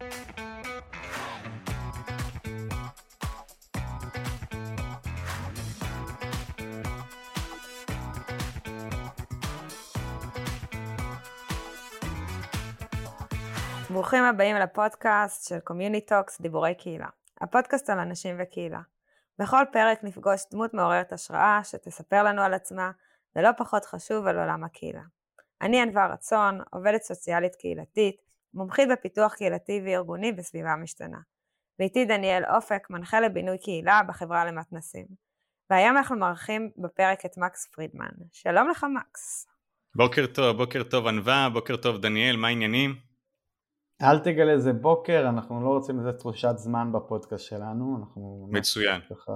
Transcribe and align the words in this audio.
ברוכים 0.00 0.12
הבאים 14.24 14.56
לפודקאסט 14.56 15.48
של 15.48 15.60
CommuniTalks 15.60 16.40
דיבורי 16.40 16.74
קהילה, 16.74 17.06
הפודקאסט 17.40 17.90
על 17.90 17.98
אנשים 17.98 18.36
וקהילה. 18.38 18.80
בכל 19.38 19.64
פרק 19.72 20.04
נפגוש 20.04 20.40
דמות 20.50 20.74
מעוררת 20.74 21.12
השראה 21.12 21.60
שתספר 21.64 22.22
לנו 22.22 22.42
על 22.42 22.54
עצמה, 22.54 22.90
ולא 23.36 23.50
פחות 23.56 23.84
חשוב 23.84 24.26
על 24.26 24.38
עולם 24.38 24.64
הקהילה. 24.64 25.02
אני 25.60 25.82
ענווה 25.82 26.06
רצון, 26.06 26.60
עובדת 26.70 27.02
סוציאלית 27.02 27.56
קהילתית, 27.56 28.29
מומחית 28.54 28.88
בפיתוח 28.92 29.34
קהילתי 29.34 29.82
וארגוני 29.84 30.32
בסביבה 30.32 30.76
משתנה. 30.76 31.18
ואיתי 31.78 32.04
דניאל 32.04 32.42
אופק, 32.54 32.90
מנחה 32.90 33.20
לבינוי 33.20 33.58
קהילה 33.58 34.00
בחברה 34.08 34.44
למתנסים. 34.44 35.06
והיום 35.70 35.96
אנחנו 35.96 36.16
מארחים 36.16 36.70
בפרק 36.76 37.26
את 37.26 37.38
מקס 37.38 37.66
פרידמן. 37.66 38.10
שלום 38.32 38.68
לך 38.68 38.86
מקס. 38.94 39.46
בוקר 39.94 40.26
טוב, 40.26 40.56
בוקר 40.56 40.82
טוב 40.82 41.06
ענווה, 41.06 41.48
בוקר 41.52 41.76
טוב 41.76 41.98
דניאל, 41.98 42.36
מה 42.36 42.48
העניינים? 42.48 42.94
אל 44.02 44.18
תגלה 44.18 44.52
איזה 44.52 44.72
בוקר, 44.72 45.28
אנחנו 45.28 45.62
לא 45.62 45.68
רוצים 45.68 46.00
לתת 46.06 46.18
תחושת 46.18 46.54
זמן 46.56 46.92
בפודקאסט 46.92 47.44
שלנו, 47.44 47.96
אנחנו... 48.00 48.48
מצוין. 48.50 49.00
ככה 49.10 49.32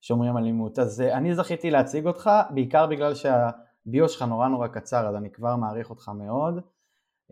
שומרים 0.00 0.36
על 0.36 0.44
לימוד. 0.44 0.80
אז 0.80 1.00
אה, 1.00 1.16
אני 1.16 1.34
זכיתי 1.34 1.70
להציג 1.70 2.06
אותך, 2.06 2.30
בעיקר 2.50 2.86
בגלל 2.86 3.14
שהביו 3.14 4.08
שלך 4.08 4.22
נורא 4.22 4.48
נורא 4.48 4.68
קצר, 4.68 5.08
אז 5.08 5.14
אני 5.14 5.30
כבר 5.30 5.56
מעריך 5.56 5.90
אותך 5.90 6.08
מאוד. 6.08 6.60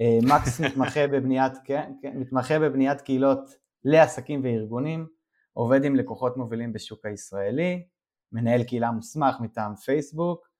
אה, 0.00 0.18
מקס 0.22 0.60
מתמחה 0.60 1.06
בבניית, 1.06 1.52
כן, 1.64 1.92
כן, 2.02 2.12
מתמחה 2.16 2.58
בבניית 2.58 3.00
קהילות 3.00 3.50
לעסקים 3.84 4.40
וארגונים, 4.44 5.06
עובד 5.52 5.84
עם 5.84 5.96
לקוחות 5.96 6.36
מובילים 6.36 6.72
בשוק 6.72 7.06
הישראלי, 7.06 7.86
מנהל 8.32 8.62
קהילה 8.62 8.90
מוסמך 8.90 9.36
מטעם 9.40 9.76
פייסבוק, 9.76 10.52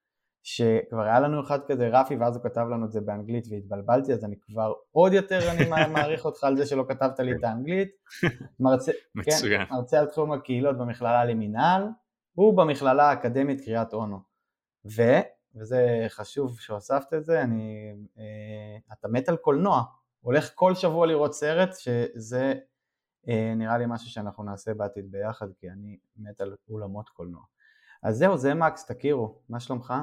שכבר 0.43 1.03
היה 1.03 1.21
לנו 1.21 1.41
אחד 1.41 1.59
כזה 1.69 1.89
רפי 1.89 2.17
ואז 2.17 2.37
הוא 2.37 2.45
כתב 2.45 2.67
לנו 2.71 2.87
את 2.87 2.93
זה 2.93 3.01
באנגלית 3.01 3.45
והתבלבלתי 3.51 4.13
אז 4.13 4.25
אני 4.25 4.37
כבר 4.41 4.73
עוד 4.91 5.13
יותר 5.13 5.51
אני 5.51 5.69
מעריך 5.93 6.25
אותך 6.25 6.45
על 6.45 6.57
זה 6.57 6.67
שלא 6.67 6.85
כתבת 6.89 7.21
לי 7.21 7.33
את 7.33 7.45
האנגלית. 7.45 7.89
מרצה, 8.61 8.93
כן, 9.23 9.65
מרצה 9.71 9.99
על 9.99 10.07
תחום 10.07 10.33
הקהילות 10.33 10.79
במכללה 10.79 11.25
למינהל, 11.25 11.83
הוא 12.35 12.57
במכללה 12.57 13.11
האקדמית 13.11 13.61
קריית 13.61 13.93
אונו. 13.93 14.19
ו, 14.97 15.03
וזה 15.57 16.07
חשוב 16.09 16.61
שהוספת 16.61 17.15
את 17.15 17.25
זה, 17.25 17.43
אני, 17.43 17.93
אה, 18.19 18.93
אתה 18.93 19.09
מת 19.09 19.29
על 19.29 19.37
קולנוע, 19.37 19.83
הולך 20.21 20.51
כל 20.55 20.75
שבוע 20.75 21.07
לראות 21.07 21.35
סרט 21.35 21.71
שזה 21.79 22.55
אה, 23.29 23.53
נראה 23.57 23.79
לי 23.79 23.85
משהו 23.89 24.11
שאנחנו 24.11 24.45
נעשה 24.45 24.75
בעתיד 24.75 25.11
ביחד 25.11 25.47
כי 25.61 25.71
אני 25.71 25.99
מת 26.17 26.41
על 26.41 26.55
אולמות 26.69 27.09
קולנוע. 27.09 27.43
אז 28.03 28.17
זהו, 28.17 28.39
זה 28.39 28.55
מקס, 28.55 28.87
תכירו, 28.87 29.39
מה 29.49 29.61
שלומך? 29.61 29.95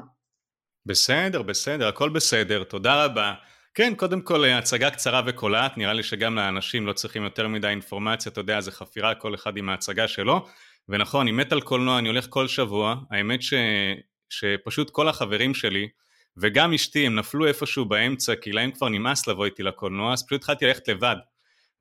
בסדר, 0.86 1.42
בסדר, 1.42 1.88
הכל 1.88 2.10
בסדר, 2.10 2.64
תודה 2.64 3.06
רבה. 3.06 3.34
כן, 3.74 3.94
קודם 3.96 4.22
כל 4.22 4.46
הצגה 4.46 4.92
קצרה 4.92 5.22
וקולעת, 5.26 5.78
נראה 5.78 5.94
לי 5.94 6.04
שגם 6.04 6.36
לאנשים 6.36 6.88
לא 6.88 6.94
צריכים 6.94 7.24
יותר 7.24 7.48
מדי 7.48 7.68
אינפורמציה, 7.68 8.32
אתה 8.32 8.42
יודע, 8.42 8.62
זה 8.62 8.72
חפירה 8.72 9.16
כל 9.16 9.36
אחד 9.36 9.58
עם 9.58 9.70
ההצגה 9.70 10.08
שלו. 10.08 10.46
ונכון, 10.90 11.22
אני 11.22 11.32
מת 11.32 11.52
על 11.52 11.62
קולנוע, 11.62 12.00
אני 12.00 12.08
הולך 12.08 12.28
כל 12.30 12.48
שבוע, 12.48 12.96
האמת 13.12 13.42
ש... 13.42 13.54
שפשוט 14.30 14.90
כל 14.90 15.08
החברים 15.08 15.54
שלי, 15.54 15.88
וגם 16.38 16.74
אשתי, 16.74 17.06
הם 17.06 17.16
נפלו 17.16 17.48
איפשהו 17.48 17.86
באמצע, 17.86 18.36
כי 18.36 18.52
להם 18.52 18.72
כבר 18.72 18.90
נמאס 18.90 19.28
לבוא 19.28 19.46
איתי 19.46 19.64
לקולנוע, 19.64 20.14
אז 20.14 20.26
פשוט 20.26 20.42
התחלתי 20.42 20.66
ללכת 20.66 20.88
לבד. 20.88 21.16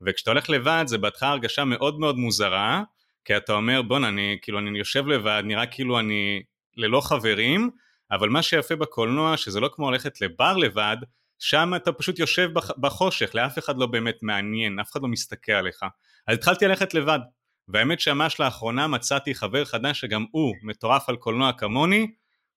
וכשאתה 0.01 0.31
הולך 0.31 0.49
לבד 0.49 0.83
זה 0.87 0.97
בהתחלה 0.97 1.29
הרגשה 1.29 1.63
מאוד 1.63 1.99
מאוד 1.99 2.17
מוזרה, 2.17 2.83
כי 3.25 3.37
אתה 3.37 3.53
אומר 3.53 3.81
בואנה 3.81 4.07
אני 4.07 4.37
כאילו 4.41 4.59
אני 4.59 4.79
יושב 4.79 5.07
לבד, 5.07 5.43
נראה 5.45 5.65
כאילו 5.65 5.99
אני 5.99 6.43
ללא 6.77 7.01
חברים, 7.01 7.69
אבל 8.11 8.29
מה 8.29 8.41
שיפה 8.41 8.75
בקולנוע 8.75 9.37
שזה 9.37 9.59
לא 9.59 9.69
כמו 9.73 9.91
ללכת 9.91 10.21
לבר 10.21 10.57
לבד, 10.57 10.97
שם 11.39 11.73
אתה 11.75 11.91
פשוט 11.91 12.19
יושב 12.19 12.49
בחושך, 12.77 13.35
לאף 13.35 13.59
אחד 13.59 13.77
לא 13.77 13.85
באמת 13.85 14.17
מעניין, 14.21 14.79
אף 14.79 14.91
אחד 14.91 15.01
לא 15.01 15.07
מסתכל 15.07 15.51
עליך. 15.51 15.83
אז 16.27 16.37
התחלתי 16.37 16.67
ללכת 16.67 16.93
לבד, 16.93 17.19
והאמת 17.67 17.99
שממש 17.99 18.39
לאחרונה 18.39 18.87
מצאתי 18.87 19.35
חבר 19.35 19.65
חדש 19.65 19.99
שגם 19.99 20.25
הוא 20.31 20.55
מטורף 20.63 21.09
על 21.09 21.15
קולנוע 21.15 21.51
כמוני, 21.53 22.07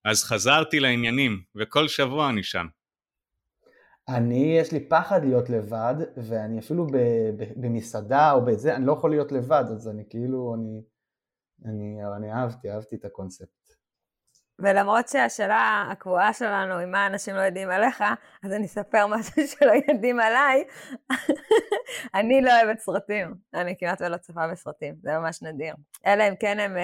אז 0.04 0.24
חזרתי 0.24 0.80
לעניינים, 0.80 1.42
וכל 1.56 1.88
שבוע 1.88 2.30
אני 2.30 2.42
שם. 2.42 2.66
אני, 4.08 4.56
יש 4.60 4.72
לי 4.72 4.88
פחד 4.88 5.24
להיות 5.24 5.50
לבד, 5.50 5.94
ואני 6.16 6.58
אפילו 6.58 6.86
ב, 6.86 6.96
ב, 7.36 7.44
במסעדה 7.56 8.32
או 8.32 8.44
בזה, 8.44 8.76
אני 8.76 8.86
לא 8.86 8.92
יכול 8.92 9.10
להיות 9.10 9.32
לבד, 9.32 9.64
אז 9.70 9.88
אני 9.88 10.04
כאילו, 10.10 10.54
אני, 10.54 10.82
אני, 11.64 11.98
אני 12.16 12.32
אהבתי, 12.32 12.70
אהבתי 12.70 12.96
את 12.96 13.04
הקונספט. 13.04 13.61
ולמרות 14.62 15.08
שהשאלה 15.08 15.84
הקבועה 15.90 16.32
שלנו 16.32 16.78
היא 16.78 16.86
מה 16.86 17.06
אנשים 17.06 17.34
לא 17.34 17.40
יודעים 17.40 17.70
עליך, 17.70 18.04
אז 18.42 18.52
אני 18.52 18.66
אספר 18.66 19.06
משהו 19.06 19.42
שלא 19.58 19.72
יודעים 19.88 20.20
עליי. 20.20 20.64
אני 22.14 22.42
לא 22.42 22.50
אוהבת 22.60 22.78
סרטים, 22.78 23.34
אני 23.54 23.74
כמעט 23.78 24.02
ולא 24.02 24.16
צופה 24.16 24.48
בסרטים, 24.48 24.94
זה 25.02 25.18
ממש 25.18 25.42
נדיר. 25.42 25.74
אלא 26.06 26.28
אם 26.28 26.34
כן 26.40 26.60
הם 26.60 26.76
אה, 26.76 26.82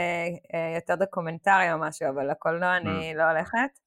אה, 0.54 0.74
יותר 0.74 0.94
דוקומנטריים 0.94 1.72
או 1.72 1.78
משהו, 1.78 2.08
אבל 2.08 2.30
לקולנוע 2.30 2.76
אני 2.76 3.12
mm. 3.12 3.18
לא 3.18 3.22
הולכת. 3.22 3.78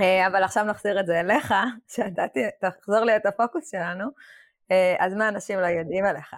אה, 0.00 0.26
אבל 0.26 0.44
עכשיו 0.44 0.64
נחזיר 0.64 1.00
את 1.00 1.06
זה 1.06 1.20
אליך, 1.20 1.54
שאתה 1.94 2.24
תחזור 2.60 3.04
לי 3.04 3.16
את 3.16 3.26
הפוקוס 3.26 3.70
שלנו, 3.70 4.04
אה, 4.70 4.96
אז 4.98 5.14
מה 5.14 5.28
אנשים 5.28 5.58
לא 5.58 5.66
יודעים 5.66 6.04
עליך? 6.04 6.34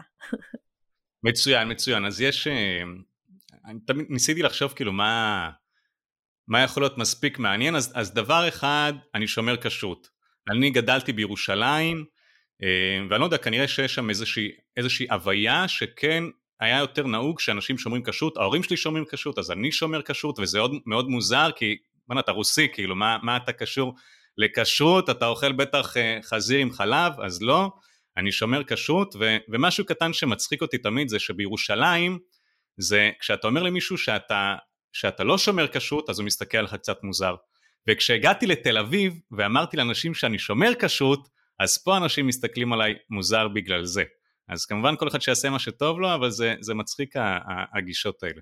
מצוין, 1.23 1.73
מצוין. 1.73 2.05
אז 2.05 2.21
יש, 2.21 2.47
אה, 2.47 2.83
אני 3.65 3.81
תמיד 3.81 4.07
ניסיתי 4.11 4.43
לחשוב 4.43 4.73
כאילו 4.73 4.93
מה... 4.93 5.51
מה 6.49 6.63
יכול 6.63 6.83
להיות 6.83 6.99
מספיק 6.99 7.39
מעניין? 7.39 7.77
אז, 7.77 7.93
אז 7.95 8.15
דבר 8.15 8.49
אחד, 8.49 8.93
אני 9.15 9.27
שומר 9.27 9.57
כשרות. 9.57 10.09
אני 10.51 10.71
גדלתי 10.71 11.13
בירושלים, 11.13 12.05
אה, 12.63 13.07
ואני 13.11 13.21
לא 13.21 13.25
יודע, 13.25 13.39
כנראה 13.39 13.69
שיש 13.69 13.95
שם 13.95 14.11
איזושהי, 14.11 14.51
איזושהי 14.77 15.07
הוויה 15.11 15.69
שכן 15.69 16.25
היה 16.61 16.79
יותר 16.79 17.07
נהוג 17.07 17.41
שאנשים 17.41 17.79
שומרים 17.79 18.03
כשרות, 18.03 18.37
ההורים 18.37 18.63
שלי 18.63 18.77
שומרים 18.77 19.05
כשרות, 19.11 19.39
אז 19.39 19.51
אני 19.51 19.73
שומר 19.73 20.03
כשרות, 20.03 20.39
וזה 20.39 20.59
עוד, 20.59 20.73
מאוד 20.87 21.09
מוזר, 21.09 21.51
כי 21.57 21.77
בוא'נה, 22.07 22.21
אתה 22.21 22.33
רוסי, 22.33 22.69
כאילו, 22.73 22.97
מה, 22.97 23.19
מה 23.23 23.37
אתה 23.37 23.53
קשור 23.53 23.95
לכשרות? 24.39 25.11
אתה 25.11 25.27
אוכל 25.27 25.53
בטח 25.53 25.97
אה, 25.97 26.19
חזיר 26.23 26.59
עם 26.59 26.73
חלב? 26.73 27.13
אז 27.21 27.43
לא, 27.43 27.71
אני 28.17 28.33
שומר 28.33 28.65
כשרות, 28.65 29.17
ומשהו 29.49 29.87
קטן 29.87 30.13
שמצחיק 30.13 30.63
אותי 30.63 30.79
תמיד 30.79 31.09
זה 31.09 31.19
שבירושלים, 31.19 32.19
זה 32.77 33.11
כשאתה 33.21 33.47
אומר 33.47 33.63
למישהו 33.63 33.99
שאתה 33.99 34.57
שאתה 34.93 35.25
לא 35.25 35.39
שומר 35.39 35.69
כשרות 35.69 36.11
אז 36.11 36.19
הוא 36.19 36.27
מסתכל 36.27 36.59
עליך 36.59 36.75
קצת 36.75 37.03
מוזר. 37.03 37.35
וכשהגעתי 37.89 38.47
לתל 38.47 38.79
אביב 38.79 39.21
ואמרתי 39.39 39.77
לאנשים 39.77 40.15
שאני 40.15 40.39
שומר 40.39 40.73
כשרות, 40.81 41.29
אז 41.61 41.85
פה 41.85 41.97
אנשים 41.97 42.27
מסתכלים 42.27 42.73
עליי 42.73 42.95
מוזר 43.11 43.49
בגלל 43.49 43.85
זה. 43.85 44.05
אז 44.49 44.67
כמובן 44.67 44.97
כל 44.97 45.09
אחד 45.09 45.21
שיעשה 45.21 45.51
מה 45.51 45.59
שטוב 45.59 46.01
לו, 46.01 46.15
אבל 46.15 46.31
זה, 46.31 46.55
זה 46.61 46.75
מצחיק 46.75 47.15
הגישות 47.77 48.23
האלה. 48.23 48.41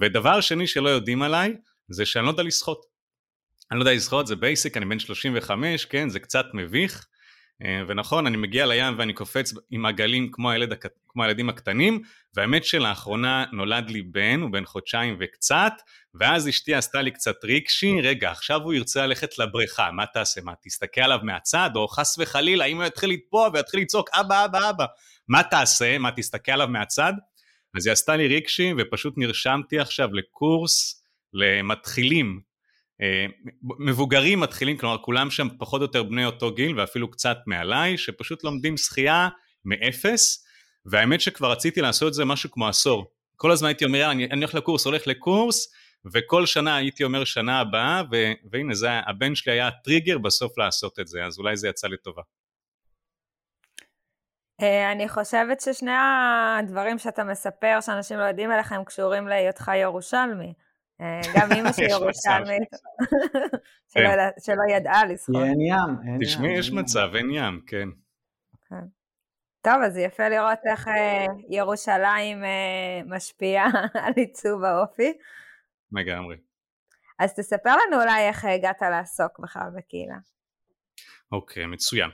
ודבר 0.00 0.40
שני 0.40 0.66
שלא 0.66 0.88
יודעים 0.88 1.22
עליי, 1.22 1.56
זה 1.88 2.06
שאני 2.06 2.24
לא 2.24 2.30
יודע 2.30 2.42
לשחות. 2.42 2.86
אני 3.70 3.78
לא 3.78 3.84
יודע 3.84 3.94
לשחות, 3.94 4.26
זה 4.26 4.36
basic, 4.36 4.76
אני 4.76 4.86
בן 4.86 4.98
35, 4.98 5.84
כן, 5.84 6.08
זה 6.08 6.20
קצת 6.20 6.46
מביך. 6.54 7.06
אה, 7.64 7.82
ונכון, 7.88 8.26
אני 8.26 8.36
מגיע 8.36 8.66
לים 8.66 8.94
ואני 8.98 9.12
קופץ 9.12 9.52
עם 9.70 9.86
גלגלים 9.86 10.30
כמו, 10.32 10.50
הילד, 10.50 10.74
כמו 11.08 11.22
הילדים 11.22 11.48
הקטנים, 11.48 12.02
והאמת 12.34 12.64
שלאחרונה 12.64 13.44
נולד 13.52 13.90
לי 13.90 14.02
בן, 14.02 14.40
הוא 14.40 14.50
בן 14.50 14.64
חודשיים 14.64 15.16
וקצת, 15.20 15.72
ואז 16.14 16.48
אשתי 16.48 16.74
עשתה 16.74 17.02
לי 17.02 17.10
קצת 17.10 17.44
ריקשי, 17.44 18.00
רגע, 18.02 18.30
עכשיו 18.30 18.62
הוא 18.62 18.74
ירצה 18.74 19.06
ללכת 19.06 19.38
לבריכה, 19.38 19.90
מה 19.90 20.06
תעשה? 20.06 20.40
מה, 20.40 20.52
תסתכל 20.62 21.00
עליו 21.00 21.18
מהצד, 21.22 21.70
או 21.74 21.88
חס 21.88 22.18
וחלילה, 22.18 22.64
אם 22.64 22.76
הוא 22.76 22.84
יתחיל 22.84 23.10
לטבוע 23.10 23.48
ויתחיל 23.52 23.80
לצעוק 23.80 24.08
אבא, 24.12 24.44
אבא, 24.44 24.70
אבא, 24.70 24.84
מה 25.28 25.42
תעשה? 25.42 25.98
מה, 25.98 26.10
תסתכל 26.16 26.52
עליו 26.52 26.68
מהצד? 26.68 27.12
אז 27.76 27.86
היא 27.86 27.92
עשתה 27.92 28.16
לי 28.16 28.26
ריקשי, 28.26 28.72
ופשוט 28.78 29.14
נרשמתי 29.16 29.78
עכשיו 29.78 30.14
לקורס 30.14 31.02
למתחילים 31.32 32.40
מבוגרים 33.78 34.40
מתחילים, 34.40 34.76
כלומר 34.76 34.98
כולם 35.02 35.30
שם 35.30 35.48
פחות 35.58 35.80
או 35.80 35.86
יותר 35.86 36.02
בני 36.02 36.24
אותו 36.24 36.54
גיל 36.54 36.80
ואפילו 36.80 37.10
קצת 37.10 37.36
מעליי, 37.46 37.98
שפשוט 37.98 38.44
לומדים 38.44 38.76
שחייה 38.76 39.28
מאפס, 39.64 40.44
והאמת 40.86 41.20
שכבר 41.20 41.50
רציתי 41.52 41.80
לעשות 41.80 42.08
את 42.08 42.14
זה 42.14 42.24
משהו 42.24 42.50
כמו 42.50 42.68
עשור. 42.68 43.12
כל 43.36 43.50
הזמן 43.50 43.68
הייתי 43.68 43.84
אומר, 43.84 44.10
אני, 44.10 44.24
אני 44.24 44.40
הולך 44.40 44.54
לקורס, 44.54 44.84
הולך 44.86 45.06
לקורס, 45.06 45.72
וכל 46.12 46.46
שנה 46.46 46.76
הייתי 46.76 47.04
אומר 47.04 47.24
שנה 47.24 47.60
הבאה, 47.60 48.02
ו, 48.12 48.16
והנה 48.52 48.74
זה, 48.74 48.88
הבן 49.06 49.34
שלי 49.34 49.52
היה 49.52 49.68
הטריגר 49.68 50.18
בסוף 50.18 50.58
לעשות 50.58 50.98
את 50.98 51.08
זה, 51.08 51.24
אז 51.24 51.38
אולי 51.38 51.56
זה 51.56 51.68
יצא 51.68 51.88
לטובה. 51.88 52.22
אה, 54.62 54.92
אני 54.92 55.08
חושבת 55.08 55.60
ששני 55.60 55.92
הדברים 56.58 56.98
שאתה 56.98 57.24
מספר 57.24 57.78
שאנשים 57.80 58.18
לא 58.18 58.24
יודעים 58.24 58.50
עליך 58.50 58.72
הם 58.72 58.84
קשורים 58.84 59.28
להיותך 59.28 59.70
ירושלמי. 59.74 60.52
אה, 61.00 61.20
גם 61.34 61.52
אימא 61.52 61.72
שלי 61.72 61.90
ירושלמית, 61.90 62.68
כן. 63.94 64.04
שלא 64.40 64.62
ידעה 64.76 65.04
לשחות. 65.04 65.44
אין 65.44 65.60
ים, 65.60 65.96
אין 66.04 66.14
ים. 66.14 66.18
תשמעי, 66.24 66.58
יש 66.58 66.70
מצב, 66.70 67.08
אין 67.14 67.30
ים, 67.30 67.60
כן. 67.66 67.88
כן. 68.68 68.84
טוב, 69.60 69.82
אז 69.86 69.96
יפה 69.96 70.28
לראות 70.28 70.58
איך 70.70 70.88
אה, 70.88 71.26
ירושלים 71.50 72.44
אה, 72.44 73.00
משפיעה 73.06 73.66
על 74.04 74.12
עיצוב 74.16 74.64
האופי. 74.64 75.12
לגמרי. 75.92 76.36
אז 77.18 77.34
תספר 77.34 77.70
לנו 77.70 78.02
אולי 78.02 78.28
איך 78.28 78.44
הגעת 78.44 78.82
לעסוק 78.82 79.38
בכלל 79.38 79.68
בקהילה. 79.76 80.16
אוקיי, 81.32 81.66
מצוין. 81.66 82.10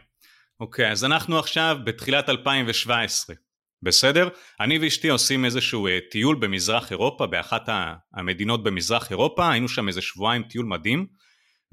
אוקיי, 0.61 0.93
אז 0.93 1.05
אנחנו 1.05 1.39
עכשיו 1.39 1.77
בתחילת 1.85 2.29
2017, 2.29 3.37
בסדר? 3.85 4.29
אני 4.61 4.79
ואשתי 4.79 5.09
עושים 5.09 5.45
איזשהו 5.45 5.87
אה, 5.87 5.99
טיול 6.11 6.37
במזרח 6.37 6.91
אירופה, 6.91 7.27
באחת 7.27 7.69
המדינות 8.15 8.63
במזרח 8.63 9.11
אירופה, 9.11 9.51
היינו 9.51 9.69
שם 9.69 9.89
איזה 9.89 10.03
שבועיים 10.03 10.43
טיול 10.43 10.67
מדהים, 10.67 11.07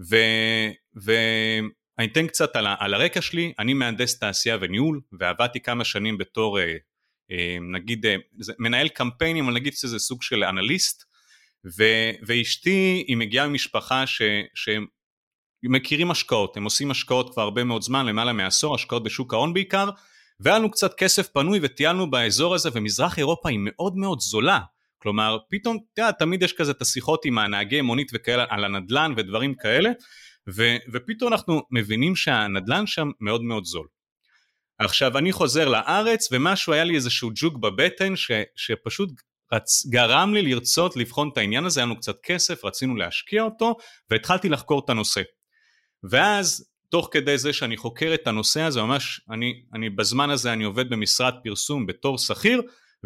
ו... 0.09 0.15
ואני 0.95 2.11
אתן 2.11 2.27
קצת 2.27 2.55
על. 2.55 2.67
על 2.79 2.93
הרקע 2.93 3.21
שלי, 3.21 3.53
אני 3.59 3.73
מהנדס 3.73 4.19
תעשייה 4.19 4.57
וניהול, 4.61 5.01
ועבדתי 5.19 5.59
כמה 5.59 5.83
שנים 5.83 6.17
בתור 6.17 6.59
אה, 6.59 6.75
אה, 7.31 7.57
נגיד 7.73 8.05
מנהל 8.59 8.87
קמפיינים, 8.87 9.47
או 9.47 9.51
נגיד 9.51 9.73
שזה 9.73 9.99
סוג 9.99 10.23
של 10.23 10.43
אנליסט, 10.43 11.03
ו... 11.77 11.83
ואשתי 12.27 13.03
היא 13.07 13.17
מגיעה 13.17 13.47
ממשפחה 13.47 14.07
ש... 14.07 14.21
שהם 14.55 14.85
מכירים 15.63 16.11
השקעות, 16.11 16.57
הם 16.57 16.63
עושים 16.63 16.91
השקעות 16.91 17.33
כבר 17.33 17.41
הרבה 17.41 17.63
מאוד 17.63 17.81
זמן, 17.81 18.05
למעלה 18.05 18.33
מעשור, 18.33 18.75
השקעות 18.75 19.03
בשוק 19.03 19.33
ההון 19.33 19.53
בעיקר, 19.53 19.89
והיה 20.41 20.59
לנו 20.59 20.71
קצת 20.71 20.93
כסף 20.93 21.27
פנוי 21.27 21.59
וטיילנו 21.61 22.11
באזור 22.11 22.55
הזה, 22.55 22.69
ומזרח 22.73 23.17
אירופה 23.17 23.49
היא 23.49 23.59
מאוד 23.61 23.95
מאוד 23.95 24.19
זולה. 24.19 24.59
כלומר, 24.97 25.37
פתאום, 25.49 25.77
אתה 25.93 26.01
יודע, 26.01 26.11
תמיד 26.11 26.43
יש 26.43 26.53
כזה 26.53 26.71
את 26.71 26.81
השיחות 26.81 27.25
עם 27.25 27.37
הנהגי 27.37 27.81
מונית 27.81 28.11
וכאלה 28.13 28.45
על 28.49 28.63
הנדלן 28.63 29.13
ודברים 29.17 29.55
כאלה, 29.55 29.89
ו, 30.49 30.75
ופתאום 30.93 31.33
אנחנו 31.33 31.61
מבינים 31.71 32.15
שהנדלן 32.15 32.87
שם 32.87 33.11
מאוד 33.19 33.43
מאוד 33.43 33.65
זול. 33.65 33.87
עכשיו, 34.79 35.17
אני 35.17 35.31
חוזר 35.31 35.69
לארץ, 35.69 36.27
ומשהו, 36.31 36.73
היה 36.73 36.83
לי 36.83 36.95
איזשהו 36.95 37.29
ג'וק 37.35 37.57
בבטן, 37.57 38.15
ש, 38.15 38.31
שפשוט 38.55 39.09
רצ... 39.53 39.85
גרם 39.85 40.33
לי 40.33 40.41
לרצות 40.41 40.95
לבחון 40.95 41.29
את 41.33 41.37
העניין 41.37 41.65
הזה, 41.65 41.79
היה 41.79 41.85
לנו 41.85 41.97
קצת 41.97 42.15
כסף, 42.23 42.65
רצינו 42.65 42.95
להשקיע 42.95 43.43
אותו, 43.43 43.75
והתחלתי 44.09 44.49
לחקור 44.49 44.81
את 44.85 44.89
הנושא. 44.89 45.21
ואז 46.03 46.70
תוך 46.91 47.09
כדי 47.11 47.37
זה 47.37 47.53
שאני 47.53 47.77
חוקר 47.77 48.11
את 48.13 48.27
הנושא 48.27 48.61
הזה, 48.61 48.81
ממש, 48.81 49.21
אני, 49.29 49.53
אני 49.73 49.89
בזמן 49.89 50.29
הזה 50.29 50.53
אני 50.53 50.63
עובד 50.63 50.89
במשרד 50.89 51.33
פרסום 51.43 51.85
בתור 51.85 52.17
שכיר, 52.17 52.61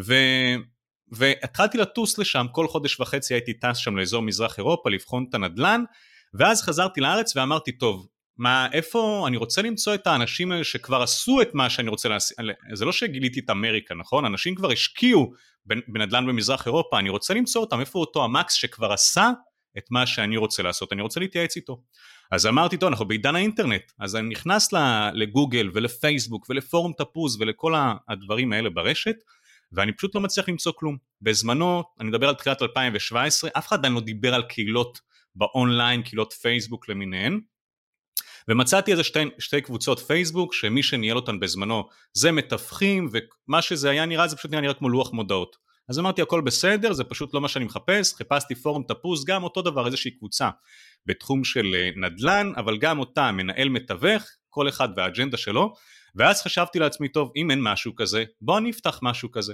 ו, 0.05 0.13
והתחלתי 1.11 1.77
לטוס 1.77 2.17
לשם, 2.17 2.45
כל 2.51 2.67
חודש 2.67 2.99
וחצי 2.99 3.33
הייתי 3.33 3.53
טס 3.53 3.77
שם 3.77 3.97
לאזור 3.97 4.21
מזרח 4.21 4.57
אירופה 4.57 4.89
לבחון 4.89 5.25
את 5.29 5.33
הנדל"ן, 5.33 5.83
ואז 6.33 6.61
חזרתי 6.61 7.01
לארץ 7.01 7.35
ואמרתי, 7.35 7.71
טוב, 7.71 8.07
מה, 8.37 8.67
איפה, 8.73 9.25
אני 9.27 9.37
רוצה 9.37 9.61
למצוא 9.61 9.93
את 9.93 10.07
האנשים 10.07 10.51
האלה 10.51 10.63
שכבר 10.63 11.01
עשו 11.01 11.41
את 11.41 11.49
מה 11.53 11.69
שאני 11.69 11.89
רוצה 11.89 12.09
לעשות, 12.09 12.37
זה 12.73 12.85
לא 12.85 12.91
שגיליתי 12.91 13.39
את 13.39 13.49
אמריקה, 13.49 13.95
נכון? 13.95 14.25
אנשים 14.25 14.55
כבר 14.55 14.71
השקיעו 14.71 15.31
בנדל"ן 15.65 16.27
במזרח 16.27 16.65
אירופה, 16.65 16.99
אני 16.99 17.09
רוצה 17.09 17.33
למצוא 17.33 17.61
אותם, 17.61 17.79
איפה 17.79 17.99
אותו 17.99 18.23
המקס 18.23 18.53
שכבר 18.53 18.93
עשה 18.93 19.31
את 19.77 19.91
מה 19.91 20.07
שאני 20.07 20.37
רוצה 20.37 20.63
לעשות, 20.63 20.93
אני 20.93 21.01
רוצה 21.01 21.19
להתייעץ 21.19 21.55
איתו. 21.55 21.81
אז 22.31 22.45
אמרתי, 22.45 22.77
טוב, 22.77 22.89
אנחנו 22.89 23.05
בעידן 23.05 23.35
האינטרנט, 23.35 23.91
אז 23.99 24.15
אני 24.15 24.29
נכנס 24.29 24.73
לגוגל 25.13 25.69
ולפייסבוק 25.73 26.45
ולפורום 26.49 26.93
תפוז 26.97 27.41
ולכל 27.41 27.73
הדברים 28.07 28.53
האלה 28.53 28.69
ברשת, 28.69 29.15
ואני 29.71 29.91
פשוט 29.93 30.15
לא 30.15 30.21
מצליח 30.21 30.49
למצוא 30.49 30.71
כלום. 30.75 30.97
בזמנו, 31.21 31.83
אני 31.99 32.09
מדבר 32.09 32.29
על 32.29 32.35
תחילת 32.35 32.61
2017, 32.61 33.49
אף 33.57 33.67
אחד 33.67 33.79
עדיין 33.79 33.93
לא 33.93 33.99
דיבר 34.01 34.33
על 34.33 34.43
קהילות 34.43 34.99
באונליין, 35.35 36.01
קהילות 36.01 36.33
פייסבוק 36.33 36.89
למיניהן, 36.89 37.39
ומצאתי 38.47 38.91
איזה 38.91 39.03
שתי, 39.03 39.19
שתי 39.39 39.61
קבוצות 39.61 39.99
פייסבוק 39.99 40.53
שמי 40.53 40.83
שניהל 40.83 41.15
אותן 41.15 41.39
בזמנו 41.39 41.83
זה 42.13 42.31
מתווכים 42.31 43.09
ומה 43.11 43.61
שזה 43.61 43.89
היה 43.89 44.05
נראה 44.05 44.27
זה 44.27 44.35
פשוט 44.35 44.51
נראה 44.51 44.73
כמו 44.73 44.89
לוח 44.89 45.13
מודעות 45.13 45.57
אז 45.89 45.99
אמרתי 45.99 46.21
הכל 46.21 46.41
בסדר 46.41 46.93
זה 46.93 47.03
פשוט 47.03 47.33
לא 47.33 47.41
מה 47.41 47.47
שאני 47.47 47.65
מחפש 47.65 48.13
חיפשתי 48.13 48.55
פורום 48.55 48.83
תפוז 48.87 49.25
גם 49.25 49.43
אותו 49.43 49.61
דבר 49.61 49.85
איזושהי 49.85 50.11
קבוצה 50.11 50.49
בתחום 51.05 51.43
של 51.43 51.75
אה, 51.75 51.89
נדל"ן, 51.95 52.51
אבל 52.57 52.77
גם 52.77 52.99
אותה 52.99 53.31
מנהל 53.31 53.69
מתווך, 53.69 54.23
כל 54.49 54.69
אחד 54.69 54.89
והאג'נדה 54.95 55.37
שלו, 55.37 55.73
ואז 56.15 56.41
חשבתי 56.41 56.79
לעצמי, 56.79 57.09
טוב, 57.09 57.31
אם 57.35 57.51
אין 57.51 57.61
משהו 57.61 57.95
כזה, 57.95 58.23
בוא 58.41 58.57
אני 58.57 58.69
אפתח 58.69 58.99
משהו 59.01 59.31
כזה. 59.31 59.53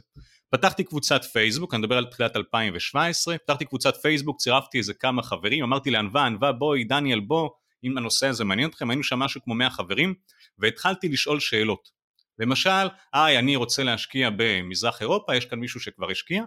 פתחתי 0.50 0.84
קבוצת 0.84 1.24
פייסבוק, 1.24 1.74
אני 1.74 1.82
מדבר 1.82 1.98
על 1.98 2.06
תחילת 2.06 2.36
2017, 2.36 3.38
פתחתי 3.38 3.66
קבוצת 3.66 3.96
פייסבוק, 3.96 4.38
צירפתי 4.40 4.78
איזה 4.78 4.94
כמה 4.94 5.24
חברים, 5.24 5.64
אמרתי 5.64 5.92
לענווה, 5.92 6.26
ענווה 6.26 6.52
בואי, 6.52 6.84
דניאל 6.84 7.20
בוא, 7.20 7.50
אם 7.84 7.98
הנושא 7.98 8.28
הזה 8.28 8.44
מעניין 8.44 8.70
אתכם, 8.70 8.90
היינו 8.90 9.04
שם 9.04 9.20
משהו 9.20 9.42
כמו 9.44 9.56
100 9.56 9.70
חברים, 9.70 10.14
והתחלתי 10.58 11.10
לשאול 11.10 11.40
שאלות. 11.40 12.01
למשל, 12.40 12.88
היי, 13.14 13.40
אני 13.40 13.56
רוצה 13.56 13.84
להשקיע 13.84 14.30
במזרח 14.38 15.02
אירופה, 15.02 15.36
יש 15.36 15.46
כאן 15.46 15.60
מישהו 15.60 15.80
שכבר 15.80 16.12
השקיע, 16.12 16.44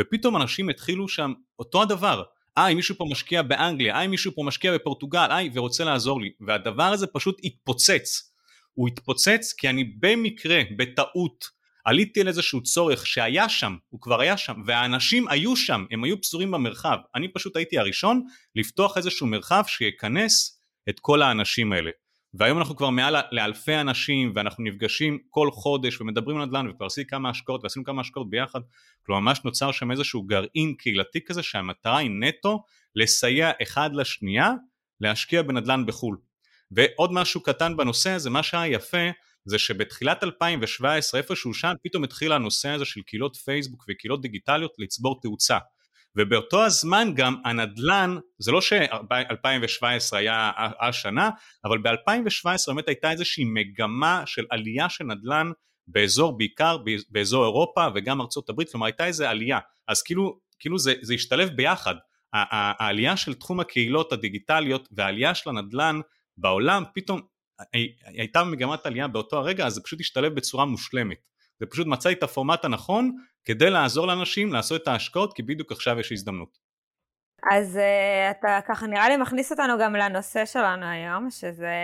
ופתאום 0.00 0.36
אנשים 0.36 0.68
התחילו 0.68 1.08
שם 1.08 1.32
אותו 1.58 1.82
הדבר, 1.82 2.22
היי 2.56 2.74
מישהו 2.74 2.94
פה 2.98 3.04
משקיע 3.10 3.42
באנגליה, 3.42 3.98
היי 3.98 4.08
מישהו 4.08 4.32
פה 4.34 4.42
משקיע 4.42 4.74
בפורטוגל, 4.74 5.26
היי 5.30 5.50
ורוצה 5.54 5.84
לעזור 5.84 6.20
לי, 6.20 6.30
והדבר 6.46 6.82
הזה 6.82 7.06
פשוט 7.06 7.40
התפוצץ, 7.44 8.32
הוא 8.74 8.88
התפוצץ 8.88 9.52
כי 9.58 9.68
אני 9.68 9.84
במקרה, 9.84 10.60
בטעות, 10.76 11.62
עליתי 11.84 12.20
על 12.20 12.28
איזשהו 12.28 12.62
צורך 12.62 13.06
שהיה 13.06 13.48
שם, 13.48 13.76
הוא 13.88 14.00
כבר 14.00 14.20
היה 14.20 14.36
שם, 14.36 14.62
והאנשים 14.66 15.28
היו 15.28 15.56
שם, 15.56 15.84
הם 15.90 16.04
היו 16.04 16.20
פזורים 16.20 16.50
במרחב, 16.50 16.96
אני 17.14 17.28
פשוט 17.28 17.56
הייתי 17.56 17.78
הראשון 17.78 18.22
לפתוח 18.56 18.96
איזשהו 18.96 19.26
מרחב 19.26 19.62
שיכנס 19.66 20.60
את 20.88 21.00
כל 21.00 21.22
האנשים 21.22 21.72
האלה. 21.72 21.90
והיום 22.34 22.58
אנחנו 22.58 22.76
כבר 22.76 22.90
מעל 22.90 23.16
לאלפי 23.32 23.74
אנשים 23.74 24.32
ואנחנו 24.34 24.64
נפגשים 24.64 25.18
כל 25.30 25.50
חודש 25.50 26.00
ומדברים 26.00 26.36
על 26.36 26.46
נדל"ן 26.46 26.68
וכבר 26.68 26.86
עשיתי 26.86 27.10
כמה 27.10 27.30
השקעות 27.30 27.62
ועשינו 27.62 27.84
כמה 27.84 28.00
השקעות 28.00 28.30
ביחד. 28.30 28.60
כלומר 29.06 29.20
ממש 29.20 29.40
נוצר 29.44 29.72
שם 29.72 29.90
איזשהו 29.90 30.22
גרעין 30.22 30.74
קהילתי 30.78 31.20
כזה 31.24 31.42
שהמטרה 31.42 31.98
היא 31.98 32.10
נטו 32.10 32.64
לסייע 32.96 33.50
אחד 33.62 33.90
לשנייה 33.94 34.52
להשקיע 35.00 35.42
בנדל"ן 35.42 35.86
בחו"ל. 35.86 36.16
ועוד 36.70 37.12
משהו 37.12 37.40
קטן 37.40 37.76
בנושא 37.76 38.10
הזה 38.10 38.30
מה 38.30 38.42
שהיה 38.42 38.72
יפה 38.72 39.10
זה 39.44 39.58
שבתחילת 39.58 40.24
2017 40.24 41.20
איפשהו 41.20 41.54
שם 41.54 41.72
פתאום 41.82 42.04
התחיל 42.04 42.32
הנושא 42.32 42.68
הזה 42.68 42.84
של 42.84 43.02
קהילות 43.02 43.36
פייסבוק 43.36 43.84
וקהילות 43.88 44.22
דיגיטליות 44.22 44.72
לצבור 44.78 45.20
תאוצה 45.20 45.58
ובאותו 46.16 46.64
הזמן 46.64 47.08
גם 47.14 47.36
הנדלן, 47.44 48.16
זה 48.38 48.52
לא 48.52 48.60
ש-2017 48.60 50.16
היה 50.16 50.50
השנה, 50.80 51.30
אבל 51.64 51.78
ב-2017 51.78 52.46
באמת 52.66 52.88
הייתה 52.88 53.10
איזושהי 53.10 53.44
מגמה 53.44 54.22
של 54.26 54.44
עלייה 54.50 54.88
של 54.88 55.04
נדלן 55.04 55.50
באזור, 55.86 56.38
בעיקר 56.38 56.76
באזור 57.08 57.44
אירופה 57.44 57.86
וגם 57.94 58.20
ארצות 58.20 58.48
הברית, 58.48 58.70
כלומר 58.70 58.86
הייתה 58.86 59.06
איזו 59.06 59.24
עלייה, 59.24 59.58
אז 59.88 60.02
כאילו, 60.02 60.38
כאילו 60.58 60.78
זה, 60.78 60.94
זה 61.02 61.14
השתלב 61.14 61.48
ביחד, 61.48 61.94
העלייה 62.32 63.16
של 63.16 63.34
תחום 63.34 63.60
הקהילות 63.60 64.12
הדיגיטליות 64.12 64.88
והעלייה 64.92 65.34
של 65.34 65.50
הנדלן 65.50 66.00
בעולם 66.36 66.84
פתאום 66.94 67.20
הייתה 68.04 68.44
מגמת 68.44 68.86
עלייה 68.86 69.08
באותו 69.08 69.38
הרגע 69.38 69.66
אז 69.66 69.74
זה 69.74 69.80
פשוט 69.80 70.00
השתלב 70.00 70.34
בצורה 70.34 70.64
מושלמת 70.64 71.18
זה 71.62 71.66
פשוט 71.66 71.86
מצא 71.86 72.12
את 72.12 72.22
הפורמט 72.22 72.64
הנכון 72.64 73.16
כדי 73.44 73.70
לעזור 73.70 74.06
לאנשים 74.06 74.52
לעשות 74.52 74.82
את 74.82 74.88
ההשקעות 74.88 75.32
כי 75.32 75.42
בדיוק 75.42 75.72
עכשיו 75.72 76.00
יש 76.00 76.12
הזדמנות. 76.12 76.58
אז 77.52 77.76
uh, 77.76 78.30
אתה 78.30 78.58
ככה 78.68 78.86
נראה 78.86 79.08
לי 79.08 79.16
מכניס 79.16 79.52
אותנו 79.52 79.78
גם 79.80 79.96
לנושא 79.96 80.46
שלנו 80.46 80.86
היום, 80.86 81.30
שזה 81.30 81.74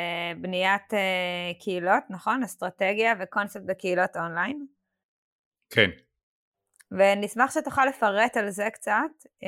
בניית 0.41 0.93
uh, 0.93 1.63
קהילות, 1.63 2.03
נכון? 2.11 2.43
אסטרטגיה 2.43 3.15
וקונספט 3.21 3.63
בקהילות 3.67 4.17
אונליין. 4.17 4.67
כן. 5.71 5.91
ונשמח 6.91 7.51
שתוכל 7.55 7.85
לפרט 7.87 8.37
על 8.37 8.51
זה 8.51 8.69
קצת 8.73 9.11
uh, 9.25 9.47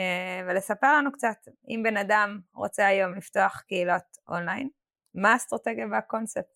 ולספר 0.48 0.96
לנו 0.96 1.12
קצת, 1.12 1.48
אם 1.68 1.82
בן 1.84 1.96
אדם 1.96 2.40
רוצה 2.54 2.86
היום 2.86 3.14
לפתוח 3.14 3.62
קהילות 3.68 4.16
אונליין, 4.28 4.68
מה 5.14 5.32
האסטרטגיה 5.32 5.86
והקונספט? 5.90 6.54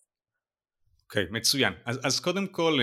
אוקיי, 1.03 1.23
okay, 1.23 1.31
מצוין. 1.31 1.73
אז, 1.85 1.99
אז 2.03 2.19
קודם 2.19 2.47
כל, 2.47 2.79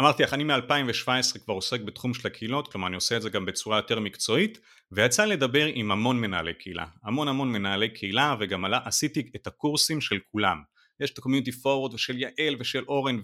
אמרתי 0.00 0.22
לך, 0.22 0.34
אני 0.34 0.44
מ-2017 0.44 1.38
כבר 1.44 1.54
עוסק 1.54 1.80
בתחום 1.80 2.14
של 2.14 2.26
הקהילות, 2.26 2.72
כלומר 2.72 2.86
אני 2.86 2.94
עושה 2.94 3.16
את 3.16 3.22
זה 3.22 3.30
גם 3.30 3.46
בצורה 3.46 3.76
יותר 3.76 4.00
מקצועית, 4.00 4.58
ויצא 4.92 5.24
לדבר 5.24 5.66
עם 5.66 5.90
המון 5.90 6.20
מנהלי 6.20 6.54
קהילה, 6.54 6.86
המון 7.02 7.28
המון 7.28 7.52
מנהלי 7.52 7.88
קהילה, 7.88 8.34
וגם 8.40 8.64
עלה, 8.64 8.80
עשיתי 8.84 9.30
את 9.36 9.46
הקורסים 9.46 10.00
של 10.00 10.18
כולם. 10.32 10.62
יש 11.00 11.10
את 11.10 11.18
ה-community 11.18 11.52
forward 11.62 11.94
ושל 11.94 12.18
יעל 12.18 12.56
ושל 12.58 12.84
אורן, 12.88 13.20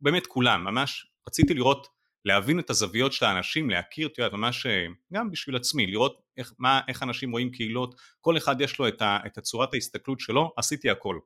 ובאמת 0.00 0.26
כולם, 0.26 0.64
ממש 0.64 1.06
רציתי 1.28 1.54
לראות, 1.54 1.86
להבין 2.24 2.58
את 2.58 2.70
הזוויות 2.70 3.12
של 3.12 3.24
האנשים, 3.24 3.70
להכיר, 3.70 4.08
את 4.08 4.18
יודעת, 4.18 4.32
ממש 4.32 4.66
אה, 4.66 4.86
גם 5.12 5.30
בשביל 5.30 5.56
עצמי, 5.56 5.86
לראות 5.86 6.22
איך, 6.36 6.52
מה, 6.58 6.80
איך 6.88 7.02
אנשים 7.02 7.32
רואים 7.32 7.50
קהילות, 7.50 7.94
כל 8.20 8.36
אחד 8.36 8.60
יש 8.60 8.78
לו 8.78 8.88
את, 8.88 9.02
ה, 9.02 9.18
את 9.26 9.38
הצורת 9.38 9.74
ההסתכלות 9.74 10.20
שלו, 10.20 10.52
עשיתי 10.56 10.90
הכל. 10.90 11.18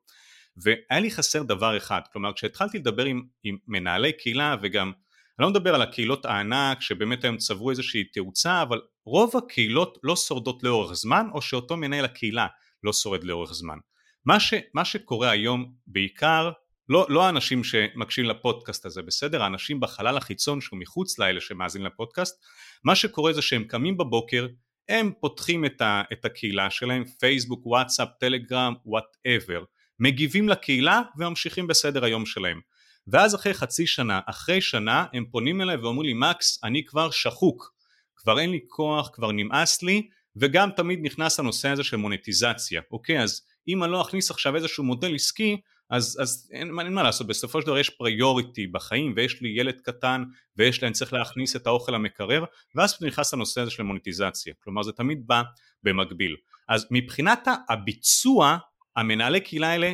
והיה 0.56 1.00
לי 1.00 1.10
חסר 1.10 1.42
דבר 1.42 1.76
אחד, 1.76 2.00
כלומר 2.12 2.32
כשהתחלתי 2.32 2.78
לדבר 2.78 3.04
עם, 3.04 3.22
עם 3.42 3.56
מנהלי 3.68 4.12
קהילה 4.12 4.56
וגם, 4.62 4.92
אני 5.38 5.44
לא 5.44 5.50
מדבר 5.50 5.74
על 5.74 5.82
הקהילות 5.82 6.24
הענק 6.24 6.80
שבאמת 6.80 7.24
היום 7.24 7.36
צברו 7.36 7.70
איזושהי 7.70 8.04
תאוצה, 8.04 8.62
אבל 8.62 8.80
רוב 9.04 9.36
הקהילות 9.36 9.98
לא 10.02 10.16
שורדות 10.16 10.62
לאורך 10.62 10.92
זמן, 10.92 11.26
או 11.34 11.42
שאותו 11.42 11.76
מנהל 11.76 12.04
הקהילה 12.04 12.46
לא 12.84 12.92
שורד 12.92 13.24
לאורך 13.24 13.52
זמן. 13.52 13.78
מה, 14.24 14.40
ש, 14.40 14.54
מה 14.74 14.84
שקורה 14.84 15.30
היום 15.30 15.72
בעיקר 15.86 16.50
לא, 16.88 17.06
לא 17.08 17.26
האנשים 17.26 17.64
שמקשיבים 17.64 18.30
לפודקאסט 18.30 18.86
הזה, 18.86 19.02
בסדר? 19.02 19.42
האנשים 19.42 19.80
בחלל 19.80 20.16
החיצון 20.16 20.60
שהוא 20.60 20.78
מחוץ 20.78 21.18
לאלה 21.18 21.40
שמאזין 21.40 21.82
לפודקאסט, 21.82 22.44
מה 22.84 22.94
שקורה 22.94 23.32
זה 23.32 23.42
שהם 23.42 23.64
קמים 23.64 23.96
בבוקר, 23.96 24.46
הם 24.88 25.12
פותחים 25.20 25.64
את, 25.64 25.80
ה, 25.80 26.02
את 26.12 26.24
הקהילה 26.24 26.70
שלהם, 26.70 27.04
פייסבוק, 27.04 27.66
וואטסאפ, 27.66 28.08
טלגרם, 28.20 28.74
whatever, 28.84 29.64
מגיבים 30.00 30.48
לקהילה 30.48 31.02
וממשיכים 31.16 31.66
בסדר 31.66 32.04
היום 32.04 32.26
שלהם. 32.26 32.60
ואז 33.06 33.34
אחרי 33.34 33.54
חצי 33.54 33.86
שנה, 33.86 34.20
אחרי 34.26 34.60
שנה, 34.60 35.04
הם 35.12 35.24
פונים 35.30 35.60
אליי 35.60 35.76
ואומרים 35.76 36.06
לי, 36.06 36.14
מקס, 36.14 36.60
אני 36.64 36.84
כבר 36.84 37.10
שחוק, 37.10 37.74
כבר 38.16 38.38
אין 38.38 38.50
לי 38.50 38.60
כוח, 38.68 39.10
כבר 39.12 39.32
נמאס 39.32 39.82
לי, 39.82 40.08
וגם 40.36 40.70
תמיד 40.76 40.98
נכנס 41.02 41.40
הנושא 41.40 41.68
הזה 41.68 41.84
של 41.84 41.96
מוניטיזציה, 41.96 42.80
אוקיי? 42.90 43.22
אז 43.22 43.42
אם 43.68 43.84
אני 43.84 43.92
לא 43.92 44.02
אכניס 44.02 44.30
עכשיו 44.30 44.56
איזשהו 44.56 44.84
מודל 44.84 45.14
עסקי, 45.14 45.56
אז, 45.90 46.18
אז 46.22 46.50
אין, 46.52 46.80
אין 46.80 46.94
מה 46.94 47.02
לעשות, 47.02 47.26
בסופו 47.26 47.60
של 47.60 47.66
דבר 47.66 47.78
יש 47.78 47.90
priority 47.90 48.66
בחיים 48.66 49.12
ויש 49.16 49.42
לי 49.42 49.48
ילד 49.56 49.80
קטן 49.80 50.24
ויש 50.56 50.80
לי, 50.80 50.86
אני 50.86 50.94
צריך 50.94 51.12
להכניס 51.12 51.56
את 51.56 51.66
האוכל 51.66 51.94
המקרר 51.94 52.44
ואז 52.74 52.96
נכנס 53.02 53.34
לנושא 53.34 53.60
הזה 53.60 53.70
של 53.70 53.82
מוניטיזציה, 53.82 54.54
כלומר 54.64 54.82
זה 54.82 54.92
תמיד 54.92 55.26
בא 55.26 55.42
במקביל. 55.82 56.36
אז 56.68 56.86
מבחינת 56.90 57.48
הביצוע, 57.68 58.58
המנהלי 58.96 59.40
קהילה 59.40 59.68
האלה... 59.68 59.92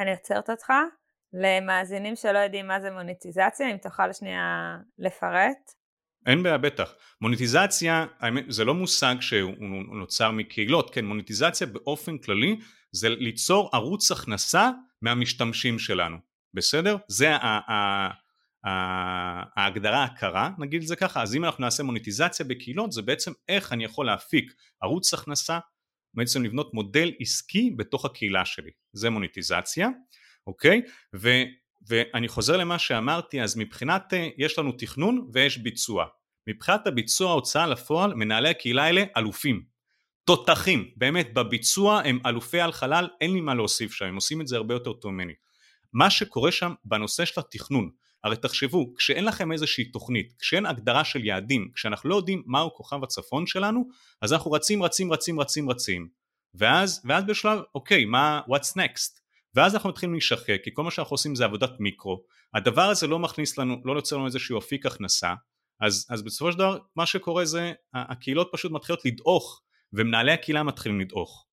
אני 0.00 0.10
עוצרת 0.10 0.50
אותך, 0.50 0.72
למאזינים 1.32 2.16
שלא 2.16 2.38
יודעים 2.38 2.68
מה 2.68 2.80
זה 2.80 2.90
מוניטיזציה, 2.90 3.70
אם 3.70 3.76
תוכל 3.76 4.12
שנייה 4.12 4.76
לפרט. 4.98 5.72
אין 6.26 6.42
בעיה, 6.42 6.58
בטח. 6.58 6.94
מוניטיזציה, 7.20 8.06
האמת, 8.20 8.44
זה 8.48 8.64
לא 8.64 8.74
מושג 8.74 9.14
שהוא 9.20 9.54
נוצר 9.98 10.30
מקהילות, 10.30 10.94
כן, 10.94 11.04
מוניטיזציה 11.04 11.66
באופן 11.66 12.18
כללי 12.18 12.56
זה 12.92 13.08
ליצור 13.08 13.70
ערוץ 13.72 14.10
הכנסה 14.10 14.70
מהמשתמשים 15.02 15.78
שלנו, 15.78 16.16
בסדר? 16.54 16.96
זה 17.08 17.32
ההגדרה 19.56 20.04
הקרה, 20.04 20.50
נגיד 20.58 20.82
את 20.82 20.88
זה 20.88 20.96
ככה, 20.96 21.22
אז 21.22 21.34
אם 21.34 21.44
אנחנו 21.44 21.64
נעשה 21.64 21.82
מוניטיזציה 21.82 22.46
בקהילות 22.46 22.92
זה 22.92 23.02
בעצם 23.02 23.32
איך 23.48 23.72
אני 23.72 23.84
יכול 23.84 24.06
להפיק 24.06 24.52
ערוץ 24.82 25.14
הכנסה, 25.14 25.58
בעצם 26.14 26.44
לבנות 26.44 26.74
מודל 26.74 27.12
עסקי 27.20 27.70
בתוך 27.76 28.04
הקהילה 28.04 28.44
שלי, 28.44 28.70
זה 28.92 29.10
מוניטיזציה, 29.10 29.88
אוקיי? 30.46 30.82
ו, 31.16 31.28
ואני 31.88 32.28
חוזר 32.28 32.56
למה 32.56 32.78
שאמרתי, 32.78 33.42
אז 33.42 33.56
מבחינת, 33.56 34.14
אה, 34.14 34.28
יש 34.38 34.58
לנו 34.58 34.72
תכנון 34.72 35.28
ויש 35.32 35.58
ביצוע, 35.58 36.06
מבחינת 36.46 36.86
הביצוע 36.86 37.30
ההוצאה 37.30 37.66
לפועל 37.66 38.14
מנהלי 38.14 38.48
הקהילה 38.48 38.84
האלה 38.84 39.04
אלופים, 39.16 39.62
תותחים, 40.24 40.90
באמת 40.96 41.34
בביצוע 41.34 42.00
הם 42.04 42.18
אלופי 42.26 42.60
על 42.60 42.72
חלל, 42.72 43.08
אין 43.20 43.32
לי 43.32 43.40
מה 43.40 43.54
להוסיף 43.54 43.92
שם, 43.92 44.04
הם 44.04 44.14
עושים 44.14 44.40
את 44.40 44.46
זה 44.46 44.56
הרבה 44.56 44.74
יותר 44.74 44.92
טוב 44.92 45.12
ממני. 45.12 45.32
מה 45.92 46.10
שקורה 46.10 46.52
שם 46.52 46.74
בנושא 46.84 47.24
של 47.24 47.40
התכנון, 47.40 47.90
הרי 48.24 48.36
תחשבו, 48.36 48.94
כשאין 48.94 49.24
לכם 49.24 49.52
איזושהי 49.52 49.84
תוכנית, 49.84 50.34
כשאין 50.38 50.66
הגדרה 50.66 51.04
של 51.04 51.24
יעדים, 51.24 51.70
כשאנחנו 51.74 52.10
לא 52.10 52.14
יודעים 52.14 52.42
מהו 52.46 52.74
כוכב 52.74 53.04
הצפון 53.04 53.46
שלנו, 53.46 53.88
אז 54.20 54.32
אנחנו 54.32 54.52
רצים 54.52 54.82
רצים 54.82 55.12
רצים 55.12 55.40
רצים 55.40 55.70
רצים, 55.70 56.08
ואז, 56.54 57.02
ואז 57.04 57.24
בשלב, 57.24 57.60
אוקיי, 57.74 58.04
מה, 58.04 58.40
what's 58.48 58.76
next? 58.76 59.20
ואז 59.54 59.74
אנחנו 59.74 59.88
מתחילים 59.88 60.12
להישחק, 60.12 60.60
כי 60.64 60.70
כל 60.74 60.82
מה 60.82 60.90
שאנחנו 60.90 61.14
עושים 61.14 61.34
זה 61.34 61.44
עבודת 61.44 61.70
מיקרו, 61.80 62.22
הדבר 62.54 62.82
הזה 62.82 63.06
לא 63.06 63.18
מכניס 63.18 63.58
לנו, 63.58 63.76
לא 63.84 63.92
יוצר 63.92 64.16
לנו 64.16 64.26
איזשהו 64.26 64.58
אפיק 64.58 64.86
הכנסה, 64.86 65.34
אז, 65.80 66.06
אז 66.10 66.22
בסופו 66.22 66.52
של 66.52 66.58
דבר 66.58 66.78
מה 66.96 67.06
שקורה 67.06 67.44
זה 67.44 67.72
הקהילות 67.94 68.48
פשוט 68.52 68.72
מתחילות 68.72 69.04
לדעוך 69.04 69.62
ומנהלי 69.92 70.32
הקהילה 70.32 70.62
מתחילים 70.62 71.00
לדעוך. 71.00 71.46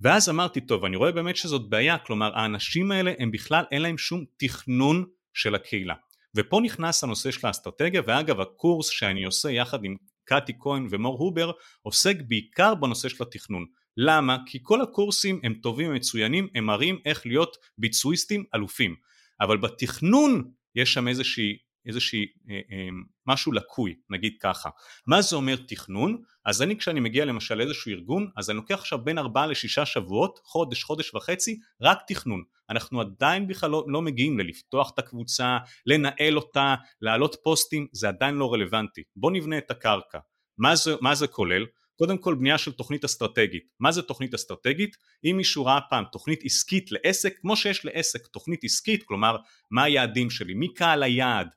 ואז 0.00 0.28
אמרתי 0.28 0.60
טוב 0.60 0.84
אני 0.84 0.96
רואה 0.96 1.12
באמת 1.12 1.36
שזאת 1.36 1.68
בעיה 1.68 1.98
כלומר 1.98 2.38
האנשים 2.38 2.92
האלה 2.92 3.12
הם 3.18 3.30
בכלל 3.30 3.64
אין 3.72 3.82
להם 3.82 3.98
שום 3.98 4.24
תכנון 4.36 5.04
של 5.34 5.54
הקהילה 5.54 5.94
ופה 6.36 6.60
נכנס 6.62 7.04
הנושא 7.04 7.30
של 7.30 7.46
האסטרטגיה 7.46 8.02
ואגב 8.06 8.40
הקורס 8.40 8.88
שאני 8.88 9.24
עושה 9.24 9.50
יחד 9.50 9.84
עם 9.84 9.96
קאטי 10.24 10.52
כהן 10.60 10.86
ומור 10.90 11.18
הובר 11.18 11.50
עוסק 11.82 12.16
בעיקר 12.28 12.74
בנושא 12.74 13.08
של 13.08 13.22
התכנון 13.22 13.66
למה? 13.96 14.36
כי 14.46 14.58
כל 14.62 14.80
הקורסים 14.80 15.40
הם 15.42 15.54
טובים 15.54 15.90
ומצוינים 15.90 16.48
הם 16.54 16.66
מראים 16.66 16.98
איך 17.04 17.26
להיות 17.26 17.56
ביצועיסטים 17.78 18.44
אלופים 18.54 18.96
אבל 19.40 19.56
בתכנון 19.56 20.50
יש 20.74 20.92
שם 20.92 21.08
איזושהי 21.08 21.56
איזושהי 21.86 22.26
אה, 22.50 22.54
אה, 22.54 22.88
משהו 23.26 23.52
לקוי 23.52 23.94
נגיד 24.10 24.32
ככה. 24.40 24.70
מה 25.06 25.22
זה 25.22 25.36
אומר 25.36 25.56
תכנון? 25.68 26.22
אז 26.44 26.62
אני 26.62 26.78
כשאני 26.78 27.00
מגיע 27.00 27.24
למשל 27.24 27.54
לאיזשהו 27.54 27.90
ארגון 27.90 28.30
אז 28.36 28.50
אני 28.50 28.56
לוקח 28.56 28.74
עכשיו 28.74 29.04
בין 29.04 29.18
ארבעה 29.18 29.46
לשישה 29.46 29.86
שבועות 29.86 30.40
חודש 30.44 30.82
חודש 30.82 31.14
וחצי 31.14 31.58
רק 31.82 31.98
תכנון. 32.06 32.42
אנחנו 32.70 33.00
עדיין 33.00 33.48
בכלל 33.48 33.70
לא, 33.70 33.84
לא 33.88 34.02
מגיעים 34.02 34.38
ללפתוח 34.38 34.90
את 34.94 34.98
הקבוצה 34.98 35.58
לנהל 35.86 36.36
אותה 36.36 36.74
להעלות 37.00 37.36
פוסטים 37.42 37.86
זה 37.92 38.08
עדיין 38.08 38.34
לא 38.34 38.52
רלוונטי. 38.52 39.02
בוא 39.16 39.30
נבנה 39.30 39.58
את 39.58 39.70
הקרקע. 39.70 40.18
מה 40.58 40.76
זה, 40.76 40.94
מה 41.00 41.14
זה 41.14 41.26
כולל? 41.26 41.66
קודם 41.98 42.18
כל 42.18 42.34
בנייה 42.34 42.58
של 42.58 42.72
תוכנית 42.72 43.04
אסטרטגית. 43.04 43.64
מה 43.80 43.92
זה 43.92 44.02
תוכנית 44.02 44.34
אסטרטגית? 44.34 44.96
אם 45.24 45.36
מישהו 45.36 45.64
ראה 45.64 45.80
פעם 45.90 46.04
תוכנית 46.12 46.40
עסקית 46.44 46.90
לעסק, 46.92 47.38
כמו 47.40 47.56
שיש 47.56 47.84
לעסק 47.84 48.26
תוכנית 48.26 48.64
עסקית, 48.64 49.02
כלומר 49.02 49.36
מה 49.70 49.82
היעדים 49.82 50.30
שלי, 50.30 50.54
מי 50.54 50.74
קהל 50.74 51.02
היעד, 51.02 51.48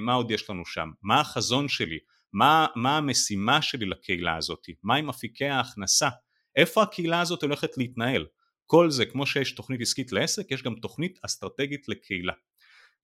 מה 0.00 0.14
עוד 0.14 0.30
יש 0.30 0.50
לנו 0.50 0.66
שם, 0.66 0.90
מה 1.02 1.20
החזון 1.20 1.68
שלי, 1.68 1.98
מה, 2.32 2.66
מה 2.76 2.96
המשימה 2.96 3.62
שלי 3.62 3.86
לקהילה 3.86 4.36
הזאת, 4.36 4.66
מה 4.82 4.96
עם 4.96 5.08
אפיקי 5.08 5.44
ההכנסה, 5.44 6.08
איפה 6.56 6.82
הקהילה 6.82 7.20
הזאת 7.20 7.42
הולכת 7.42 7.78
להתנהל, 7.78 8.26
כל 8.66 8.90
זה 8.90 9.06
כמו 9.06 9.26
שיש 9.26 9.52
תוכנית 9.54 9.80
עסקית 9.80 10.12
לעסק 10.12 10.50
יש 10.50 10.62
גם 10.62 10.74
תוכנית 10.74 11.18
אסטרטגית 11.24 11.88
לקהילה. 11.88 12.32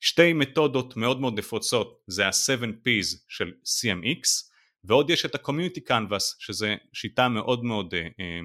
שתי 0.00 0.32
מתודות 0.32 0.96
מאוד 0.96 1.20
מאוד 1.20 1.38
נפוצות 1.38 2.02
זה 2.06 2.26
ה-7Ps 2.26 3.16
של 3.28 3.52
CMX 3.64 4.50
ועוד 4.84 5.10
יש 5.10 5.24
את 5.24 5.34
ה-Community 5.34 5.80
Canvas 5.90 6.36
שזה 6.38 6.76
שיטה 6.92 7.28
מאוד 7.28 7.64
מאוד 7.64 7.94
אה, 7.94 8.00
אה, 8.00 8.40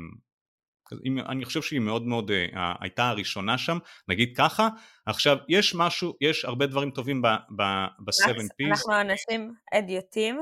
אני 1.30 1.46
חושב 1.46 1.62
שהיא 1.62 1.80
מאוד 1.80 2.04
מאוד 2.04 2.32
uh, 2.32 2.58
הייתה 2.80 3.10
הראשונה 3.10 3.58
שם, 3.58 3.78
נגיד 4.08 4.38
ככה. 4.38 4.70
עכשיו, 5.06 5.38
יש 5.50 5.76
משהו, 5.76 6.14
יש 6.22 6.46
הרבה 6.46 6.66
דברים 6.66 6.92
טובים 6.92 7.22
ב-7 7.22 8.30
P's. 8.30 8.70
אנחנו 8.70 9.02
אנשים 9.02 9.54
הדיוטים, 9.74 10.40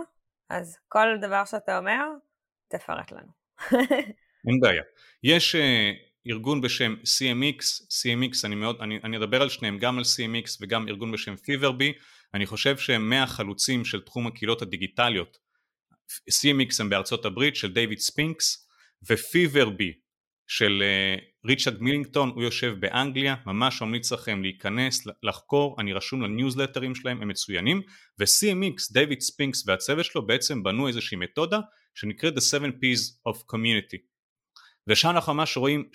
אז 0.50 0.78
כל 0.88 1.08
דבר 1.22 1.46
שאתה 1.46 1.78
אומר, 1.78 2.02
תפרט 2.68 3.12
לנו. 3.12 3.32
אין 4.48 4.60
בעיה. 4.62 4.84
יש 5.24 5.56
אה, 5.56 5.60
ארגון 6.28 6.62
בשם 6.62 6.96
CMX, 6.96 7.62
CMX, 7.90 8.46
אני 8.46 8.56
מאוד, 8.56 8.82
אני, 8.82 9.00
אני 9.04 9.18
אדבר 9.18 9.42
על 9.42 9.50
שניהם, 9.50 9.78
גם 9.78 9.98
על 9.98 10.04
CMX 10.04 10.58
וגם 10.62 10.88
ארגון 10.88 11.12
בשם 11.12 11.34
FeverBee, 11.34 12.00
אני 12.34 12.46
חושב 12.46 12.78
שהם 12.78 13.10
מהחלוצים 13.10 13.86
של 13.86 14.02
תחום 14.02 14.28
הקהילות 14.28 14.62
הדיגיטליות. 14.62 15.38
CMX 16.30 16.76
הם 16.80 16.90
בארצות 16.90 17.26
הברית 17.26 17.56
של 17.56 17.74
דייוויד 17.74 18.00
ספינקס, 18.00 18.70
ו 19.10 19.19
FeverBee 19.19 19.94
של 20.58 20.84
אה, 20.84 21.16
ריצ'רד 21.46 21.82
מילינגטון, 21.82 22.30
הוא 22.30 22.44
יושב 22.44 22.76
באנגליה, 22.80 23.36
ממש 23.46 23.82
ממליץ 23.82 24.12
לכם 24.12 24.42
להיכנס, 24.42 25.08
לחקור, 25.24 25.76
אני 25.80 25.94
רשום 25.94 26.22
לניוזלטרים 26.22 26.96
שלהם, 26.96 27.22
הם 27.22 27.28
מצוינים, 27.28 27.82
ו-CMX, 28.20 28.94
דייוויד 28.94 29.22
ספינקס 29.22 29.68
והצוות 29.68 30.06
שלו 30.06 30.28
בעצם 30.28 30.64
בנו 30.64 30.88
איזושהי 30.88 31.18
מתודה 31.18 31.60
שנקראת 31.96 32.38
The 32.38 32.42
7 32.42 32.68
P's 32.68 33.30
of 33.30 33.38
Community. 33.38 33.98
ושם 34.88 35.10
אנחנו 35.10 35.34
ממש 35.34 35.58
רואים 35.58 35.90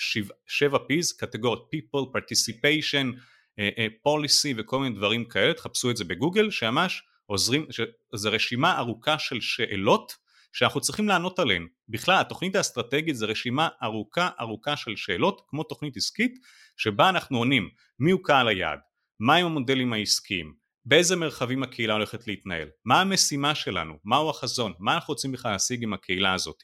7 0.46 0.78
P's, 0.78 1.18
קטגוריות 1.18 1.70
People, 1.74 2.04
Participation, 2.16 3.16
אה, 3.16 3.60
אה, 3.60 4.08
Policy 4.08 4.54
וכל 4.56 4.78
מיני 4.78 4.96
דברים 4.96 5.24
כאלה, 5.24 5.54
תחפשו 5.54 5.90
את 5.90 5.96
זה 5.96 6.04
בגוגל, 6.04 6.50
שממש 6.50 7.02
עוזרים, 7.26 7.66
זה 8.14 8.28
רשימה 8.28 8.78
ארוכה 8.78 9.18
של 9.18 9.40
שאלות 9.40 10.27
שאנחנו 10.52 10.80
צריכים 10.80 11.08
לענות 11.08 11.38
עליהן. 11.38 11.66
בכלל 11.88 12.20
התוכנית 12.20 12.56
האסטרטגית 12.56 13.16
זה 13.16 13.26
רשימה 13.26 13.68
ארוכה 13.82 14.28
ארוכה 14.40 14.76
של 14.76 14.96
שאלות 14.96 15.42
כמו 15.48 15.62
תוכנית 15.62 15.96
עסקית 15.96 16.38
שבה 16.76 17.08
אנחנו 17.08 17.38
עונים 17.38 17.68
מי 17.98 18.10
הוא 18.10 18.20
קהל 18.24 18.48
היעד, 18.48 18.78
מהם 19.20 19.46
המודלים 19.46 19.92
העסקיים, 19.92 20.54
באיזה 20.84 21.16
מרחבים 21.16 21.62
הקהילה 21.62 21.94
הולכת 21.94 22.26
להתנהל, 22.26 22.68
מה 22.84 23.00
המשימה 23.00 23.54
שלנו, 23.54 23.94
מהו 24.04 24.30
החזון, 24.30 24.72
מה 24.78 24.94
אנחנו 24.94 25.12
רוצים 25.12 25.32
בכלל 25.32 25.52
להשיג 25.52 25.82
עם 25.82 25.92
הקהילה 25.92 26.34
הזאת. 26.34 26.62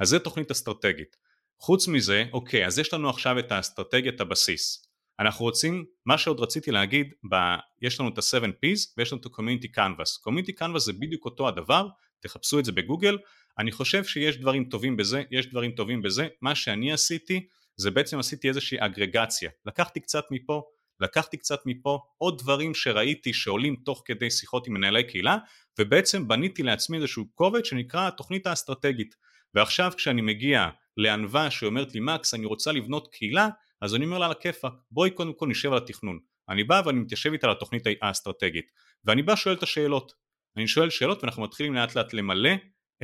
אז 0.00 0.08
זה 0.08 0.18
תוכנית 0.18 0.50
אסטרטגית. 0.50 1.16
חוץ 1.60 1.88
מזה, 1.88 2.24
אוקיי, 2.32 2.66
אז 2.66 2.78
יש 2.78 2.94
לנו 2.94 3.10
עכשיו 3.10 3.38
את 3.38 3.52
האסטרטגיית 3.52 4.20
הבסיס. 4.20 4.86
אנחנו 5.20 5.44
רוצים, 5.44 5.84
מה 6.06 6.18
שעוד 6.18 6.40
רציתי 6.40 6.70
להגיד, 6.70 7.14
ב, 7.30 7.36
יש 7.82 8.00
לנו 8.00 8.08
את 8.08 8.18
ה-7Ps 8.18 8.94
ויש 8.96 9.12
לנו 9.12 9.20
את 9.20 9.26
ה-Community 9.26 9.78
Canvas. 9.78 10.28
Community 10.28 10.62
Canvas 10.62 10.78
זה 10.78 10.92
בדיוק 10.92 11.24
אותו 11.24 11.48
הדבר, 11.48 11.88
תחפשו 12.22 12.58
את 12.58 12.64
זה 12.64 12.72
בגוגל, 12.72 13.18
אני 13.58 13.72
חושב 13.72 14.04
שיש 14.04 14.36
דברים 14.36 14.64
טובים 14.64 14.96
בזה, 14.96 15.22
יש 15.30 15.46
דברים 15.46 15.72
טובים 15.72 16.02
בזה, 16.02 16.28
מה 16.40 16.54
שאני 16.54 16.92
עשיתי 16.92 17.46
זה 17.76 17.90
בעצם 17.90 18.18
עשיתי 18.18 18.48
איזושהי 18.48 18.78
אגרגציה, 18.80 19.50
לקחתי 19.66 20.00
קצת 20.00 20.24
מפה, 20.30 20.62
לקחתי 21.00 21.36
קצת 21.36 21.60
מפה, 21.66 21.98
עוד 22.18 22.38
דברים 22.38 22.74
שראיתי 22.74 23.32
שעולים 23.32 23.76
תוך 23.76 24.02
כדי 24.04 24.30
שיחות 24.30 24.66
עם 24.66 24.74
מנהלי 24.74 25.04
קהילה, 25.04 25.36
ובעצם 25.78 26.28
בניתי 26.28 26.62
לעצמי 26.62 26.96
איזשהו 26.96 27.24
קובץ 27.34 27.64
שנקרא 27.64 28.08
התוכנית 28.08 28.46
האסטרטגית, 28.46 29.14
ועכשיו 29.54 29.92
כשאני 29.96 30.22
מגיע 30.22 30.68
לענווה 30.96 31.50
שאומרת 31.50 31.94
לי 31.94 32.00
מקס 32.00 32.34
אני 32.34 32.46
רוצה 32.46 32.72
לבנות 32.72 33.08
קהילה, 33.12 33.48
אז 33.80 33.94
אני 33.94 34.04
אומר 34.04 34.18
לה 34.18 34.26
על 34.26 34.32
הכיפאק, 34.32 34.72
בואי 34.90 35.10
קודם 35.10 35.32
כל 35.32 35.46
נשב 35.46 35.72
על 35.72 35.78
התכנון, 35.78 36.18
אני 36.48 36.64
בא 36.64 36.82
ואני 36.84 37.00
מתיישב 37.00 37.32
איתה 37.32 37.46
לתוכנית 37.46 37.86
האסטרטגית, 38.02 38.66
ואני 39.04 39.22
בא 39.22 39.36
שואל 39.36 39.54
את 39.54 39.62
השאלות, 39.62 40.12
אני 40.56 40.68
שואל 40.68 40.90
שאלות 40.90 41.22
ואנחנו 41.22 41.42
מתחילים 41.42 41.74
לאט 41.74 41.96
לאט 41.96 42.12
למלא 42.12 42.50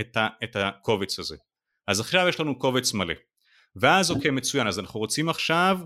את, 0.00 0.16
ה, 0.16 0.28
את 0.44 0.56
הקובץ 0.56 1.18
הזה. 1.18 1.36
אז 1.86 2.00
עכשיו 2.00 2.28
יש 2.28 2.40
לנו 2.40 2.58
קובץ 2.58 2.94
מלא, 2.94 3.14
ואז 3.76 4.10
אוקיי 4.10 4.30
מצוין, 4.30 4.66
אז 4.66 4.78
אנחנו 4.78 5.00
רוצים 5.00 5.28
עכשיו, 5.28 5.78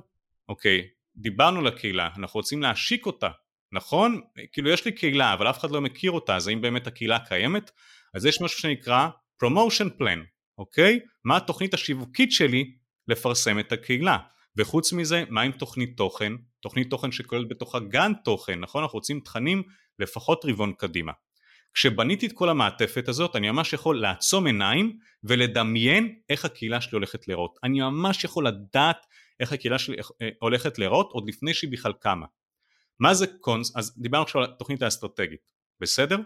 אוקיי, 0.49 0.89
דיברנו 1.17 1.61
על 1.61 1.67
הקהילה, 1.67 2.09
אנחנו 2.17 2.39
רוצים 2.39 2.63
להשיק 2.63 3.07
אותה, 3.07 3.29
נכון? 3.73 4.21
כאילו 4.53 4.71
יש 4.71 4.85
לי 4.85 4.93
קהילה 4.93 5.33
אבל 5.35 5.51
אף 5.51 5.59
אחד 5.59 5.71
לא 5.71 5.81
מכיר 5.81 6.11
אותה, 6.11 6.37
אז 6.37 6.49
האם 6.49 6.61
באמת 6.61 6.87
הקהילה 6.87 7.19
קיימת? 7.19 7.71
אז 8.15 8.27
יש 8.27 8.41
משהו 8.41 8.61
שנקרא 8.61 9.09
promotion 9.45 10.01
plan, 10.01 10.19
אוקיי? 10.59 11.01
מה 11.25 11.37
התוכנית 11.37 11.75
השיווקית 11.75 12.33
שלי 12.33 12.75
לפרסם 13.09 13.59
את 13.59 13.73
הקהילה? 13.73 14.19
וחוץ 14.57 14.93
מזה, 14.93 15.25
מה 15.29 15.43
עם 15.43 15.53
תוכנית 15.53 15.97
תוכן? 15.97 16.33
תוכנית 16.61 16.91
תוכן 16.91 17.13
שכוללת 17.13 17.49
בתוכה 17.49 17.79
גן 17.79 18.13
תוכן, 18.25 18.61
נכון? 18.61 18.83
אנחנו 18.83 18.97
רוצים 18.97 19.21
תכנים 19.21 19.63
לפחות 19.99 20.45
רבעון 20.45 20.73
קדימה. 20.73 21.13
כשבניתי 21.75 22.27
את 22.27 22.33
כל 22.33 22.49
המעטפת 22.49 23.09
הזאת 23.09 23.37
אני 23.37 23.51
ממש 23.51 23.73
יכול 23.73 24.01
לעצום 24.01 24.47
עיניים 24.47 24.99
ולדמיין 25.25 26.19
איך 26.31 26.45
הקהילה 26.45 26.81
שלי 26.81 26.97
הולכת 26.97 27.29
להיראות. 27.29 27.59
אני 27.65 27.81
ממש 27.81 28.25
יכול 28.25 28.47
לדעת 28.47 29.07
איך 29.41 29.53
הקהילה 29.53 29.79
שלי 29.79 29.97
אה, 30.23 30.29
הולכת 30.41 30.79
להיראות 30.79 31.11
עוד 31.13 31.29
לפני 31.29 31.55
שהיא 31.55 31.73
בכלל 31.73 31.93
קמה. 31.93 32.27
מה 33.01 33.15
זה 33.15 33.27
קונס... 33.41 33.77
אז 33.77 33.99
דיברנו 33.99 34.25
עכשיו 34.25 34.43
על 34.43 34.51
התוכנית 34.51 34.83
האסטרטגית, 34.83 35.53
בסדר? 35.81 36.19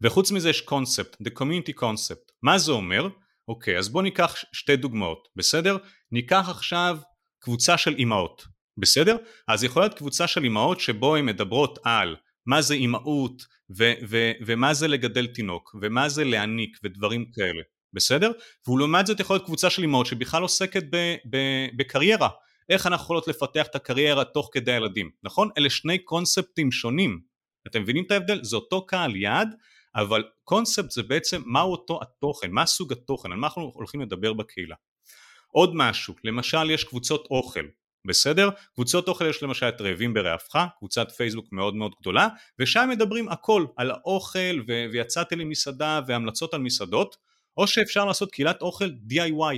וחוץ 0.00 0.30
מזה 0.30 0.50
יש 0.50 0.60
קונספט, 0.60 1.16
the 1.22 1.30
community 1.38 1.80
concept. 1.80 2.32
מה 2.42 2.58
זה 2.58 2.72
אומר? 2.72 3.08
אוקיי, 3.48 3.78
אז 3.78 3.88
בואו 3.88 4.02
ניקח 4.02 4.34
שתי 4.52 4.76
דוגמאות, 4.76 5.28
בסדר? 5.36 5.76
ניקח 6.12 6.46
עכשיו 6.48 6.98
קבוצה 7.38 7.78
של 7.78 7.94
אימהות, 7.94 8.44
בסדר? 8.76 9.16
אז 9.48 9.64
יכולה 9.64 9.86
להיות 9.86 9.98
קבוצה 9.98 10.26
של 10.26 10.44
אימהות 10.44 10.80
שבו 10.80 11.16
הן 11.16 11.26
מדברות 11.26 11.78
על 11.84 12.16
מה 12.46 12.62
זה 12.62 12.74
אימהות 12.74 13.46
ו- 13.76 13.92
ו- 14.08 14.32
ומה 14.46 14.74
זה 14.74 14.88
לגדל 14.88 15.26
תינוק 15.26 15.76
ומה 15.82 16.08
זה 16.08 16.24
להעניק 16.24 16.78
ודברים 16.84 17.24
כאלה, 17.34 17.62
בסדר? 17.92 18.32
ולעומת 18.68 19.06
זאת 19.06 19.20
יכול 19.20 19.36
להיות 19.36 19.46
קבוצה 19.46 19.70
של 19.70 19.82
אימהות 19.82 20.06
שבכלל 20.06 20.42
עוסקת 20.42 20.84
ב- 20.90 21.16
ב- 21.30 21.68
בקריירה, 21.76 22.28
איך 22.68 22.86
אנחנו 22.86 23.04
יכולות 23.04 23.28
לפתח 23.28 23.66
את 23.66 23.74
הקריירה 23.74 24.24
תוך 24.24 24.48
כדי 24.52 24.72
הילדים, 24.72 25.10
נכון? 25.22 25.48
אלה 25.58 25.70
שני 25.70 25.98
קונספטים 25.98 26.72
שונים, 26.72 27.20
אתם 27.66 27.82
מבינים 27.82 28.04
את 28.04 28.10
ההבדל? 28.10 28.44
זה 28.44 28.56
אותו 28.56 28.86
קהל 28.86 29.16
יעד 29.16 29.48
אבל 29.94 30.24
קונספט 30.44 30.90
זה 30.90 31.02
בעצם 31.02 31.42
מהו 31.46 31.72
אותו 31.72 32.00
התוכן, 32.02 32.50
מה 32.50 32.66
סוג 32.66 32.92
התוכן, 32.92 33.32
על 33.32 33.38
מה 33.38 33.46
אנחנו 33.46 33.72
הולכים 33.74 34.00
לדבר 34.00 34.32
בקהילה. 34.32 34.76
עוד 35.48 35.70
משהו, 35.74 36.14
למשל 36.24 36.70
יש 36.70 36.84
קבוצות 36.84 37.26
אוכל, 37.30 37.64
בסדר? 38.06 38.48
קבוצות 38.74 39.08
אוכל 39.08 39.26
יש 39.26 39.42
למשל 39.42 39.68
את 39.68 39.80
רעבים 39.80 40.14
ברעבך, 40.14 40.66
קבוצת 40.78 41.10
פייסבוק 41.10 41.52
מאוד 41.52 41.74
מאוד 41.74 41.92
גדולה, 42.00 42.28
ושם 42.58 42.88
מדברים 42.90 43.28
הכל 43.28 43.66
על 43.76 43.90
האוכל 43.90 44.60
ו- 44.68 44.84
ויצאתי 44.92 45.36
למסעדה 45.36 46.00
והמלצות 46.06 46.54
על 46.54 46.60
מסעדות, 46.60 47.16
או 47.56 47.66
שאפשר 47.66 48.04
לעשות 48.04 48.30
קהילת 48.30 48.62
אוכל 48.62 48.90
DIY, 49.10 49.56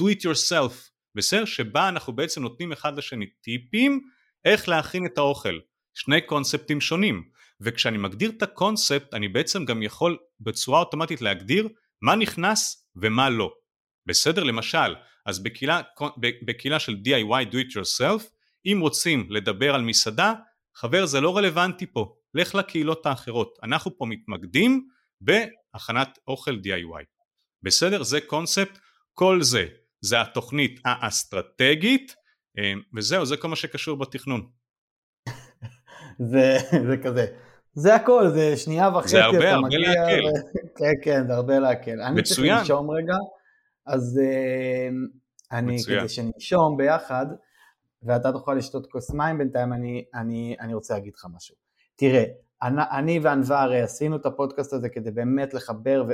do 0.00 0.04
it 0.04 0.20
yourself, 0.20 0.72
בסדר? 1.14 1.44
שבה 1.44 1.88
אנחנו 1.88 2.12
בעצם 2.12 2.42
נותנים 2.42 2.72
אחד 2.72 2.98
לשני 2.98 3.26
טיפים 3.26 4.00
איך 4.44 4.68
להכין 4.68 5.06
את 5.06 5.18
האוכל, 5.18 5.58
שני 5.94 6.20
קונספטים 6.20 6.80
שונים. 6.80 7.38
וכשאני 7.60 7.98
מגדיר 7.98 8.30
את 8.30 8.42
הקונספט 8.42 9.14
אני 9.14 9.28
בעצם 9.28 9.64
גם 9.64 9.82
יכול 9.82 10.18
בצורה 10.40 10.80
אוטומטית 10.80 11.22
להגדיר 11.22 11.68
מה 12.02 12.16
נכנס 12.16 12.88
ומה 12.96 13.30
לא. 13.30 13.52
בסדר? 14.06 14.44
למשל, 14.44 14.94
אז 15.26 15.42
בקהילה, 15.42 15.80
בקהילה 16.46 16.78
של 16.78 16.96
DIY 17.04 17.52
do 17.52 17.54
it 17.54 17.72
yourself, 17.72 18.22
אם 18.66 18.78
רוצים 18.80 19.26
לדבר 19.30 19.74
על 19.74 19.82
מסעדה, 19.82 20.32
חבר 20.74 21.06
זה 21.06 21.20
לא 21.20 21.36
רלוונטי 21.36 21.86
פה, 21.86 22.14
לך 22.34 22.54
לקהילות 22.54 23.06
האחרות, 23.06 23.58
אנחנו 23.62 23.98
פה 23.98 24.06
מתמקדים 24.06 24.88
בהכנת 25.20 26.18
אוכל 26.28 26.54
DIY. 26.64 27.04
בסדר? 27.62 28.02
זה 28.02 28.20
קונספט, 28.20 28.78
כל 29.14 29.42
זה, 29.42 29.66
זה 30.00 30.20
התוכנית 30.20 30.80
האסטרטגית, 30.84 32.14
אה, 32.58 32.72
וזהו, 32.96 33.26
זה 33.26 33.36
כל 33.36 33.48
מה 33.48 33.56
שקשור 33.56 33.98
בתכנון. 33.98 34.48
זה, 36.30 36.58
זה 36.88 36.96
כזה, 37.04 37.26
זה 37.74 37.94
הכל, 37.94 38.28
זה 38.28 38.56
שנייה 38.56 38.88
וחצי, 38.88 39.08
זה 39.08 39.24
הרבה, 39.24 39.50
הרבה 39.50 39.66
מגיע, 39.66 39.78
להקל. 39.78 40.24
ו... 40.24 40.30
כן, 40.78 40.92
כן, 41.02 41.26
זה 41.26 41.34
הרבה 41.34 41.58
להקל. 41.58 41.90
מצוין. 41.90 42.06
אני 42.06 42.22
צריך 42.22 42.38
לנשום 42.40 42.90
רגע, 42.90 43.14
אז 43.88 44.20
uh, 44.22 44.94
אני, 45.52 45.74
מצוין. 45.74 45.98
כדי 46.00 46.08
שננשום 46.08 46.76
ביחד, 46.76 47.26
ואתה 48.02 48.32
תוכל 48.32 48.54
לשתות 48.54 48.86
כוס 48.92 49.10
מים 49.10 49.38
בינתיים, 49.38 49.72
אני, 49.72 50.04
אני, 50.14 50.56
אני 50.60 50.74
רוצה 50.74 50.94
להגיד 50.94 51.12
לך 51.14 51.26
משהו. 51.36 51.54
תראה, 51.96 52.24
אני, 52.62 52.82
אני 52.90 53.18
וענווה 53.18 53.82
עשינו 53.82 54.16
את 54.16 54.26
הפודקאסט 54.26 54.72
הזה 54.72 54.88
כדי 54.88 55.10
באמת 55.10 55.54
לחבר, 55.54 56.04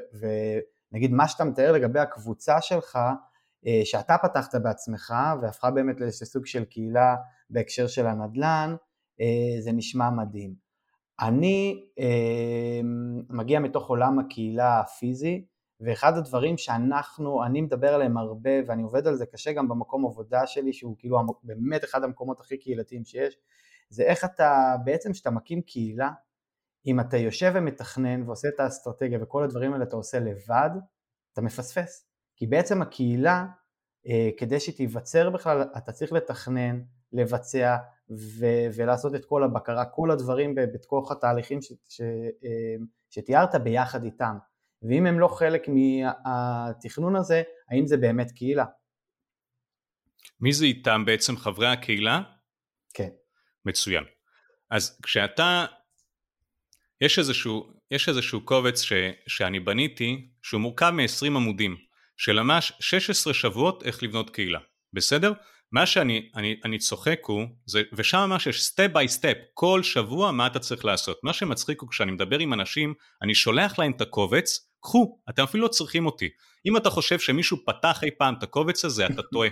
ונגיד 0.93 1.13
מה 1.13 1.29
שאתה 1.29 1.45
מתאר 1.45 1.73
לגבי 1.73 2.01
הקבוצה 2.01 2.61
שלך, 2.61 2.99
אה, 3.67 3.81
שאתה 3.85 4.17
פתחת 4.23 4.55
בעצמך, 4.55 5.15
והפכה 5.43 5.71
באמת 5.71 6.01
לאיזשהו 6.01 6.27
סוג 6.27 6.47
של 6.47 6.65
קהילה 6.65 7.17
בהקשר 7.51 7.87
של 7.87 8.07
הנדל"ן, 8.07 8.77
אה, 9.21 9.61
זה 9.61 9.73
נשמע 9.73 10.11
מדהים. 10.11 10.55
אני 11.21 11.85
אה, 11.99 12.81
מגיע 13.31 13.61
מתוך 13.61 13.89
עולם 13.89 14.19
הקהילה 14.19 14.81
הפיזי, 14.81 15.45
ואחד 15.85 16.17
הדברים 16.17 16.59
שאנחנו, 16.59 17.45
אני 17.45 17.61
מדבר 17.61 17.95
עליהם 17.95 18.17
הרבה 18.17 18.51
ואני 18.67 18.83
עובד 18.83 19.07
על 19.07 19.15
זה 19.15 19.27
קשה 19.27 19.53
גם 19.53 19.69
במקום 19.69 20.07
עבודה 20.07 20.47
שלי 20.47 20.73
שהוא 20.73 20.97
כאילו 20.99 21.19
באמת 21.43 21.85
אחד 21.85 22.05
המקומות 22.05 22.41
הכי 22.41 22.59
קהילתיים 22.59 23.05
שיש, 23.05 23.37
זה 23.89 24.03
איך 24.03 24.25
אתה, 24.25 24.77
בעצם 24.85 25.13
כשאתה 25.13 25.31
מקים 25.31 25.63
קהילה, 25.63 26.11
אם 26.87 27.01
אתה 27.01 27.17
יושב 27.17 27.53
ומתכנן 27.55 28.23
ועושה 28.23 28.49
את 28.49 28.61
האסטרטגיה 28.61 29.19
וכל 29.23 29.45
הדברים 29.45 29.73
האלה 29.73 29.85
אתה 29.85 29.97
עושה 29.97 30.19
לבד, 30.19 30.71
אתה 31.33 31.41
מפספס. 31.41 32.07
כי 32.37 32.47
בעצם 32.47 32.83
הקהילה, 32.83 33.47
אה, 34.07 34.31
כדי 34.37 34.61
שתיווצר 34.61 35.31
בכלל, 35.31 35.63
אתה 35.77 35.93
צריך 35.93 36.13
לתכנן, 36.13 36.83
לבצע 37.13 37.77
ו- 38.11 38.67
ולעשות 38.77 39.15
את 39.15 39.25
כל 39.25 39.45
הבקרה, 39.45 39.85
כל 39.85 40.11
הדברים 40.11 40.55
בתוך 40.55 41.13
התהליכים 41.13 41.63
ש- 41.63 41.73
ש- 41.89 42.01
אה, 42.45 42.77
שתיארת 43.11 43.55
ביחד 43.55 44.05
איתם. 44.05 44.37
ואם 44.89 45.07
הם 45.07 45.21
לא 45.21 45.29
חלק 45.29 45.63
מהתכנון 45.69 47.17
הזה, 47.17 47.43
האם 47.71 47.87
זה 47.87 47.97
באמת 47.97 48.31
קהילה? 48.33 48.65
מי 50.41 50.53
זה 50.53 50.65
איתם 50.65 51.05
בעצם 51.07 51.37
חברי 51.37 51.69
הקהילה? 51.69 52.23
כן. 52.95 53.09
מצוין. 53.65 54.05
אז 54.71 55.01
כשאתה, 55.03 55.67
יש 57.01 57.19
איזשהו, 57.19 57.73
יש 57.91 58.09
איזשהו 58.09 58.45
קובץ 58.45 58.83
ש, 58.83 58.93
שאני 59.27 59.61
בניתי 59.61 60.29
שהוא 60.43 60.61
מורכב 60.61 60.91
מ-20 60.91 61.27
עמודים 61.27 61.77
של 62.17 62.43
ממש 62.43 62.73
16 62.81 63.35
שבועות 63.35 63.83
איך 63.83 64.03
לבנות 64.03 64.31
קהילה, 64.31 64.59
בסדר? 64.93 65.33
מה 65.73 65.87
שאני 65.87 66.31
אני, 66.35 66.61
אני 66.65 66.79
צוחק 66.79 67.21
הוא, 67.27 67.47
זה, 67.67 67.83
ושם 67.93 68.19
ממש 68.19 68.47
יש 68.47 68.65
step 68.65 68.89
by 68.93 69.09
step, 69.09 69.37
כל 69.55 69.83
שבוע 69.83 70.33
מה 70.33 70.47
אתה 70.47 70.59
צריך 70.59 70.85
לעשות. 70.85 71.21
מה 71.23 71.33
שמצחיק 71.33 71.81
הוא 71.81 71.91
כשאני 71.91 72.13
מדבר 72.13 72.39
עם 72.39 72.53
אנשים, 72.53 72.95
אני 73.23 73.35
שולח 73.35 73.79
להם 73.79 73.93
את 73.97 74.01
הקובץ, 74.01 74.74
קחו, 74.85 75.19
אתם 75.31 75.43
אפילו 75.43 75.63
לא 75.63 75.69
צריכים 75.69 76.07
אותי. 76.07 76.29
אם 76.67 76.77
אתה 76.77 76.91
חושב 76.91 77.19
שמישהו 77.19 77.57
פתח 77.67 78.05
אי 78.05 78.11
פעם 78.19 78.35
את 78.39 78.43
הקובץ 78.43 78.85
הזה, 78.85 79.07
אתה 79.07 79.23
טועה. 79.23 79.49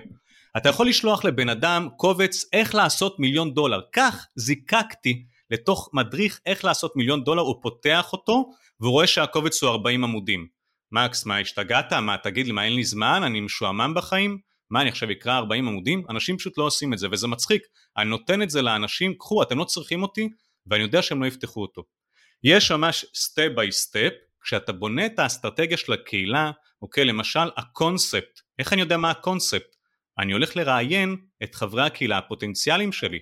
אתה 0.57 0.69
יכול 0.69 0.89
לשלוח 0.89 1.25
לבן 1.25 1.49
אדם 1.49 1.89
קובץ 1.97 2.45
איך 2.53 2.75
לעשות 2.75 3.19
מיליון 3.19 3.55
דולר. 3.55 3.81
כך 3.93 4.27
זיקקתי 4.37 5.25
לתוך 5.51 5.91
מדריך 5.93 6.41
איך 6.47 6.65
לעשות 6.65 6.97
מיליון 6.97 7.25
דולר, 7.25 7.43
הוא 7.43 7.55
פותח 7.63 8.13
אותו, 8.13 8.51
והוא 8.81 8.93
רואה 8.93 9.07
שהקובץ 9.07 9.63
הוא 9.63 9.71
40 9.71 10.05
עמודים. 10.05 10.47
מקס, 10.93 11.27
מה 11.27 11.39
השתגעת? 11.39 11.93
מה 11.93 12.17
תגיד 12.17 12.47
לי, 12.47 12.53
מה 12.53 12.65
אין 12.65 12.75
לי 12.75 12.85
זמן? 12.85 13.23
אני 13.23 13.41
משועמם 13.41 13.95
בחיים? 13.97 14.39
מה 14.71 14.81
אני 14.83 14.89
עכשיו 14.89 15.11
אקרא 15.11 15.37
40 15.37 15.69
עמודים? 15.69 16.03
אנשים 16.11 16.39
פשוט 16.39 16.59
לא 16.59 16.65
עושים 16.65 16.93
את 16.93 16.99
זה 16.99 17.07
וזה 17.13 17.27
מצחיק, 17.29 17.63
אני 17.97 18.11
נותן 18.11 18.43
את 18.43 18.51
זה 18.51 18.63
לאנשים, 18.63 19.15
קחו 19.19 19.43
אתם 19.43 19.59
לא 19.59 19.65
צריכים 19.65 20.03
אותי 20.03 20.29
ואני 20.67 20.83
יודע 20.83 21.03
שהם 21.03 21.23
לא 21.23 21.27
יפתחו 21.27 21.63
אותו. 21.63 21.83
יש 22.45 22.73
ממש 22.73 23.05
step 23.15 23.49
by 23.57 23.73
step, 23.73 24.13
כשאתה 24.45 24.73
בונה 24.73 25.07
את 25.07 25.19
האסטרטגיה 25.19 25.77
של 25.77 25.93
הקהילה, 25.93 26.51
אוקיי, 26.83 27.05
למשל 27.05 27.51
הקונספט, 27.57 28.41
איך 28.59 28.73
אני 28.73 28.81
יודע 28.81 28.97
מה 28.97 29.11
הקונספט? 29.11 29.77
אני 30.19 30.33
הולך 30.33 30.57
לראיין 30.57 31.17
את 31.43 31.55
חברי 31.55 31.83
הקהילה 31.83 32.19
הפוטנציאליים 32.19 32.93
שלי. 32.93 33.19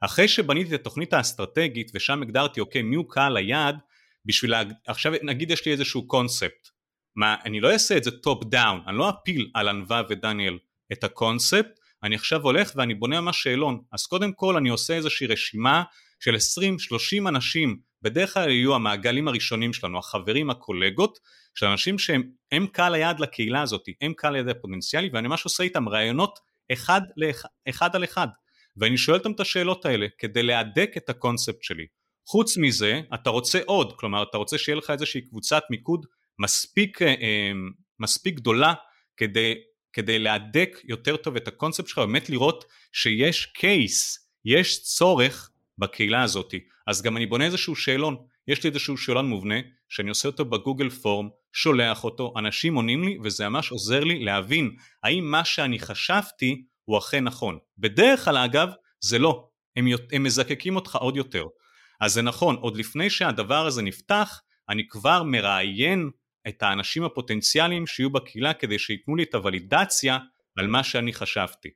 אחרי 0.00 0.28
שבניתי 0.28 0.74
את 0.74 0.80
התוכנית 0.80 1.12
האסטרטגית 1.12 1.90
ושם 1.94 2.22
הגדרתי 2.22 2.60
אוקיי 2.60 2.82
מי 2.82 2.96
הוא 2.96 3.04
קהל 3.08 3.36
היעד, 3.36 3.76
בשביל 4.24 4.50
לה... 4.50 4.62
עכשיו 4.86 5.12
נגיד 5.22 5.50
יש 5.50 5.66
לי 5.66 5.72
איזשהו 5.72 6.06
קונספט, 6.06 6.68
מה 7.16 7.36
אני 7.44 7.60
לא 7.60 7.72
אעשה 7.72 7.96
את 7.96 8.04
זה 8.04 8.10
top 8.10 8.44
down, 8.44 8.80
אני 8.86 8.98
לא 8.98 9.10
אפיל 9.10 9.50
על 9.54 9.68
ענווה 9.68 10.02
ודניאל, 10.08 10.58
את 10.92 11.04
הקונספט, 11.04 11.80
אני 12.02 12.14
עכשיו 12.14 12.42
הולך 12.42 12.72
ואני 12.76 12.94
בונה 12.94 13.20
ממש 13.20 13.42
שאלון. 13.42 13.80
אז 13.92 14.06
קודם 14.06 14.32
כל 14.32 14.56
אני 14.56 14.68
עושה 14.68 14.94
איזושהי 14.94 15.26
רשימה 15.26 15.82
של 16.20 16.34
20-30 16.34 17.28
אנשים, 17.28 17.78
בדרך 18.02 18.34
כלל 18.34 18.50
יהיו 18.50 18.74
המעגלים 18.74 19.28
הראשונים 19.28 19.72
שלנו, 19.72 19.98
החברים, 19.98 20.50
הקולגות, 20.50 21.18
של 21.54 21.66
אנשים 21.66 21.98
שהם 21.98 22.66
קהל 22.72 22.94
היעד 22.94 23.20
לקהילה 23.20 23.62
הזאת, 23.62 23.84
הם 24.00 24.12
קהל 24.16 24.34
היעד 24.34 24.48
הפוטנציאלי, 24.48 25.10
ואני 25.12 25.28
ממש 25.28 25.44
עושה 25.44 25.62
איתם 25.62 25.88
ראיונות 25.88 26.38
אחד, 26.72 27.00
לאחד, 27.16 27.48
אחד 27.68 27.96
על 27.96 28.04
אחד. 28.04 28.28
ואני 28.76 28.98
שואל 28.98 29.18
אותם 29.18 29.32
את 29.32 29.40
השאלות 29.40 29.86
האלה 29.86 30.06
כדי 30.18 30.42
להדק 30.42 30.90
את 30.96 31.10
הקונספט 31.10 31.62
שלי. 31.62 31.86
חוץ 32.26 32.56
מזה, 32.56 33.00
אתה 33.14 33.30
רוצה 33.30 33.60
עוד, 33.66 33.98
כלומר 33.98 34.22
אתה 34.22 34.38
רוצה 34.38 34.58
שיהיה 34.58 34.76
לך 34.76 34.90
איזושהי 34.90 35.20
קבוצת 35.20 35.62
מיקוד 35.70 36.06
מספיק, 36.38 37.02
אה, 37.02 37.08
אה, 37.08 37.52
מספיק 38.00 38.34
גדולה 38.34 38.74
כדי, 39.16 39.54
כדי 39.92 40.18
להדק 40.18 40.80
יותר 40.84 41.16
טוב 41.16 41.36
את 41.36 41.48
הקונספט 41.48 41.88
שלך, 41.88 41.98
באמת 41.98 42.30
לראות 42.30 42.64
שיש 42.92 43.46
קייס, 43.46 44.28
יש 44.44 44.82
צורך 44.82 45.50
בקהילה 45.80 46.22
הזאת. 46.22 46.54
אז 46.86 47.02
גם 47.02 47.16
אני 47.16 47.26
בונה 47.26 47.44
איזשהו 47.44 47.76
שאלון, 47.76 48.16
יש 48.48 48.64
לי 48.64 48.70
איזשהו 48.70 48.96
שאלון 48.96 49.26
מובנה 49.26 49.54
שאני 49.88 50.08
עושה 50.08 50.28
אותו 50.28 50.44
בגוגל 50.44 50.90
פורם, 50.90 51.28
שולח 51.52 52.04
אותו, 52.04 52.34
אנשים 52.36 52.74
עונים 52.74 53.04
לי 53.04 53.18
וזה 53.24 53.48
ממש 53.48 53.70
עוזר 53.70 54.04
לי 54.04 54.24
להבין 54.24 54.76
האם 55.02 55.30
מה 55.30 55.44
שאני 55.44 55.78
חשבתי 55.78 56.62
הוא 56.84 56.98
אכן 56.98 57.24
נכון. 57.24 57.58
בדרך 57.78 58.24
כלל 58.24 58.36
אגב 58.36 58.68
זה 59.00 59.18
לא, 59.18 59.48
הם, 59.76 59.86
הם 60.12 60.22
מזקקים 60.22 60.76
אותך 60.76 60.96
עוד 60.96 61.16
יותר. 61.16 61.44
אז 62.00 62.12
זה 62.12 62.22
נכון, 62.22 62.56
עוד 62.56 62.76
לפני 62.76 63.10
שהדבר 63.10 63.66
הזה 63.66 63.82
נפתח, 63.82 64.40
אני 64.68 64.88
כבר 64.88 65.22
מראיין 65.22 66.10
את 66.48 66.62
האנשים 66.62 67.04
הפוטנציאליים 67.04 67.86
שיהיו 67.86 68.10
בקהילה 68.10 68.54
כדי 68.54 68.78
שייתנו 68.78 69.16
לי 69.16 69.22
את 69.22 69.34
הוולידציה 69.34 70.18
על 70.58 70.66
מה 70.66 70.84
שאני 70.84 71.12
חשבתי. 71.12 71.68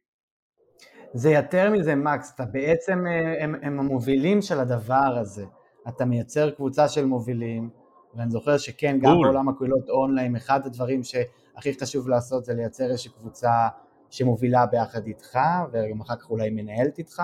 זה 1.15 1.31
יותר 1.31 1.71
מזה 1.71 1.95
מקס, 1.95 2.33
אתה 2.35 2.45
בעצם, 2.45 3.07
אה, 3.07 3.45
הם, 3.45 3.55
הם 3.63 3.81
המובילים 3.81 4.43
של 4.43 4.61
הדבר 4.61 5.19
הזה. 5.21 5.45
אתה 5.89 6.05
מייצר 6.05 6.51
קבוצה 6.51 6.89
של 6.89 7.05
מובילים, 7.05 7.71
ואני 8.15 8.31
זוכר 8.31 8.59
שכן, 8.59 8.99
גם 9.01 9.15
בעולם 9.23 9.49
הקהילות 9.49 9.89
אונליין, 9.89 10.37
אחד 10.37 10.67
הדברים 10.67 11.03
שהכי 11.03 11.75
חשוב 11.81 12.09
לעשות 12.09 12.45
זה 12.45 12.55
לייצר 12.55 12.91
איזושהי 12.91 13.11
קבוצה 13.11 13.69
שמובילה 14.11 14.67
ביחד 14.67 15.07
איתך, 15.07 15.39
וגם 15.73 16.01
אחר 16.01 16.17
כך 16.17 16.31
אולי 16.31 16.51
מנהלת 16.51 16.99
איתך, 16.99 17.23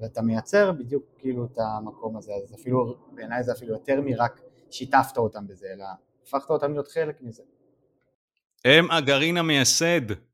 ואתה 0.00 0.22
מייצר 0.22 0.72
בדיוק 0.72 1.04
כאילו 1.18 1.44
את 1.44 1.58
המקום 1.58 2.16
הזה, 2.16 2.32
אז 2.32 2.54
אפילו, 2.54 2.94
בעיניי 3.12 3.42
זה 3.42 3.52
אפילו 3.52 3.72
יותר 3.72 4.00
מרק 4.00 4.40
שיתפת 4.70 5.16
אותם 5.16 5.46
בזה, 5.46 5.66
אלא 5.74 5.84
הפכת 6.26 6.50
אותם 6.50 6.72
להיות 6.72 6.88
חלק 6.88 7.22
מזה. 7.22 7.42
הם 8.64 8.90
הגרעין 8.90 9.36
המייסד. 9.36 10.27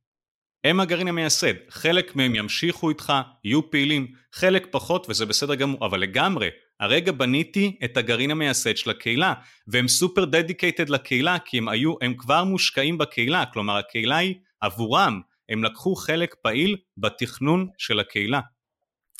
הם 0.64 0.80
הגרעין 0.80 1.08
המייסד. 1.08 1.54
חלק 1.68 2.16
מהם 2.16 2.34
ימשיכו 2.34 2.88
איתך, 2.88 3.12
יהיו 3.44 3.70
פעילים, 3.70 4.06
חלק 4.32 4.66
פחות 4.70 5.06
וזה 5.10 5.26
בסדר 5.26 5.54
גמור, 5.54 5.86
אבל 5.86 6.00
לגמרי, 6.00 6.48
הרגע 6.80 7.12
בניתי 7.12 7.78
את 7.84 7.96
הגרעין 7.96 8.30
המייסד 8.30 8.76
של 8.76 8.90
הקהילה, 8.90 9.34
והם 9.66 9.88
סופר 9.88 10.24
דדיקייטד 10.24 10.88
לקהילה, 10.88 11.38
כי 11.44 11.58
הם 11.58 11.68
היו, 11.68 11.94
הם 12.00 12.14
כבר 12.14 12.44
מושקעים 12.44 12.98
בקהילה, 12.98 13.44
כלומר 13.52 13.76
הקהילה 13.76 14.16
היא 14.16 14.34
עבורם, 14.60 15.20
הם 15.48 15.64
לקחו 15.64 15.94
חלק 15.94 16.34
פעיל 16.42 16.76
בתכנון 16.96 17.68
של 17.78 18.00
הקהילה. 18.00 18.40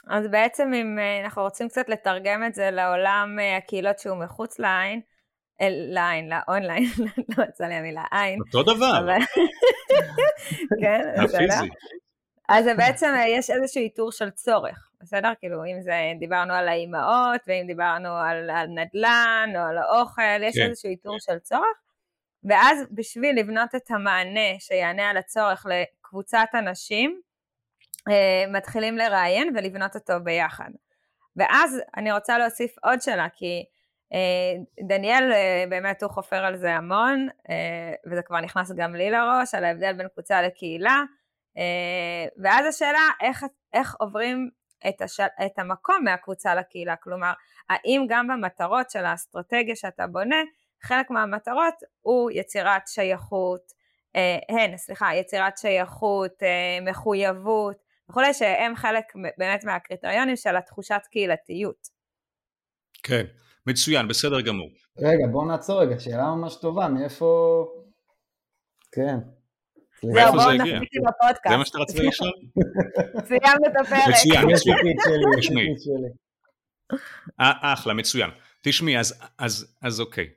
אז 0.06 0.26
בעצם 0.30 0.72
אם 0.74 0.98
אה, 0.98 1.24
אנחנו 1.24 1.42
רוצים 1.42 1.68
קצת 1.68 1.88
לתרגם 1.88 2.44
את 2.46 2.54
זה 2.54 2.70
לעולם 2.70 3.36
אה, 3.40 3.56
הקהילות 3.56 3.98
שהוא 3.98 4.16
מחוץ 4.16 4.58
לעין, 4.58 5.00
לעין, 5.60 6.28
לאונליין, 6.30 6.84
לא 7.38 7.44
יצא 7.44 7.64
לי 7.64 7.74
המילה 7.74 8.04
עין. 8.10 8.38
אותו 8.40 8.74
דבר. 8.74 9.06
כן, 10.82 11.24
בסדר. 11.24 11.60
אז 12.48 12.66
בעצם 12.76 13.06
אה, 13.16 13.28
יש 13.28 13.50
איזשהו 13.50 13.80
איתור 13.80 14.12
של 14.12 14.30
צורך, 14.30 14.90
בסדר? 15.00 15.32
כאילו 15.40 15.64
אם 15.64 15.82
זה, 15.82 16.12
דיברנו 16.18 16.54
על 16.54 16.68
האימהות, 16.68 17.40
ואם 17.46 17.64
דיברנו 17.66 18.08
על, 18.08 18.50
על 18.50 18.66
נדל"ן 18.66 19.48
או 19.56 19.60
על 19.60 19.78
האוכל, 19.78 20.42
יש 20.42 20.58
כן. 20.58 20.66
איזשהו 20.68 20.90
איתור 20.90 21.16
של 21.18 21.38
צורך, 21.38 21.78
ואז 22.44 22.86
בשביל 22.90 23.38
לבנות 23.38 23.74
את 23.74 23.90
המענה 23.90 24.58
שיענה 24.58 25.10
על 25.10 25.16
הצורך 25.16 25.66
לקבוצת 25.68 26.48
אנשים, 26.54 27.20
אה, 28.10 28.44
מתחילים 28.52 28.96
לראיין 28.96 29.56
ולבנות 29.56 29.94
אותו 29.94 30.14
ביחד. 30.24 30.70
ואז 31.36 31.80
אני 31.96 32.12
רוצה 32.12 32.38
להוסיף 32.38 32.74
עוד 32.82 33.00
שאלה, 33.00 33.26
כי 33.34 33.64
דניאל 34.88 35.32
אה, 35.32 35.64
באמת 35.68 36.02
הוא 36.02 36.10
חופר 36.10 36.44
על 36.44 36.56
זה 36.56 36.74
המון, 36.74 37.28
וזה 38.10 38.22
כבר 38.22 38.40
נכנס 38.40 38.72
גם 38.76 38.94
לי 38.94 39.10
לראש, 39.10 39.54
על 39.54 39.64
ההבדל 39.64 39.92
בין 39.92 40.08
קבוצה 40.08 40.42
לקהילה, 40.42 41.02
ואז 42.42 42.66
השאלה 42.66 43.08
איך, 43.20 43.44
איך 43.72 43.94
עוברים 43.98 44.50
את, 44.88 45.02
הש... 45.02 45.20
את 45.20 45.58
המקום 45.58 46.04
מהקבוצה 46.04 46.54
לקהילה, 46.54 46.96
כלומר, 46.96 47.32
האם 47.70 48.06
גם 48.08 48.28
במטרות 48.28 48.90
של 48.90 49.04
האסטרטגיה 49.04 49.76
שאתה 49.76 50.06
בונה, 50.06 50.36
חלק 50.82 51.10
מהמטרות 51.10 51.74
הוא 52.00 52.30
יצירת 52.30 52.82
שייכות, 52.86 53.72
הן, 54.48 54.76
סליחה, 54.76 55.14
יצירת 55.14 55.58
שייכות, 55.58 56.32
מחויבות, 56.82 57.76
וכולי, 58.10 58.34
שהם 58.34 58.76
חלק 58.76 59.04
באמת 59.38 59.64
מהקריטריונים 59.64 60.36
של 60.36 60.56
התחושת 60.56 61.00
קהילתיות. 61.10 61.88
כן, 63.02 63.24
מצוין, 63.66 64.08
בסדר 64.08 64.40
גמור. 64.40 64.68
רגע, 64.98 65.26
בואו 65.32 65.48
נעצור 65.48 65.80
רגע, 65.80 66.00
שאלה 66.00 66.34
ממש 66.34 66.56
טובה, 66.56 66.88
מאיפה... 66.88 67.66
כן. 68.92 69.16
זהו, 70.02 70.32
בואו 70.32 70.52
נחזיק 70.52 70.90
עם 70.92 71.06
הפודקאסט. 71.08 71.48
זה 71.50 71.56
מה 71.56 71.64
שאתה 71.64 71.78
רצית 71.78 71.96
לשאול? 72.00 72.32
סיימנו 73.28 73.66
את 73.66 73.86
הפרק. 73.86 74.08
מצוין, 74.08 74.46
מצוין. 74.52 74.78
תשמעי. 75.38 75.66
אה, 77.40 77.72
אחלה, 77.72 77.94
מצוין. 77.94 78.30
תשמעי, 78.62 78.98
אז 79.82 80.00
אוקיי. 80.00 80.28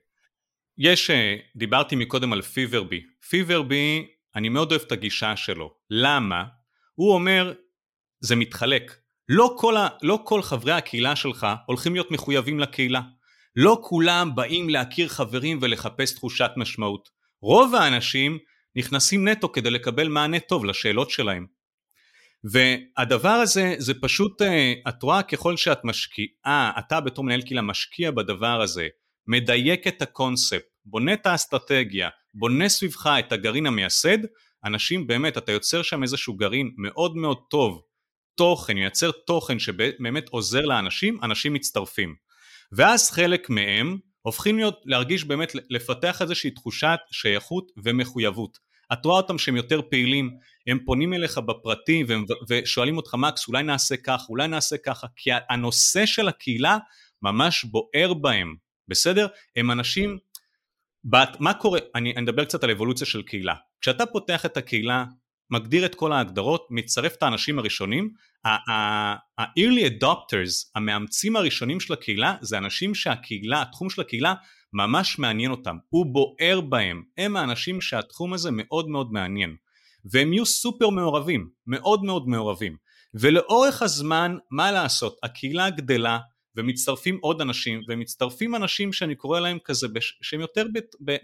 יש, 0.77 1.09
אה, 1.09 1.35
דיברתי 1.55 1.95
מקודם 1.95 2.33
על 2.33 2.41
פיברבי. 2.41 3.01
פיברבי, 3.29 4.07
אני 4.35 4.49
מאוד 4.49 4.71
אוהב 4.71 4.81
את 4.87 4.91
הגישה 4.91 5.35
שלו. 5.35 5.73
למה? 5.89 6.43
הוא 6.95 7.13
אומר, 7.13 7.53
זה 8.19 8.35
מתחלק. 8.35 8.95
לא 9.29 9.55
כל, 9.57 9.77
ה, 9.77 9.87
לא 10.01 10.19
כל 10.23 10.41
חברי 10.41 10.71
הקהילה 10.71 11.15
שלך 11.15 11.47
הולכים 11.65 11.93
להיות 11.93 12.11
מחויבים 12.11 12.59
לקהילה. 12.59 13.01
לא 13.59 13.79
כולם 13.83 14.35
באים 14.35 14.69
להכיר 14.69 15.07
חברים 15.07 15.59
ולחפש 15.61 16.11
תחושת 16.11 16.51
משמעות. 16.57 17.09
רוב 17.41 17.75
האנשים 17.75 18.37
נכנסים 18.75 19.27
נטו 19.27 19.51
כדי 19.51 19.69
לקבל 19.69 20.07
מענה 20.07 20.39
טוב 20.39 20.65
לשאלות 20.65 21.09
שלהם. 21.09 21.45
והדבר 22.43 23.29
הזה 23.29 23.75
זה 23.77 23.93
פשוט, 24.01 24.41
אה, 24.41 24.73
את 24.89 25.03
רואה 25.03 25.23
ככל 25.23 25.57
שאת 25.57 25.79
משקיעה, 25.83 26.71
אתה 26.79 26.99
בתור 26.99 27.25
מנהל 27.25 27.41
קהילה 27.41 27.61
משקיע 27.61 28.11
בדבר 28.11 28.61
הזה, 28.61 28.87
מדייק 29.27 29.87
את 29.87 30.01
הקונספט, 30.01 30.65
בונה 30.85 31.13
את 31.13 31.25
האסטרטגיה, 31.25 32.09
בונה 32.33 32.69
סביבך 32.69 33.09
את 33.19 33.31
הגרעין 33.31 33.65
המייסד, 33.65 34.17
אנשים 34.65 35.07
באמת, 35.07 35.37
אתה 35.37 35.51
יוצר 35.51 35.81
שם 35.81 36.03
איזשהו 36.03 36.33
גרעין 36.33 36.71
מאוד 36.77 37.15
מאוד 37.15 37.37
טוב, 37.49 37.81
תוכן, 38.35 38.77
יוצר 38.77 39.11
תוכן 39.11 39.59
שבאמת 39.59 40.29
עוזר 40.29 40.61
לאנשים, 40.61 41.19
אנשים 41.23 41.53
מצטרפים. 41.53 42.26
ואז 42.71 43.11
חלק 43.11 43.49
מהם 43.49 43.97
הופכים 44.21 44.57
להיות, 44.57 44.81
להרגיש 44.85 45.23
באמת, 45.23 45.51
לפתח 45.69 46.21
איזושהי 46.21 46.51
תחושת 46.51 46.99
שייכות 47.11 47.71
ומחויבות. 47.83 48.57
את 48.93 49.05
רואה 49.05 49.17
אותם 49.17 49.37
שהם 49.37 49.55
יותר 49.55 49.81
פעילים, 49.89 50.37
הם 50.67 50.79
פונים 50.85 51.13
אליך 51.13 51.37
בפרטי 51.37 52.03
ושואלים 52.49 52.97
אותך 52.97 53.13
מקס 53.13 53.47
אולי 53.47 53.63
נעשה 53.63 53.97
כך, 53.97 54.25
אולי 54.29 54.47
נעשה 54.47 54.77
ככה, 54.77 55.07
כי 55.15 55.29
הנושא 55.49 56.05
של 56.05 56.27
הקהילה 56.27 56.77
ממש 57.21 57.63
בוער 57.63 58.13
בהם, 58.13 58.55
בסדר? 58.87 59.27
הם 59.55 59.71
אנשים 59.71 60.17
בת, 61.03 61.37
מה 61.39 61.53
קורה, 61.53 61.79
אני, 61.95 62.13
אני 62.15 62.25
אדבר 62.25 62.45
קצת 62.45 62.63
על 62.63 62.71
אבולוציה 62.71 63.07
של 63.07 63.21
קהילה. 63.21 63.55
כשאתה 63.81 64.05
פותח 64.05 64.45
את 64.45 64.57
הקהילה, 64.57 65.05
מגדיר 65.51 65.85
את 65.85 65.95
כל 65.95 66.11
ההגדרות, 66.11 66.67
מצרף 66.69 67.15
את 67.15 67.23
האנשים 67.23 67.59
הראשונים, 67.59 68.09
ה-early 68.45 70.01
adopters, 70.01 70.71
המאמצים 70.75 71.35
הראשונים 71.35 71.79
של 71.79 71.93
הקהילה, 71.93 72.35
זה 72.41 72.57
אנשים 72.57 72.95
שהקהילה, 72.95 73.61
התחום 73.61 73.89
של 73.89 74.01
הקהילה 74.01 74.33
ממש 74.73 75.19
מעניין 75.19 75.51
אותם, 75.51 75.77
הוא 75.89 76.05
בוער 76.05 76.61
בהם, 76.61 77.03
הם 77.17 77.37
האנשים 77.37 77.81
שהתחום 77.81 78.33
הזה 78.33 78.49
מאוד 78.53 78.89
מאוד 78.89 79.11
מעניין, 79.11 79.55
והם 80.05 80.33
יהיו 80.33 80.45
סופר 80.45 80.89
מעורבים, 80.89 81.49
מאוד 81.67 82.03
מאוד 82.03 82.27
מעורבים, 82.27 82.77
ולאורך 83.13 83.81
הזמן, 83.81 84.37
מה 84.51 84.71
לעשות, 84.71 85.17
הקהילה 85.23 85.69
גדלה, 85.69 86.19
ומצטרפים 86.55 87.17
עוד 87.21 87.41
אנשים, 87.41 87.81
ומצטרפים 87.87 88.55
אנשים 88.55 88.93
שאני 88.93 89.15
קורא 89.15 89.39
להם 89.39 89.57
כזה, 89.63 89.87
שהם 90.21 90.41
יותר 90.41 90.65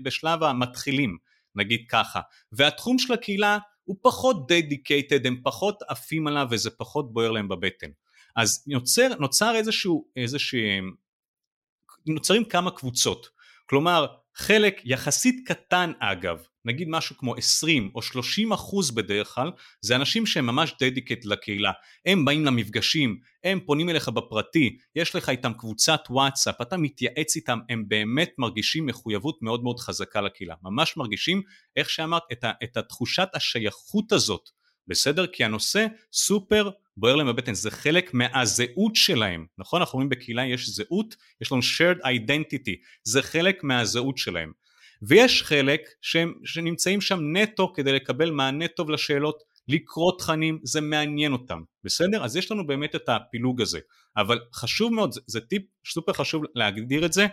בשלב 0.03 0.43
המתחילים, 0.43 1.17
נגיד 1.55 1.85
ככה, 1.89 2.19
והתחום 2.51 2.99
של 2.99 3.13
הקהילה 3.13 3.57
הוא 3.83 3.97
פחות 4.01 4.47
דדיקייטד, 4.47 5.25
הם 5.25 5.41
פחות 5.43 5.81
עפים 5.87 6.27
עליו 6.27 6.47
וזה 6.51 6.69
פחות 6.69 7.13
בוער 7.13 7.31
להם 7.31 7.47
בבטן. 7.47 7.89
אז 8.35 8.63
נוצר, 8.67 9.07
נוצר 9.19 9.55
איזשהו, 9.55 10.07
איזשהו, 10.15 10.59
נוצרים 12.05 12.45
כמה 12.45 12.71
קבוצות, 12.71 13.29
כלומר 13.65 14.05
חלק 14.35 14.81
יחסית 14.85 15.47
קטן 15.47 15.91
אגב, 15.99 16.43
נגיד 16.65 16.87
משהו 16.89 17.17
כמו 17.17 17.35
20 17.35 17.91
או 17.95 18.01
30 18.01 18.51
אחוז 18.51 18.91
בדרך 18.91 19.35
כלל, 19.35 19.51
זה 19.81 19.95
אנשים 19.95 20.25
שהם 20.25 20.45
ממש 20.45 20.73
דדיקט 20.81 21.25
לקהילה. 21.25 21.71
הם 22.05 22.25
באים 22.25 22.45
למפגשים, 22.45 23.19
הם 23.43 23.59
פונים 23.65 23.89
אליך 23.89 24.09
בפרטי, 24.09 24.77
יש 24.95 25.15
לך 25.15 25.29
איתם 25.29 25.53
קבוצת 25.53 26.01
וואטסאפ, 26.09 26.61
אתה 26.61 26.77
מתייעץ 26.77 27.35
איתם, 27.35 27.59
הם 27.69 27.83
באמת 27.87 28.31
מרגישים 28.37 28.85
מחויבות 28.85 29.37
מאוד 29.41 29.63
מאוד 29.63 29.79
חזקה 29.79 30.21
לקהילה. 30.21 30.55
ממש 30.63 30.97
מרגישים, 30.97 31.41
איך 31.75 31.89
שאמרת, 31.89 32.23
את, 32.31 32.43
ה, 32.43 32.51
את 32.63 32.77
התחושת 32.77 33.27
השייכות 33.33 34.11
הזאת 34.11 34.49
בסדר? 34.87 35.27
כי 35.27 35.43
הנושא 35.43 35.87
סופר 36.13 36.69
בוער 36.97 37.15
להם 37.15 37.27
בבטן, 37.27 37.53
זה 37.53 37.71
חלק 37.71 38.13
מהזהות 38.13 38.95
שלהם, 38.95 39.45
נכון? 39.57 39.81
אנחנו 39.81 39.97
אומרים 39.97 40.09
בקהילה 40.09 40.45
יש 40.45 40.69
זהות, 40.69 41.15
יש 41.41 41.51
לנו 41.51 41.61
shared 41.61 42.05
identity, 42.05 42.75
זה 43.03 43.21
חלק 43.21 43.63
מהזהות 43.63 44.17
שלהם. 44.17 44.51
ויש 45.01 45.43
חלק 45.43 45.81
שהם, 46.01 46.33
שנמצאים 46.45 47.01
שם 47.01 47.19
נטו 47.37 47.73
כדי 47.73 47.91
לקבל 47.93 48.31
מענה 48.31 48.67
טוב 48.67 48.89
לשאלות, 48.89 49.43
לקרוא 49.67 50.11
תכנים, 50.19 50.59
זה 50.63 50.81
מעניין 50.81 51.33
אותם, 51.33 51.61
בסדר? 51.83 52.23
אז 52.23 52.35
יש 52.35 52.51
לנו 52.51 52.67
באמת 52.67 52.95
את 52.95 53.09
הפילוג 53.09 53.61
הזה, 53.61 53.79
אבל 54.17 54.39
חשוב 54.53 54.93
מאוד, 54.93 55.11
זה, 55.11 55.21
זה 55.27 55.41
טיפ 55.41 55.61
סופר 55.87 56.13
חשוב 56.13 56.43
להגדיר 56.55 57.05
את 57.05 57.13
זה, 57.13 57.27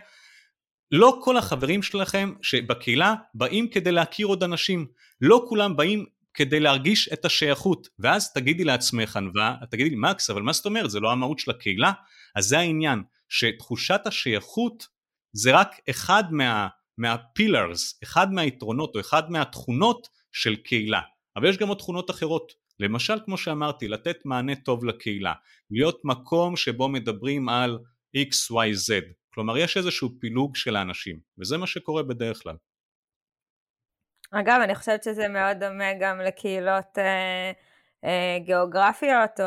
לא 0.93 1.21
כל 1.23 1.37
החברים 1.37 1.83
שלכם 1.83 2.33
שבקהילה 2.43 3.15
באים 3.35 3.69
כדי 3.69 3.93
להכיר 3.93 4.27
עוד 4.27 4.43
אנשים, 4.43 4.87
לא 5.21 5.45
כולם 5.49 5.77
באים 5.77 6.07
כדי 6.35 6.61
להרגיש 6.61 7.09
את 7.13 7.25
השייכות, 7.25 7.89
ואז 7.99 8.33
תגידי 8.33 8.65
לעצמך 8.65 9.17
ענווה, 9.17 9.57
תגידי 9.71 9.91
לי 9.91 9.97
מקס, 9.99 10.31
אבל 10.31 10.43
מה 10.43 10.53
זאת 10.53 10.67
אומרת, 10.67 10.91
זה 10.91 11.01
לא 11.01 11.13
המהות 11.13 11.39
של 11.39 11.51
הקהילה? 11.51 11.93
אז 12.37 12.45
זה 12.45 12.59
העניין, 12.59 13.03
שתחושת 13.29 14.01
השייכות 14.07 14.87
זה 15.33 15.53
רק 15.53 15.69
אחד 15.91 16.25
מה, 16.31 16.69
מהפילרס, 16.99 18.01
אחד 18.03 18.33
מהיתרונות 18.33 18.95
או 18.95 19.01
אחד 19.01 19.31
מהתכונות 19.31 20.09
של 20.33 20.57
קהילה, 20.57 21.01
אבל 21.37 21.49
יש 21.49 21.57
גם 21.57 21.69
עוד 21.69 21.79
תכונות 21.79 22.11
אחרות, 22.11 22.53
למשל 22.81 23.15
כמו 23.25 23.39
שאמרתי, 23.39 23.89
לתת 23.89 24.17
מענה 24.25 24.57
טוב 24.57 24.85
לקהילה, 24.85 25.33
להיות 25.71 26.01
מקום 26.05 26.57
שבו 26.57 26.89
מדברים 26.89 27.49
על 27.49 27.79
XYZ, 28.17 28.93
כלומר 29.35 29.59
יש 29.59 29.77
איזשהו 29.77 30.11
פילוג 30.21 30.57
של 30.57 30.77
האנשים, 30.77 31.21
וזה 31.39 31.57
מה 31.57 31.67
שקורה 31.67 32.03
בדרך 32.03 32.43
כלל. 32.43 32.57
אגב, 34.33 34.61
אני 34.65 34.75
חושבת 34.75 35.03
שזה 35.03 35.29
מאוד 35.29 35.57
דומה 35.61 35.95
גם 36.01 36.21
לקהילות 36.21 36.99
אה, 36.99 37.53
אה, 38.05 38.39
גיאוגרפיות 38.45 39.41
או, 39.41 39.47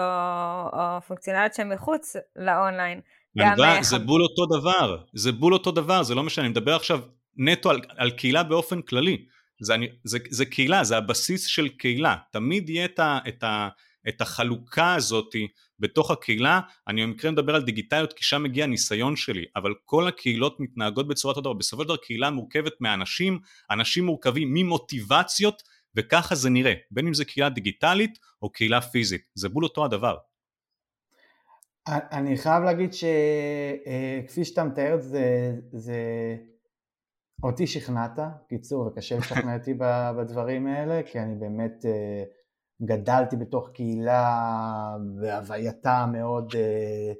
או 0.74 1.02
פונקציונליות 1.08 1.54
שהן 1.54 1.74
מחוץ 1.74 2.16
לאונליין. 2.36 3.02
גם, 3.38 3.62
אה, 3.62 3.84
זה 3.84 4.00
בול 4.00 4.22
אותו 4.22 4.60
דבר, 4.60 4.98
זה 5.14 5.32
בול 5.32 5.54
אותו 5.54 5.72
דבר, 5.72 6.04
זה 6.04 6.16
לא 6.16 6.24
משנה, 6.24 6.46
אני 6.46 6.52
מדבר 6.52 6.76
עכשיו 6.76 7.00
נטו 7.38 7.70
על, 7.70 7.82
על 7.98 8.12
קהילה 8.12 8.44
באופן 8.44 8.82
כללי. 8.82 9.26
זה, 9.62 9.74
אני, 9.74 9.88
זה, 10.04 10.18
זה 10.30 10.46
קהילה, 10.46 10.84
זה 10.84 10.98
הבסיס 10.98 11.46
של 11.46 11.70
קהילה, 11.70 12.16
תמיד 12.32 12.70
יהיה 12.70 12.86
את, 12.86 13.00
ה, 13.00 13.20
את, 13.28 13.44
ה, 13.44 13.70
את 14.08 14.22
החלוקה 14.22 14.96
הזאתי 14.96 15.48
בתוך 15.84 16.12
הקהילה, 16.12 16.60
אני 16.88 17.06
במקרה 17.06 17.32
מדבר 17.32 17.56
על 17.56 17.62
דיגיטליות 17.62 18.14
כי 18.14 18.24
שם 18.24 18.44
מגיע 18.44 18.64
הניסיון 18.64 19.16
שלי, 19.16 19.46
אבל 19.56 19.74
כל 19.86 20.08
הקהילות 20.08 20.60
מתנהגות 20.60 21.08
בצורת 21.08 21.38
אותו 21.38 21.50
דבר, 21.50 21.54
בסופו 21.54 21.82
של 21.82 21.88
דבר 21.88 21.98
קהילה 21.98 22.30
מורכבת 22.30 22.74
מאנשים, 22.82 23.40
אנשים 23.72 24.06
מורכבים 24.06 24.54
ממוטיבציות 24.54 25.64
וככה 25.96 26.36
זה 26.36 26.50
נראה, 26.50 26.74
בין 26.92 27.08
אם 27.08 27.14
זה 27.14 27.26
קהילה 27.26 27.50
דיגיטלית 27.50 28.20
או 28.42 28.52
קהילה 28.52 28.82
פיזית, 28.82 29.22
זה 29.36 29.50
בול 29.50 29.64
אותו 29.64 29.86
הדבר. 29.86 30.18
אני 31.88 32.38
חייב 32.38 32.64
להגיד 32.64 32.94
שכפי 32.94 34.40
אה, 34.40 34.46
שאתה 34.46 34.64
מתאר 34.64 34.98
זה, 35.00 35.54
זה 35.72 35.98
אותי 37.44 37.68
שכנעת, 37.68 38.20
קיצור, 38.50 38.88
וקשה 38.88 39.18
לשכנע 39.18 39.58
אותי 39.58 39.74
בדברים 40.18 40.68
האלה, 40.68 41.04
כי 41.04 41.20
אני 41.20 41.36
באמת 41.36 41.86
אה, 41.86 42.24
גדלתי 42.86 43.36
בתוך 43.36 43.70
קהילה 43.70 44.98
והווייתה 45.22 46.06
מאוד 46.12 46.54
אה, 46.56 47.14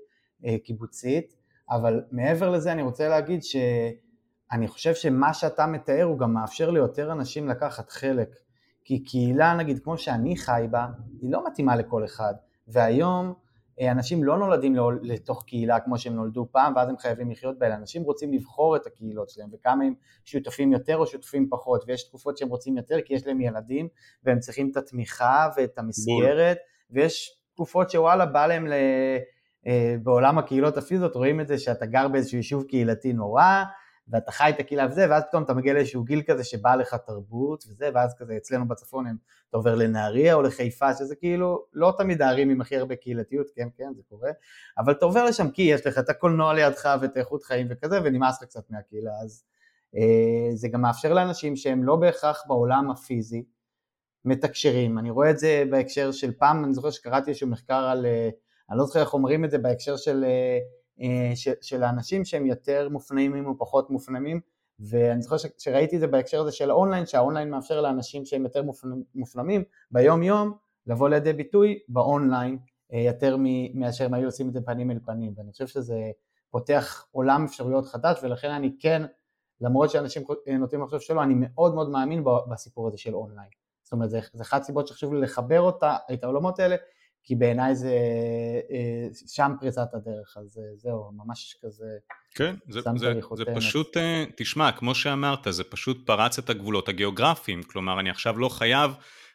אה, 0.46 0.58
קיבוצית, 0.64 1.36
אבל 1.70 2.04
מעבר 2.12 2.50
לזה 2.50 2.72
אני 2.72 2.82
רוצה 2.82 3.10
להגיד 3.10 3.44
שאני 3.44 4.68
חושב 4.68 4.96
שמה 4.96 5.34
שאתה 5.34 5.68
מתאר 5.68 6.04
הוא 6.04 6.18
גם 6.18 6.34
מאפשר 6.34 6.70
ליותר 6.70 7.12
אנשים 7.12 7.48
לקחת 7.48 7.90
חלק, 7.90 8.36
כי 8.86 9.04
קהילה 9.04 9.54
נגיד 9.54 9.80
כמו 9.84 9.98
שאני 9.98 10.38
חי 10.38 10.68
בה, 10.72 10.88
היא 11.22 11.32
לא 11.32 11.48
מתאימה 11.48 11.76
לכל 11.76 12.06
אחד, 12.06 12.34
והיום 12.68 13.34
אנשים 13.82 14.24
לא 14.24 14.38
נולדים 14.38 14.76
לתוך 15.02 15.44
קהילה 15.48 15.80
כמו 15.80 15.98
שהם 15.98 16.16
נולדו 16.16 16.48
פעם 16.52 16.74
ואז 16.76 16.90
הם 16.90 16.98
חייבים 16.98 17.32
לחיות 17.32 17.60
בה, 17.60 17.76
אנשים 17.76 18.04
רוצים 18.04 18.34
לבחור 18.34 18.76
את 18.76 18.88
הקהילות 18.88 19.30
שלהם 19.30 19.50
וכמה 19.54 19.84
הם 19.84 19.94
שותפים 20.26 20.74
יותר 20.74 20.98
או 20.98 21.08
שותפים 21.08 21.48
פחות 21.50 21.84
ויש 21.88 22.08
תקופות 22.08 22.38
שהם 22.38 22.50
רוצים 22.50 22.78
יותר 22.78 23.02
כי 23.06 23.14
יש 23.14 23.28
להם 23.28 23.42
ילדים 23.42 23.88
והם 24.24 24.40
צריכים 24.40 24.72
את 24.72 24.78
התמיכה 24.78 25.50
ואת 25.58 25.78
המסגרת. 25.78 26.58
ויש 26.90 27.40
תקופות 27.54 27.90
שוואלה 27.90 28.26
בא 28.26 28.48
להם 28.48 28.68
ל... 28.68 28.74
אה, 29.68 29.96
בעולם 30.04 30.38
הקהילות 30.38 30.78
הפיזיות 30.78 31.16
רואים 31.16 31.42
את 31.42 31.48
זה 31.48 31.58
שאתה 31.58 31.86
גר 31.86 32.08
באיזשהו 32.08 32.38
יישוב 32.38 32.64
קהילתי 32.64 33.14
נורא 33.14 33.64
ואתה 34.08 34.32
חי 34.32 34.50
את 34.50 34.60
הקהילה 34.60 34.88
וזה, 34.90 35.06
ואז 35.10 35.24
פתאום 35.30 35.44
אתה 35.44 35.54
מגיע 35.54 35.74
לאיזשהו 35.74 36.04
גיל 36.04 36.22
כזה 36.22 36.44
שבא 36.44 36.76
לך 36.76 36.96
תרבות 37.06 37.64
וזה, 37.68 37.90
ואז 37.94 38.16
כזה 38.18 38.38
אצלנו 38.38 38.68
בצפון 38.68 39.08
הם, 39.08 39.16
אתה 39.50 39.58
עובר 39.58 39.76
לנהריה 39.76 40.34
או 40.34 40.42
לחיפה, 40.42 40.94
שזה 40.94 41.16
כאילו 41.16 41.66
לא 41.74 41.94
תמיד 41.98 42.22
הערים 42.22 42.50
עם 42.50 42.62
הכי 42.62 42.78
הרבה 42.78 42.96
קהילתיות, 42.96 43.48
כן, 43.56 43.68
כן, 43.78 43.94
זה 43.96 44.02
קורה, 44.10 44.32
אבל 44.78 44.94
אתה 44.94 45.06
עובר 45.06 45.26
לשם 45.26 45.50
כי 45.50 45.62
יש 45.62 45.88
לך 45.88 46.00
את 46.00 46.10
הקולנוע 46.10 46.54
לידך 46.54 46.90
ואת 47.02 47.18
איכות 47.18 47.44
חיים 47.44 47.68
וכזה, 47.70 48.00
ונמאס 48.04 48.42
לך 48.42 48.50
קצת 48.50 48.70
מהקהילה, 48.70 49.12
אז 49.24 49.44
אה, 49.96 50.56
זה 50.56 50.68
גם 50.68 50.82
מאפשר 50.82 51.14
לאנשים 51.14 51.56
שהם 51.56 51.84
לא 51.84 51.96
בהכרח 51.96 52.44
בעולם 52.48 52.92
הפיזי, 52.92 53.44
מתקשרים, 54.26 54.98
אני 54.98 55.10
רואה 55.10 55.30
את 55.30 55.40
זה 55.40 55.64
בהקשר 55.70 56.12
של 56.12 56.32
פעם, 56.32 56.66
אני 56.66 56.74
זוכר 56.74 56.92
שקראתי 56.92 57.30
איזשהו 57.30 57.48
מחקר 57.48 57.74
על, 57.74 58.06
אה, 58.06 58.30
אני 58.70 58.78
לא 58.78 58.86
זוכר 58.86 59.00
איך 59.00 59.14
אומרים 59.14 59.46
את 59.46 59.52
זה 59.52 59.58
בהקשר 59.58 59.98
של 59.98 60.24
אה, 60.24 60.60
של, 61.36 61.54
של 61.62 61.84
האנשים 61.84 62.26
שהם 62.26 62.46
יותר 62.46 62.90
מופנמים 62.90 63.46
או 63.46 63.58
פחות 63.58 63.90
מופנמים 63.90 64.40
ואני 64.80 65.22
זוכר 65.22 65.36
שראיתי 65.58 65.96
את 65.96 66.02
זה 66.02 66.08
בהקשר 66.08 66.42
הזה 66.42 66.52
של 66.52 66.70
האונליין 66.70 67.06
שהאונליין 67.06 67.50
מאפשר 67.50 67.82
לאנשים 67.82 68.26
שהם 68.26 68.44
יותר 68.44 68.64
מופנמים 69.16 69.64
ביום 69.92 70.24
יום 70.24 70.54
לבוא 70.88 71.10
לידי 71.10 71.34
ביטוי 71.34 71.80
באונליין 71.88 72.58
אה, 72.94 73.00
יותר 73.00 73.38
מאשר 73.74 74.06
הם 74.06 74.14
היו 74.14 74.26
עושים 74.26 74.48
את 74.48 74.54
זה 74.54 74.62
פנים 74.62 74.92
אל 74.92 75.00
פנים 75.06 75.34
ואני 75.38 75.52
חושב 75.52 75.68
שזה 75.68 76.12
פותח 76.52 77.06
עולם 77.12 77.46
אפשרויות 77.46 77.86
חדש 77.86 78.20
ולכן 78.24 78.52
אני 78.52 78.72
כן 78.80 79.04
למרות 79.62 79.90
שאנשים 79.90 80.24
נוטים 80.60 80.82
לחשוב 80.82 81.00
שלא 81.00 81.24
אני 81.24 81.34
מאוד 81.38 81.76
מאוד 81.76 81.90
מאמין 81.90 82.24
בסיפור 82.50 82.88
הזה 82.88 82.98
של 82.98 83.16
אונליין. 83.16 83.50
זאת 83.84 83.94
אומרת 83.94 84.10
זה, 84.10 84.20
זה 84.34 84.44
אחת 84.44 84.62
הסיבות 84.62 84.88
שחשוב 84.88 85.14
לי 85.14 85.22
לחבר 85.22 85.62
אותה, 85.62 85.96
את 86.14 86.24
העולמות 86.24 86.60
האלה 86.60 86.76
כי 87.24 87.36
בעיניי 87.36 87.76
זה 87.76 87.98
אה, 88.72 89.08
שם 89.28 89.52
פריצת 89.60 89.94
הדרך, 89.94 90.38
אז 90.38 90.58
אה, 90.58 90.76
זהו, 90.76 91.12
ממש 91.26 91.58
כזה... 91.62 91.86
כן, 92.36 92.56
זה, 92.70 92.82
זה, 92.96 93.14
זה 93.36 93.44
פשוט, 93.56 93.98
אה, 93.98 94.26
תשמע, 94.38 94.72
כמו 94.72 94.96
שאמרת, 94.96 95.48
זה 95.50 95.64
פשוט 95.64 96.06
פרץ 96.06 96.40
את 96.40 96.50
הגבולות 96.50 96.90
הגיאוגרפיים, 96.90 97.64
כלומר 97.64 98.00
אני 98.00 98.10
עכשיו 98.10 98.40
לא 98.40 98.50
חייב 98.50 98.92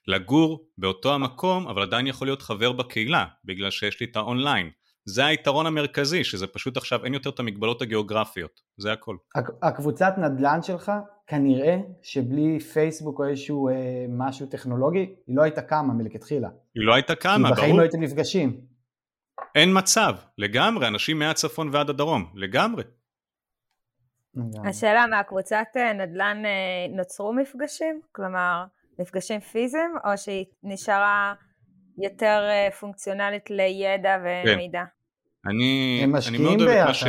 לגור 0.07 0.69
באותו 0.79 1.15
המקום, 1.15 1.69
אבל 1.69 1.83
עדיין 1.83 2.07
יכול 2.07 2.27
להיות 2.27 2.43
חבר 2.43 2.73
בקהילה, 2.73 3.27
בגלל 3.45 3.71
שיש 3.71 4.01
לי 4.01 4.07
את 4.11 4.17
האונליין. 4.17 4.71
זה 5.09 5.27
היתרון 5.27 5.67
המרכזי, 5.67 6.25
שזה 6.25 6.47
פשוט 6.47 6.77
עכשיו 6.77 7.05
אין 7.05 7.15
יותר 7.15 7.31
את 7.31 7.41
המגבלות 7.41 7.83
הגיאוגרפיות, 7.83 8.61
זה 8.77 8.93
הכל. 8.93 9.17
הקבוצת 9.63 10.15
נדל"ן 10.19 10.63
שלך, 10.63 10.93
כנראה 11.27 11.77
שבלי 12.03 12.61
פייסבוק 12.61 13.19
או 13.19 13.29
איזשהו 13.29 13.69
אה, 13.69 13.75
משהו 14.09 14.47
טכנולוגי, 14.47 15.15
היא 15.27 15.37
לא 15.37 15.43
הייתה 15.43 15.63
קמה 15.63 15.95
מלכתחילה. 15.95 16.49
היא 16.75 16.87
לא 16.87 16.95
הייתה 16.95 17.15
קמה, 17.15 17.39
ברור. 17.39 17.55
כי 17.55 17.61
בחיים 17.61 17.77
לא 17.77 17.83
הייתם 17.83 18.01
נפגשים. 18.01 18.61
אין 19.55 19.79
מצב, 19.79 20.15
לגמרי, 20.39 20.89
אנשים 20.89 21.19
מהצפון 21.19 21.71
ועד 21.73 21.91
הדרום, 21.91 22.33
לגמרי. 22.35 22.83
השאלה, 24.65 25.07
מהקבוצת 25.07 25.67
אה, 25.77 25.93
נדל"ן 25.93 26.43
אה, 26.45 26.97
נוצרו 26.97 27.33
מפגשים? 27.33 28.01
כלומר, 28.13 28.65
מפגשים 28.99 29.41
פיזיים, 29.41 29.95
או 30.05 30.19
שהיא 30.19 30.45
נשארה 30.63 31.35
יותר 32.03 32.47
אה, 32.49 32.69
פונקציונלית 32.71 33.51
לידע 33.51 34.17
ומידע? 34.25 34.85
כן. 34.85 34.98
אני, 35.47 36.05
אני 36.29 36.39
מאוד 36.39 36.61
אוהב 36.61 36.79
את 36.79 36.87
מה, 36.87 36.95
ש... 36.95 37.05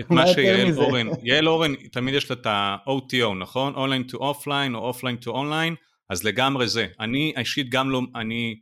את 0.00 0.10
מה 0.16 0.26
שיעל 0.26 0.78
אורן, 0.78 1.06
יעל 1.22 1.48
אורן 1.48 1.74
תמיד 1.74 2.14
יש 2.14 2.30
לה 2.30 2.36
את 2.40 2.46
ה-OTO 2.46 3.34
נכון? 3.40 3.74
online 3.74 4.04
to 4.10 4.16
offline 4.16 4.74
או 4.74 4.80
offline 4.80 5.16
to 5.24 5.28
online 5.28 5.74
אז 6.10 6.24
לגמרי 6.24 6.68
זה, 6.68 6.86
אני 7.00 7.32
אישית 7.36 7.70
גם 7.70 7.90
לא, 7.90 8.00
אני, 8.14 8.60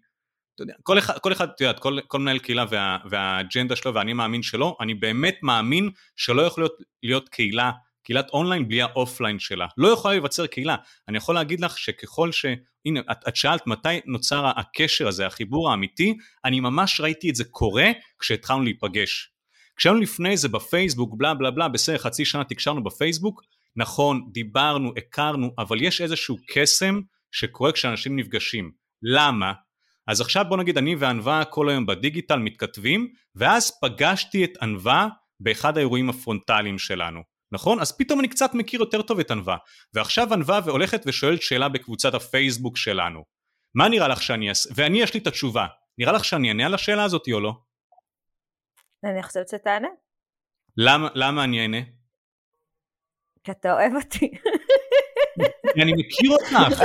אתה 0.55 0.62
יודע, 0.62 0.75
כל 0.83 0.99
אחד, 0.99 1.19
כל 1.19 1.33
אחד, 1.33 1.49
את 1.49 1.61
יודעת, 1.61 1.79
כל, 1.79 1.99
כל 2.09 2.19
מנהל 2.19 2.38
קהילה 2.38 2.64
וה, 2.71 2.99
והאג'נדה 3.11 3.77
שלו 3.77 3.95
ואני 3.95 4.12
מאמין 4.12 4.42
שלא, 4.42 4.77
אני 4.81 4.95
באמת 4.95 5.38
מאמין 5.42 5.90
שלא 6.16 6.42
יכול 6.42 6.62
להיות, 6.62 6.83
להיות 7.03 7.29
קהילה 7.29 7.71
קהילת 8.07 8.31
אונליין 8.31 8.69
בלי 8.69 8.83
האופליין 8.83 9.38
שלה. 9.38 9.66
לא 9.77 9.88
יכולה 9.88 10.14
להיווצר 10.14 10.47
קהילה. 10.47 10.77
אני 11.09 11.16
יכול 11.16 11.35
להגיד 11.35 11.61
לך 11.61 11.79
שככל 11.79 12.33
ש... 12.33 12.47
הנה, 12.87 13.01
את, 13.12 13.29
את 13.29 13.37
שאלת 13.37 13.66
מתי 13.66 14.01
נוצר 14.07 14.47
הקשר 14.57 15.09
הזה, 15.09 15.27
החיבור 15.27 15.71
האמיתי, 15.71 16.16
אני 16.45 16.61
ממש 16.61 17.01
ראיתי 17.01 17.31
את 17.31 17.37
זה 17.37 17.45
קורה 17.45 17.90
כשהתחלנו 18.19 18.62
להיפגש. 18.62 19.31
כשהיינו 19.77 20.01
לפני 20.01 20.37
זה 20.37 20.49
בפייסבוק, 20.49 21.14
בלה 21.16 21.35
בלה 21.35 21.51
בלה, 21.51 21.69
בסדר, 21.69 21.99
חצי 21.99 22.25
שנה 22.25 22.45
תקשרנו 22.45 22.85
בפייסבוק, 22.85 23.42
נכון, 23.77 24.29
דיברנו, 24.33 24.92
הכרנו, 24.97 25.51
אבל 25.59 25.83
יש 25.83 26.01
איזשהו 26.01 26.37
קסם 26.49 27.01
שקורה 27.33 27.73
כשאנשים 27.73 28.16
נפגשים. 28.16 28.71
למה? 29.03 29.53
אז 30.07 30.21
עכשיו 30.21 30.45
בוא 30.49 30.57
נגיד 30.57 30.79
אני 30.79 30.95
וענווה 30.95 31.45
כל 31.45 31.69
היום 31.69 31.87
בדיגיטל 31.87 32.38
מתכתבים, 32.38 33.09
ואז 33.35 33.73
פגשתי 33.81 34.45
את 34.45 34.62
ענווה 34.62 35.09
באחד 35.40 35.77
האירועים 35.77 36.11
הפרונטליים 36.11 36.79
שלנו. 36.79 37.36
נכון? 37.53 37.81
אז 37.81 37.97
פתאום 37.97 38.21
אני 38.21 38.29
קצת 38.29 38.55
מכיר 38.55 38.81
יותר 38.81 39.03
טוב 39.03 39.21
את 39.21 39.31
ענווה 39.31 39.57
ועכשיו 39.95 40.33
ענווה 40.33 40.61
והולכת 40.65 41.03
ושואלת 41.07 41.43
שאלה 41.43 41.69
בקבוצת 41.69 42.15
הפייסבוק 42.15 42.77
שלנו 42.77 43.37
מה 43.77 43.89
נראה 43.89 44.09
לך 44.09 44.23
שאני 44.23 44.49
אעשה? 44.49 44.71
ואני 44.77 45.03
יש 45.03 45.15
לי 45.15 45.21
את 45.21 45.27
התשובה. 45.27 45.67
נראה 45.99 46.13
לך 46.13 46.25
שאני 46.25 46.49
אענה 46.49 46.67
על 46.67 46.75
השאלה 46.75 47.05
הזאת 47.05 47.23
או 47.33 47.41
לא? 47.41 47.53
אני 49.05 49.23
חושבת 49.23 49.49
שתענה. 49.49 49.89
למה, 50.77 51.09
למה 51.15 51.45
אני 51.45 51.63
אענה? 51.63 51.81
כי 53.45 53.51
אתה 53.51 53.73
אוהב 53.73 53.93
אותי. 53.95 54.31
אני 55.83 55.93
מכיר 55.93 56.31
אותך. 56.31 56.83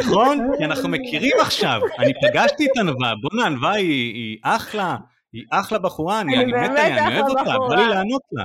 נכון? 0.00 0.50
כי 0.58 0.64
אנחנו 0.64 0.88
מכירים 0.88 1.36
עכשיו. 1.40 1.80
אני 1.98 2.12
פגשתי 2.14 2.66
את 2.66 2.78
ענווה, 2.78 3.12
בוא'נה, 3.22 3.46
ענווה 3.46 3.72
היא, 3.72 4.14
היא 4.14 4.38
אחלה, 4.42 4.96
היא 5.32 5.44
אחלה 5.50 5.78
בחורה, 5.78 6.20
אני, 6.20 6.36
אני 6.36 6.52
מת 6.52 6.70
עליה, 6.70 7.06
אני 7.06 7.20
אוהב 7.20 7.28
אותה, 7.28 7.58
בא 7.68 7.74
לי 7.74 7.88
לענות 7.88 8.22
לה. 8.32 8.44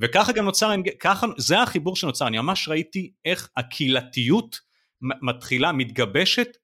וככה 0.00 0.32
גם 0.32 0.44
נוצר, 0.44 0.74
ככה, 1.00 1.26
זה 1.36 1.62
החיבור 1.62 1.96
שנוצר, 1.96 2.26
אני 2.26 2.38
ממש 2.38 2.68
ראיתי 2.68 3.12
איך 3.24 3.48
הקהילתיות 3.56 4.60
מתחילה, 5.02 5.72
מתגבשת, 5.72 6.56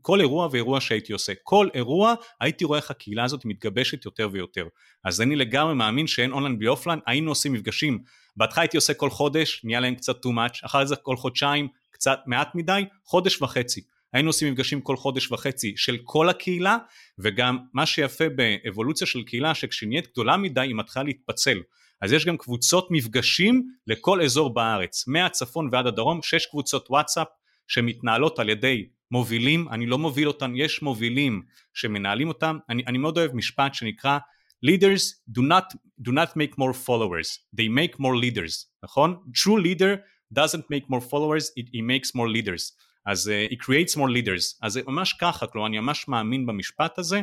כל 0.00 0.20
אירוע 0.20 0.48
ואירוע 0.52 0.80
שהייתי 0.80 1.12
עושה, 1.12 1.32
כל 1.42 1.68
אירוע 1.74 2.14
הייתי 2.40 2.64
רואה 2.64 2.78
איך 2.78 2.90
הקהילה 2.90 3.24
הזאת 3.24 3.44
מתגבשת 3.44 4.04
יותר 4.04 4.28
ויותר. 4.32 4.66
אז 5.04 5.20
אני 5.20 5.36
לגמרי 5.36 5.74
מאמין 5.74 6.06
שאין 6.06 6.32
אונליין 6.32 6.58
בלי 6.58 6.68
אופליין, 6.68 7.00
היינו 7.06 7.30
עושים 7.30 7.52
מפגשים, 7.52 7.98
בהתחלה 8.36 8.62
הייתי 8.62 8.76
עושה 8.76 8.94
כל 8.94 9.10
חודש, 9.10 9.60
נהיה 9.64 9.80
להם 9.80 9.94
קצת 9.94 10.26
too 10.26 10.28
much, 10.28 10.60
אחר 10.64 10.84
זה 10.84 10.96
כל 10.96 11.16
חודשיים, 11.16 11.68
קצת 11.90 12.18
מעט 12.26 12.54
מדי, 12.54 12.84
חודש 13.04 13.42
וחצי. 13.42 13.80
היינו 14.12 14.28
עושים 14.28 14.52
מפגשים 14.52 14.80
כל 14.80 14.96
חודש 14.96 15.32
וחצי 15.32 15.72
של 15.76 15.96
כל 16.04 16.28
הקהילה, 16.28 16.76
וגם 17.18 17.58
מה 17.72 17.86
שיפה 17.86 18.24
באבולוציה 18.28 19.06
של 19.06 19.22
קהילה, 19.22 19.54
שכשהיא 19.54 19.88
נהיית 19.88 20.12
גדולה 20.12 20.36
מדי 20.36 20.60
היא 20.60 20.74
מתחילה 20.74 21.04
להתפצל. 21.04 21.58
אז 22.00 22.12
יש 22.12 22.26
גם 22.26 22.36
קבוצות 22.36 22.88
מפגשים 22.90 23.62
לכל 23.86 24.22
אזור 24.22 24.54
בארץ, 24.54 25.08
מהצפון 25.08 25.68
ועד 25.72 25.86
הדרום, 25.86 26.20
שש 26.22 26.46
קבוצות 26.46 26.86
וואטסאפ 26.90 27.26
שמתנהלות 27.68 28.38
על 28.38 28.48
ידי 28.48 28.88
מובילים, 29.10 29.68
אני 29.68 29.86
לא 29.86 29.98
מוביל 29.98 30.28
אותן, 30.28 30.52
יש 30.56 30.82
מובילים 30.82 31.42
שמנהלים 31.74 32.28
אותם, 32.28 32.58
אני, 32.68 32.82
אני 32.86 32.98
מאוד 32.98 33.18
אוהב 33.18 33.34
משפט 33.34 33.74
שנקרא 33.74 34.18
leaders 34.66 35.02
do 35.38 35.42
not, 35.42 35.64
do 36.02 36.12
not 36.12 36.30
make 36.36 36.58
more 36.58 36.72
followers, 36.72 37.38
they 37.56 37.68
make 37.68 37.98
more 37.98 38.16
leaders, 38.16 38.66
נכון? 38.84 39.16
true 39.34 39.58
leader 39.58 39.96
doesn't 40.34 40.64
make 40.70 40.90
more 40.90 41.00
followers, 41.00 41.44
it, 41.56 41.66
it 41.72 41.82
makes 41.82 42.14
more 42.14 42.28
leaders, 42.28 42.72
אז 43.06 43.30
uh, 43.30 43.52
it 43.52 43.56
creates 43.56 43.96
more 43.96 44.10
leaders, 44.10 44.58
אז 44.62 44.72
זה 44.72 44.80
ממש 44.86 45.12
ככה, 45.12 45.46
כלומר 45.46 45.66
אני 45.66 45.78
ממש 45.78 46.08
מאמין 46.08 46.46
במשפט 46.46 46.98
הזה, 46.98 47.22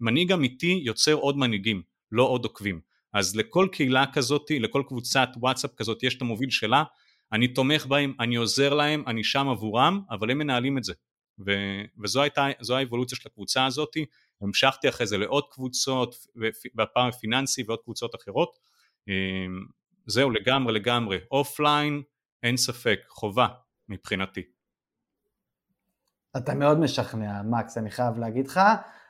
מנהיג 0.00 0.32
אמיתי 0.32 0.80
יוצר 0.84 1.12
עוד 1.12 1.36
מנהיגים, 1.36 1.82
לא 2.12 2.22
עוד 2.22 2.44
עוקבים, 2.44 2.80
אז 3.14 3.36
לכל 3.36 3.68
קהילה 3.72 4.04
כזאת, 4.12 4.50
לכל 4.50 4.82
קבוצת 4.88 5.28
וואטסאפ 5.36 5.70
כזאת 5.76 6.02
יש 6.02 6.16
את 6.16 6.22
המוביל 6.22 6.50
שלה, 6.50 6.84
אני 7.32 7.48
תומך 7.48 7.86
בהם, 7.86 8.12
אני 8.20 8.36
עוזר 8.36 8.74
להם, 8.74 9.04
אני 9.06 9.24
שם 9.24 9.48
עבורם, 9.48 10.00
אבל 10.10 10.30
הם 10.30 10.38
מנהלים 10.38 10.78
את 10.78 10.84
זה. 10.84 10.92
ו- 11.46 11.82
וזו 12.02 12.22
הייתה, 12.22 12.48
האבולוציה 12.76 13.18
של 13.18 13.28
הקבוצה 13.28 13.66
הזאת, 13.66 13.96
המשכתי 14.40 14.88
אחרי 14.88 15.06
זה 15.06 15.18
לעוד 15.18 15.44
קבוצות, 15.50 16.14
והפעם 16.74 17.10
פיננסי 17.10 17.62
ועוד 17.66 17.78
קבוצות 17.84 18.14
אחרות. 18.14 18.58
אמ, 19.08 19.12
זהו 20.06 20.30
לגמרי 20.30 20.72
לגמרי, 20.72 21.18
אופליין 21.30 22.02
אין 22.42 22.56
ספק, 22.56 23.00
חובה 23.08 23.46
מבחינתי. 23.88 24.42
אתה 26.36 26.54
מאוד 26.54 26.78
משכנע, 26.78 27.42
מקס, 27.42 27.78
אני 27.78 27.90
חייב 27.90 28.18
להגיד 28.18 28.46
לך. 28.46 28.60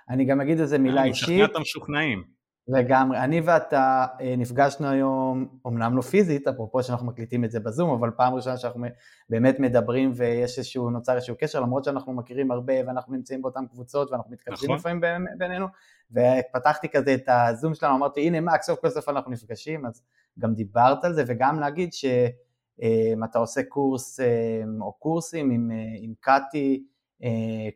אני 0.09 0.25
גם 0.25 0.41
אגיד 0.41 0.61
איזה 0.61 0.79
מילה 0.79 1.05
אישית. 1.05 1.29
אני 1.29 1.37
משכנע 1.37 1.53
את 1.53 1.57
המשוכנעים. 1.57 2.34
לגמרי. 2.69 3.19
אני 3.19 3.41
ואתה 3.41 4.07
אה, 4.21 4.35
נפגשנו 4.37 4.89
היום, 4.89 5.49
אמנם 5.67 5.97
לא 5.97 6.03
פיזית, 6.03 6.49
אפרופו 6.49 6.83
שאנחנו 6.83 7.07
מקליטים 7.07 7.45
את 7.45 7.51
זה 7.51 7.61
בזום, 7.61 7.91
אבל 7.91 8.11
פעם 8.11 8.35
ראשונה 8.35 8.57
שאנחנו 8.57 8.87
באמת 9.31 9.61
מדברים 9.61 10.13
ויש 10.15 10.59
איזשהו, 10.59 10.91
נוצר 10.91 11.15
איזשהו 11.15 11.35
קשר, 11.39 11.61
למרות 11.61 11.85
שאנחנו 11.85 12.13
מכירים 12.13 12.51
הרבה 12.51 12.75
ואנחנו 12.87 13.15
נמצאים 13.15 13.43
באותן 13.43 13.67
קבוצות 13.67 14.11
ואנחנו 14.11 14.33
מתכתבים 14.33 14.65
נכון. 14.65 14.77
לפעמים 14.77 15.01
בינינו, 15.39 15.67
ופתחתי 16.11 16.89
כזה 16.89 17.15
את 17.15 17.29
הזום 17.29 17.75
שלנו, 17.75 17.97
אמרתי 17.97 18.21
הנה 18.21 18.41
מה, 18.41 18.53
סוף 18.63 18.81
כל 18.81 18.91
סוף 18.91 19.09
אנחנו 19.09 19.31
נפגשים, 19.31 19.87
אז 19.87 20.03
גם 20.39 20.55
דיברת 20.55 21.05
על 21.05 21.15
זה, 21.15 21.25
וגם 21.27 21.61
להגיד 21.61 21.93
שאם 21.93 23.23
אה, 23.23 23.29
אתה 23.31 23.39
עושה 23.39 23.63
קורס 23.63 24.21
אה, 24.21 24.63
או 24.81 24.93
קורסים 24.93 25.51
עם, 25.51 25.71
עם 26.01 26.13
קאטי 26.21 26.85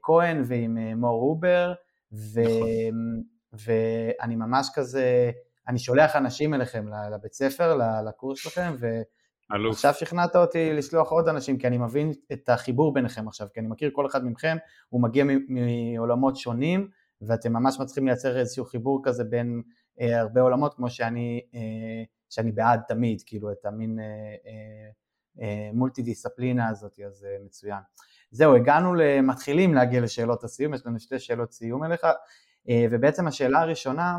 כהן 0.03 0.43
ועם 0.45 0.79
מור 1.01 1.23
הובר, 1.23 1.73
ו... 2.13 2.41
ואני 3.65 4.37
ממש 4.37 4.69
כזה, 4.75 5.31
אני 5.69 5.79
שולח 5.79 6.17
אנשים 6.17 6.55
אליכם 6.55 6.87
לבית 7.13 7.33
ספר, 7.33 7.79
לקורס 8.07 8.39
שלכם, 8.39 8.75
ועכשיו 9.61 9.95
שכנעת 9.95 10.37
אותי 10.37 10.73
לשלוח 10.73 11.11
עוד 11.11 11.29
אנשים, 11.29 11.59
כי 11.59 11.67
אני 11.67 11.79
מבין 11.79 12.13
את 12.33 12.49
החיבור 12.49 12.95
ביניכם 12.95 13.29
עכשיו, 13.29 13.49
כי 13.55 13.61
אני 13.61 13.69
מכיר 13.69 13.91
כל 13.93 14.07
אחד 14.07 14.25
מכם, 14.25 14.57
הוא 14.89 15.03
מגיע 15.03 15.25
מעולמות 15.49 16.37
שונים, 16.37 16.89
ואתם 17.23 17.53
ממש 17.53 17.81
מצליחים 17.81 18.07
לייצר 18.07 18.39
איזשהו 18.39 18.65
חיבור 18.65 19.01
כזה 19.05 19.25
בין 19.25 19.63
אה, 20.01 20.21
הרבה 20.21 20.41
עולמות, 20.41 20.75
כמו 20.75 20.91
שאני, 20.91 21.41
אה, 21.55 22.05
שאני 22.31 22.53
בעד 22.53 22.81
תמיד, 22.89 23.23
כאילו 23.27 23.53
את 23.53 23.65
המין 23.65 23.99
אה, 23.99 24.05
אה, 24.47 24.91
אה, 25.43 25.71
מולטי 25.73 26.03
דיסציפלינה 26.03 26.69
הזאת, 26.69 27.01
אז 27.07 27.25
אה, 27.25 27.37
מצוין. 27.45 27.79
זהו, 28.31 28.57
הגענו 28.57 28.95
למתחילים 28.95 29.75
להגיע 29.75 30.01
לשאלות 30.01 30.45
הסיום, 30.45 30.75
יש 30.75 30.87
לנו 30.87 31.01
שתי 31.01 31.19
שאלות 31.19 31.53
סיום 31.53 31.85
אליך. 31.85 32.07
אה, 32.69 32.87
ובעצם 32.91 33.27
השאלה 33.27 33.61
הראשונה 33.61 34.19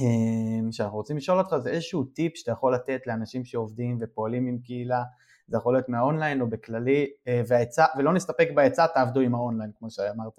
אה, 0.00 0.72
שאנחנו 0.72 0.96
רוצים 0.96 1.16
לשאול 1.16 1.38
אותך 1.38 1.56
זה 1.56 1.70
איזשהו 1.70 2.04
טיפ 2.04 2.36
שאתה 2.36 2.52
יכול 2.52 2.74
לתת 2.74 3.06
לאנשים 3.06 3.44
שעובדים 3.44 3.98
ופועלים 4.00 4.46
עם 4.46 4.58
קהילה, 4.58 5.02
זה 5.48 5.56
יכול 5.56 5.74
להיות 5.74 5.88
מהאונליין 5.88 6.40
או 6.40 6.50
בכללי, 6.50 7.06
אה, 7.28 7.42
והעצה, 7.48 7.84
ולא 7.98 8.12
נסתפק 8.12 8.48
בעצה, 8.54 8.86
תעבדו 8.86 9.20
עם 9.20 9.34
האונליין, 9.34 9.70
כמו 9.78 9.90
שאמרת 9.90 10.38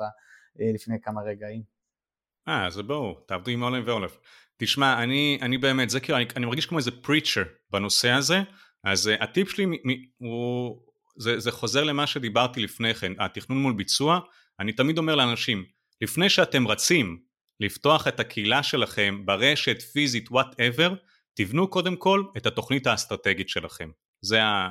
לפני 0.55 1.01
כמה 1.01 1.21
רגעים. 1.21 1.61
אה, 2.47 2.67
אז 2.67 2.81
בואו, 2.81 3.13
תעבדו 3.27 3.51
עם 3.51 3.63
האונליין 3.63 3.87
ואונליין. 3.87 4.13
תשמע, 4.57 5.03
אני, 5.03 5.39
אני 5.41 5.57
באמת, 5.57 5.89
זה 5.89 5.99
כאילו, 5.99 6.17
אני, 6.17 6.25
אני 6.35 6.45
מרגיש 6.45 6.65
כמו 6.65 6.77
איזה 6.77 6.91
preacher 6.91 7.43
בנושא 7.71 8.09
הזה, 8.09 8.37
אז 8.83 9.07
uh, 9.07 9.23
הטיפ 9.23 9.49
שלי 9.49 9.65
מ, 9.65 9.71
מ, 9.71 9.93
הוא, 10.17 10.81
זה, 11.17 11.39
זה 11.39 11.51
חוזר 11.51 11.83
למה 11.83 12.07
שדיברתי 12.07 12.61
לפני 12.61 12.93
כן, 12.93 13.11
התכנון 13.19 13.61
מול 13.61 13.73
ביצוע, 13.73 14.19
אני 14.59 14.73
תמיד 14.73 14.97
אומר 14.97 15.15
לאנשים, 15.15 15.65
לפני 16.01 16.29
שאתם 16.29 16.67
רצים 16.67 17.23
לפתוח 17.59 18.07
את 18.07 18.19
הקהילה 18.19 18.63
שלכם 18.63 19.25
ברשת, 19.25 19.81
פיזית, 19.81 20.31
whatever, 20.31 20.93
תבנו 21.33 21.69
קודם 21.69 21.95
כל 21.95 22.23
את 22.37 22.45
התוכנית 22.45 22.87
האסטרטגית 22.87 23.49
שלכם. 23.49 23.91
זה, 24.21 24.43
ה... 24.43 24.69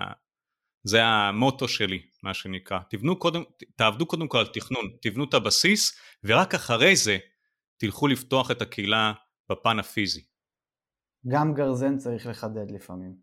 זה 0.85 1.05
המוטו 1.05 1.69
שלי, 1.69 2.03
מה 2.23 2.35
שנקרא. 2.35 2.79
תבנו 2.91 3.19
קודם, 3.19 3.43
תעבדו 3.77 4.07
קודם 4.07 4.29
כל 4.29 4.38
על 4.38 4.47
תכנון, 4.47 4.91
תבנו 5.03 5.25
את 5.25 5.35
הבסיס, 5.35 5.99
ורק 6.25 6.55
אחרי 6.55 6.97
זה 6.97 7.19
תלכו 7.77 8.09
לפתוח 8.09 8.51
את 8.51 8.62
הקהילה 8.62 9.12
בפן 9.51 9.79
הפיזי. 9.79 10.25
גם 11.29 11.55
גרזן 11.55 11.97
צריך 11.97 12.27
לחדד 12.27 12.71
לפעמים. 12.71 13.17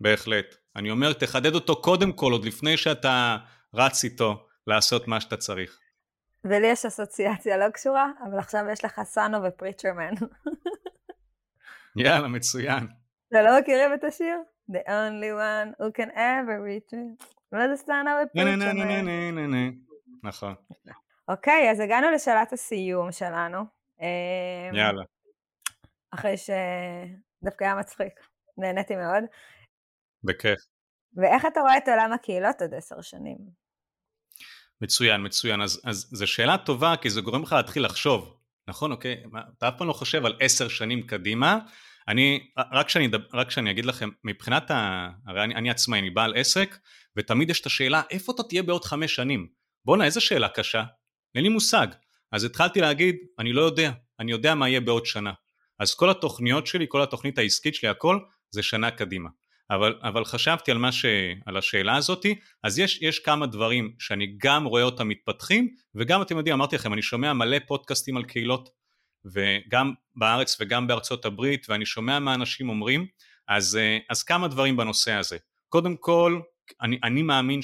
בהחלט. 0.00 0.56
אני 0.76 0.90
אומר, 0.90 1.12
תחדד 1.12 1.54
אותו 1.54 1.82
קודם 1.82 2.12
כל, 2.12 2.32
עוד 2.32 2.44
לפני 2.44 2.76
שאתה 2.76 3.36
רץ 3.74 4.04
איתו 4.04 4.46
לעשות 4.66 5.08
מה 5.08 5.20
שאתה 5.20 5.36
צריך. 5.36 5.78
ולי 6.44 6.66
יש 6.66 6.84
אסוציאציה 6.84 7.56
לא 7.56 7.70
קשורה, 7.70 8.10
אבל 8.24 8.38
עכשיו 8.38 8.64
יש 8.72 8.84
לך 8.84 9.00
סאנו 9.02 9.42
ופריצ'רמן. 9.42 10.14
יאללה, 11.96 12.28
מצוין. 12.28 12.86
אתם 13.28 13.38
לא 13.44 13.60
מכירים 13.60 13.94
את 13.94 14.04
השיר? 14.04 14.36
The 14.70 14.88
only 14.88 15.32
one 15.32 15.80
who 15.80 16.02
can 16.02 16.10
ever 16.10 16.58
reach 16.66 16.92
me. 16.92 17.26
מה 17.52 17.68
זה 17.68 17.76
סאנו 17.76 18.10
ופריצ'רמן? 18.24 19.06
נכון. 20.22 20.54
אוקיי, 21.28 21.70
אז 21.70 21.80
הגענו 21.80 22.10
לשאלת 22.10 22.52
הסיום 22.52 23.12
שלנו. 23.12 23.58
אמ, 24.00 24.74
יאללה. 24.74 25.02
אחרי 26.10 26.34
שדווקא 26.36 27.64
היה 27.64 27.74
מצחיק. 27.74 28.12
נהניתי 28.58 28.96
מאוד. 28.96 29.24
בכיף. 30.24 30.58
ואיך 31.16 31.46
אתה 31.46 31.60
רואה 31.60 31.76
את 31.76 31.88
עולם 31.88 32.12
הקהילות 32.12 32.62
עוד 32.62 32.74
עשר 32.74 33.00
שנים? 33.00 33.63
מצוין, 34.80 35.24
מצוין. 35.24 35.62
אז, 35.62 35.80
אז 35.84 36.08
זו 36.12 36.26
שאלה 36.26 36.58
טובה, 36.58 36.96
כי 36.96 37.10
זה 37.10 37.20
גורם 37.20 37.42
לך 37.42 37.52
להתחיל 37.52 37.84
לחשוב, 37.84 38.36
נכון? 38.68 38.92
אוקיי? 38.92 39.22
מה, 39.30 39.40
אתה 39.58 39.68
אף 39.68 39.74
פעם 39.78 39.88
לא 39.88 39.92
חושב 39.92 40.26
על 40.26 40.36
עשר 40.40 40.68
שנים 40.68 41.02
קדימה. 41.02 41.58
אני, 42.08 42.50
רק 42.72 42.88
שאני, 42.88 43.08
רק 43.32 43.50
שאני 43.50 43.70
אגיד 43.70 43.84
לכם, 43.84 44.08
מבחינת 44.24 44.70
ה... 44.70 45.08
הרי 45.26 45.44
אני, 45.44 45.54
אני 45.54 45.70
עצמאי, 45.70 45.98
אני 45.98 46.10
בעל 46.10 46.34
עסק, 46.36 46.78
ותמיד 47.16 47.50
יש 47.50 47.60
את 47.60 47.66
השאלה, 47.66 48.02
איפה 48.10 48.32
אתה 48.32 48.42
תהיה 48.42 48.62
בעוד 48.62 48.84
חמש 48.84 49.14
שנים? 49.14 49.48
בואנה, 49.84 50.04
איזה 50.04 50.20
שאלה 50.20 50.48
קשה. 50.48 50.84
אין 51.34 51.42
לי 51.42 51.48
מושג. 51.48 51.86
אז 52.32 52.44
התחלתי 52.44 52.80
להגיד, 52.80 53.16
אני 53.38 53.52
לא 53.52 53.62
יודע, 53.62 53.92
אני 54.20 54.32
יודע 54.32 54.54
מה 54.54 54.68
יהיה 54.68 54.80
בעוד 54.80 55.06
שנה. 55.06 55.32
אז 55.78 55.94
כל 55.94 56.10
התוכניות 56.10 56.66
שלי, 56.66 56.86
כל 56.88 57.02
התוכנית 57.02 57.38
העסקית 57.38 57.74
שלי, 57.74 57.88
הכל, 57.88 58.18
זה 58.50 58.62
שנה 58.62 58.90
קדימה. 58.90 59.30
אבל, 59.70 59.94
אבל 60.02 60.24
חשבתי 60.24 60.70
על, 60.70 60.90
ש... 60.90 61.04
על 61.46 61.56
השאלה 61.56 61.96
הזאתי, 61.96 62.34
אז 62.62 62.78
יש, 62.78 63.02
יש 63.02 63.18
כמה 63.18 63.46
דברים 63.46 63.94
שאני 63.98 64.34
גם 64.38 64.64
רואה 64.64 64.82
אותם 64.82 65.08
מתפתחים, 65.08 65.74
וגם 65.94 66.22
אתם 66.22 66.36
יודעים, 66.36 66.56
אמרתי 66.56 66.76
לכם, 66.76 66.92
אני 66.92 67.02
שומע 67.02 67.32
מלא 67.32 67.58
פודקאסטים 67.66 68.16
על 68.16 68.24
קהילות, 68.24 68.68
וגם 69.24 69.92
בארץ 70.16 70.56
וגם 70.60 70.86
בארצות 70.86 71.24
הברית, 71.24 71.66
ואני 71.68 71.86
שומע 71.86 72.18
מה 72.18 72.34
אנשים 72.34 72.68
אומרים, 72.68 73.06
אז, 73.48 73.78
אז 74.10 74.22
כמה 74.22 74.48
דברים 74.48 74.76
בנושא 74.76 75.12
הזה. 75.12 75.36
קודם 75.68 75.96
כל, 75.96 76.40
אני, 76.82 76.98
אני 77.04 77.22
מאמין 77.22 77.60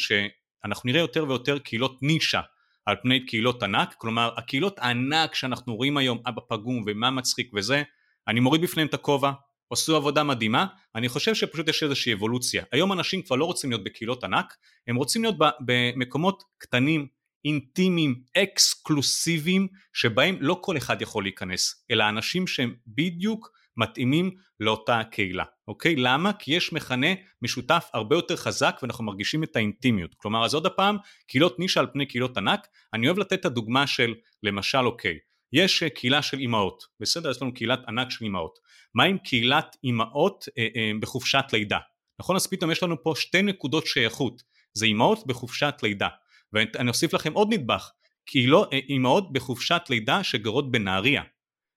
אנחנו 0.65 0.89
נראה 0.89 1.01
יותר 1.01 1.25
ויותר 1.29 1.59
קהילות 1.59 2.03
נישה 2.03 2.41
על 2.87 2.97
פני 3.03 3.27
קהילות 3.27 3.63
ענק, 3.63 3.95
כלומר 3.99 4.31
הקהילות 4.37 4.79
הענק 4.79 5.35
שאנחנו 5.35 5.77
רואים 5.77 5.97
היום, 5.97 6.19
אבא 6.27 6.41
פגום 6.49 6.85
ומה 6.87 7.11
מצחיק 7.11 7.51
וזה, 7.55 7.83
אני 8.29 8.41
מוריד 8.41 8.63
בפניהם 8.63 8.89
את 8.89 8.95
הכובע, 8.95 9.33
עשו 9.71 9.97
עבודה 9.97 10.23
מדהימה, 10.23 10.67
אני 10.95 11.09
חושב 11.09 11.35
שפשוט 11.35 11.69
יש 11.69 11.83
איזושהי 11.83 12.13
אבולוציה. 12.13 12.65
היום 12.73 12.93
אנשים 12.93 13.23
כבר 13.23 13.37
לא 13.37 13.45
רוצים 13.45 13.71
להיות 13.71 13.85
בקהילות 13.85 14.25
ענק, 14.25 14.57
הם 14.87 14.97
רוצים 14.97 15.23
להיות 15.23 15.37
במקומות 15.61 16.43
קטנים, 16.59 17.07
אינטימיים, 17.45 18.23
אקסקלוסיביים, 18.37 19.69
שבהם 19.93 20.37
לא 20.41 20.59
כל 20.63 20.77
אחד 20.77 21.03
יכול 21.03 21.25
להיכנס, 21.25 21.85
אלא 21.91 22.09
אנשים 22.09 22.47
שהם 22.47 22.75
בדיוק 22.87 23.51
מתאימים 23.77 24.31
לאותה 24.61 25.01
קהילה, 25.11 25.45
אוקיי? 25.69 25.97
למה? 25.97 26.33
כי 26.33 26.55
יש 26.55 26.73
מכנה 26.73 27.07
משותף 27.43 27.89
הרבה 27.95 28.17
יותר 28.17 28.37
חזק 28.37 28.79
ואנחנו 28.83 29.05
מרגישים 29.05 29.43
את 29.43 29.57
האינטימיות. 29.57 30.15
כלומר, 30.17 30.45
אז 30.45 30.55
עוד 30.55 30.67
הפעם, 30.67 30.97
קהילות 31.27 31.59
נישה 31.59 31.81
על 31.81 31.87
פני 31.93 32.07
קהילות 32.07 32.37
ענק, 32.37 32.67
אני 32.95 33.07
אוהב 33.07 33.19
לתת 33.19 33.33
את 33.33 33.45
הדוגמה 33.45 33.87
של, 33.87 34.15
למשל, 34.43 34.79
אוקיי, 34.79 35.19
יש 35.53 35.83
אה, 35.83 35.91
קהילה 35.91 36.23
של 36.23 36.39
אימהות, 36.39 36.83
בסדר? 37.01 37.31
יש 37.31 37.43
לנו 37.43 37.55
קהילת 37.55 37.81
ענק 37.89 38.11
של 38.11 38.25
אימהות. 38.25 38.59
מה 38.95 39.05
עם 39.05 39.19
קהילת 39.19 39.77
אימהות 39.85 40.45
אה, 40.59 40.67
אה, 40.77 40.91
בחופשת 41.01 41.45
לידה? 41.53 41.79
נכון? 42.21 42.37
אז 42.37 42.47
פתאום 42.47 42.71
יש 42.71 42.83
לנו 42.83 43.03
פה 43.03 43.13
שתי 43.17 43.43
נקודות 43.43 43.87
שייכות, 43.87 44.43
זה 44.75 44.87
אימהות 44.87 45.27
בחופשת 45.27 45.75
לידה. 45.83 46.09
ואני 46.53 46.89
אוסיף 46.89 47.15
לכם 47.15 47.33
עוד 47.33 47.53
נדבך, 47.53 47.91
קהילות, 48.25 48.73
אה, 48.73 48.79
אימהות 48.79 49.33
בחופשת 49.33 49.83
לידה 49.91 50.25
שגרות 50.25 50.71
בנהריה. 50.71 51.23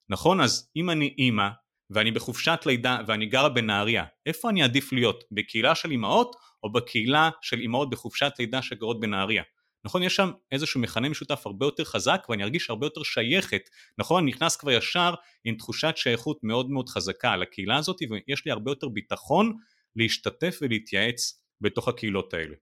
נכון? 0.09 0.41
אז 0.41 0.71
אם 0.76 0.89
אני 0.89 1.15
אימא 1.17 1.49
ואני 1.89 2.11
בחופשת 2.11 2.59
לידה 2.65 2.99
ואני 3.07 3.26
גרה 3.26 3.49
בנהריה, 3.49 4.05
איפה 4.26 4.49
אני 4.49 4.63
עדיף 4.63 4.93
להיות? 4.93 5.24
בקהילה 5.32 5.76
של 5.76 5.91
אימהות 5.91 6.36
או 6.63 6.71
בקהילה 6.71 7.30
של 7.41 7.59
אימהות 7.59 7.89
בחופשת 7.89 8.34
לידה 8.39 8.61
שגרות 8.61 8.99
בנהריה? 8.99 9.43
נכון 9.86 10.04
יש 10.04 10.16
שם 10.16 10.32
איזשהו 10.52 10.82
מכנה 10.82 11.10
משותף 11.10 11.42
הרבה 11.46 11.66
יותר 11.66 11.84
חזק 11.84 12.26
ואני 12.30 12.44
ארגיש 12.44 12.70
הרבה 12.70 12.86
יותר 12.86 13.04
שייכת. 13.04 13.70
נכון 13.98 14.24
אני 14.24 14.32
נכנס 14.32 14.56
כבר 14.56 14.72
ישר 14.72 15.14
עם 15.44 15.56
תחושת 15.56 15.94
שייכות 15.96 16.40
מאוד 16.44 16.70
מאוד 16.70 16.90
חזקה 16.90 17.36
לקהילה 17.36 17.78
הזאת 17.78 17.98
ויש 18.10 18.46
לי 18.46 18.52
הרבה 18.52 18.72
יותר 18.72 18.90
ביטחון 18.90 19.58
להשתתף 19.96 20.60
ולהתייעץ 20.62 21.44
בתוך 21.62 21.88
הקהילות 21.88 22.34
האלה. 22.34 22.56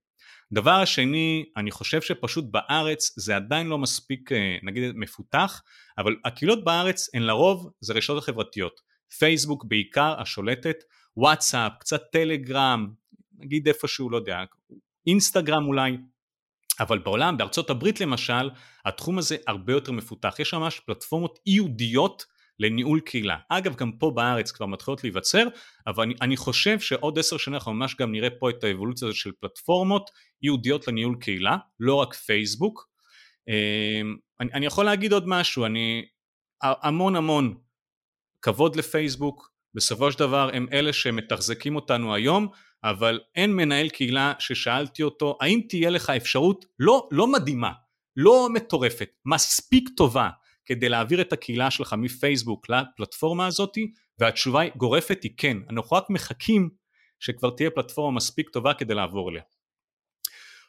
דבר 0.52 0.72
השני 0.72 1.46
אני 1.58 1.72
חושב 1.72 2.02
שפשוט 2.02 2.46
בארץ 2.52 3.14
זה 3.18 3.36
עדיין 3.36 3.68
לא 3.68 3.78
מספיק 3.78 4.32
אה, 4.32 4.58
נגיד 4.64 4.92
מפותח 4.96 5.62
אבל 5.98 6.16
הקהילות 6.26 6.64
בארץ 6.64 7.10
הן 7.14 7.22
לרוב 7.22 7.72
זה 7.82 7.94
רשתות 7.94 8.18
החברתיות. 8.18 8.82
פייסבוק 9.20 9.66
בעיקר 9.66 10.22
השולטת 10.22 10.76
וואטסאפ 11.18 11.72
קצת 11.80 12.02
טלגרם 12.12 12.88
נגיד 13.38 13.68
איפשהו 13.68 14.10
לא 14.10 14.18
יודע 14.18 14.44
אינסטגרם 15.08 15.68
אולי 15.68 15.98
אבל 16.82 17.00
בעולם, 17.00 17.38
בארצות 17.38 17.70
הברית 17.70 18.02
למשל, 18.02 18.50
התחום 18.86 19.18
הזה 19.18 19.38
הרבה 19.48 19.74
יותר 19.74 19.92
מפותח, 19.92 20.36
יש 20.40 20.54
ממש 20.54 20.80
פלטפורמות 20.80 21.40
ייעודיות 21.46 22.26
לניהול 22.60 23.00
קהילה. 23.00 23.38
אגב, 23.50 23.76
גם 23.76 23.92
פה 23.92 24.12
בארץ 24.16 24.52
כבר 24.52 24.66
מתחילות 24.66 25.04
להיווצר, 25.04 25.48
אבל 25.88 26.04
אני, 26.04 26.14
אני 26.22 26.38
חושב 26.38 26.80
שעוד 26.80 27.20
עשר 27.20 27.38
שנים 27.38 27.56
אנחנו 27.56 27.74
ממש 27.74 27.96
גם 28.00 28.12
נראה 28.12 28.30
פה 28.30 28.50
את 28.50 28.64
האבולוציה 28.64 29.08
הזאת 29.08 29.18
של 29.18 29.32
פלטפורמות 29.40 30.10
ייעודיות 30.42 30.88
לניהול 30.88 31.16
קהילה, 31.20 31.58
לא 31.80 31.96
רק 31.96 32.14
פייסבוק. 32.14 32.88
אמ, 33.48 34.16
אני, 34.40 34.50
אני 34.54 34.66
יכול 34.66 34.86
להגיד 34.86 35.14
עוד 35.14 35.28
משהו, 35.28 35.66
אני 35.66 36.06
המון 36.62 37.16
המון 37.16 37.56
כבוד 38.42 38.76
לפייסבוק, 38.76 39.52
בסופו 39.74 40.12
של 40.12 40.20
דבר 40.20 40.50
הם 40.54 40.68
אלה 40.74 40.94
שמתחזקים 40.94 41.76
אותנו 41.76 42.16
היום, 42.16 42.48
אבל 42.84 43.20
אין 43.36 43.56
מנהל 43.56 43.90
קהילה 43.90 44.34
ששאלתי 44.40 45.04
אותו 45.04 45.38
האם 45.42 45.62
תהיה 45.70 45.90
לך 45.90 46.10
אפשרות 46.10 46.66
לא, 46.80 47.08
לא 47.12 47.28
מדהימה, 47.28 47.72
לא 48.18 48.48
מטורפת, 48.54 49.10
מספיק 49.26 49.90
טובה 49.98 50.30
כדי 50.66 50.90
להעביר 50.90 51.22
את 51.22 51.34
הקהילה 51.34 51.72
שלך 51.72 51.96
מפייסבוק 51.98 52.70
לפלטפורמה 52.70 53.48
הזאתי 53.48 53.92
והתשובה 54.20 54.62
היא 54.62 54.72
גורפת 54.78 55.24
היא 55.24 55.32
כן, 55.38 55.58
אנחנו 55.70 55.98
רק 55.98 56.10
מחכים 56.10 56.70
שכבר 57.20 57.50
תהיה 57.50 57.70
פלטפורמה 57.70 58.16
מספיק 58.16 58.50
טובה 58.50 58.74
כדי 58.74 58.94
לעבור 58.94 59.30
אליה. 59.30 59.42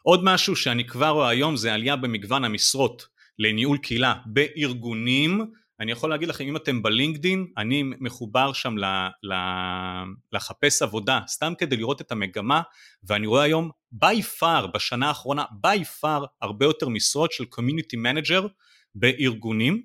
עוד 0.02 0.20
משהו 0.24 0.56
שאני 0.56 0.86
כבר 0.86 1.08
רואה 1.08 1.28
היום 1.28 1.56
זה 1.56 1.74
עלייה 1.74 1.96
במגוון 1.96 2.44
המשרות 2.44 3.06
לניהול 3.38 3.78
קהילה 3.78 4.14
בארגונים 4.26 5.52
אני 5.82 5.92
יכול 5.92 6.10
להגיד 6.10 6.28
לכם 6.28 6.44
אם 6.44 6.56
אתם 6.56 6.82
בלינקדין 6.82 7.46
אני 7.56 7.82
מחובר 8.00 8.52
שם 8.52 8.78
ל, 8.78 8.84
ל, 9.22 9.34
לחפש 10.32 10.82
עבודה 10.82 11.20
סתם 11.28 11.52
כדי 11.58 11.76
לראות 11.76 12.00
את 12.00 12.12
המגמה 12.12 12.62
ואני 13.04 13.26
רואה 13.26 13.42
היום 13.42 13.70
by 14.04 14.40
far 14.40 14.66
בשנה 14.74 15.08
האחרונה 15.08 15.44
by 15.66 16.02
far 16.02 16.26
הרבה 16.42 16.66
יותר 16.66 16.88
משרות 16.88 17.32
של 17.32 17.44
community 17.54 17.96
manager 17.96 18.48
בארגונים. 18.94 19.82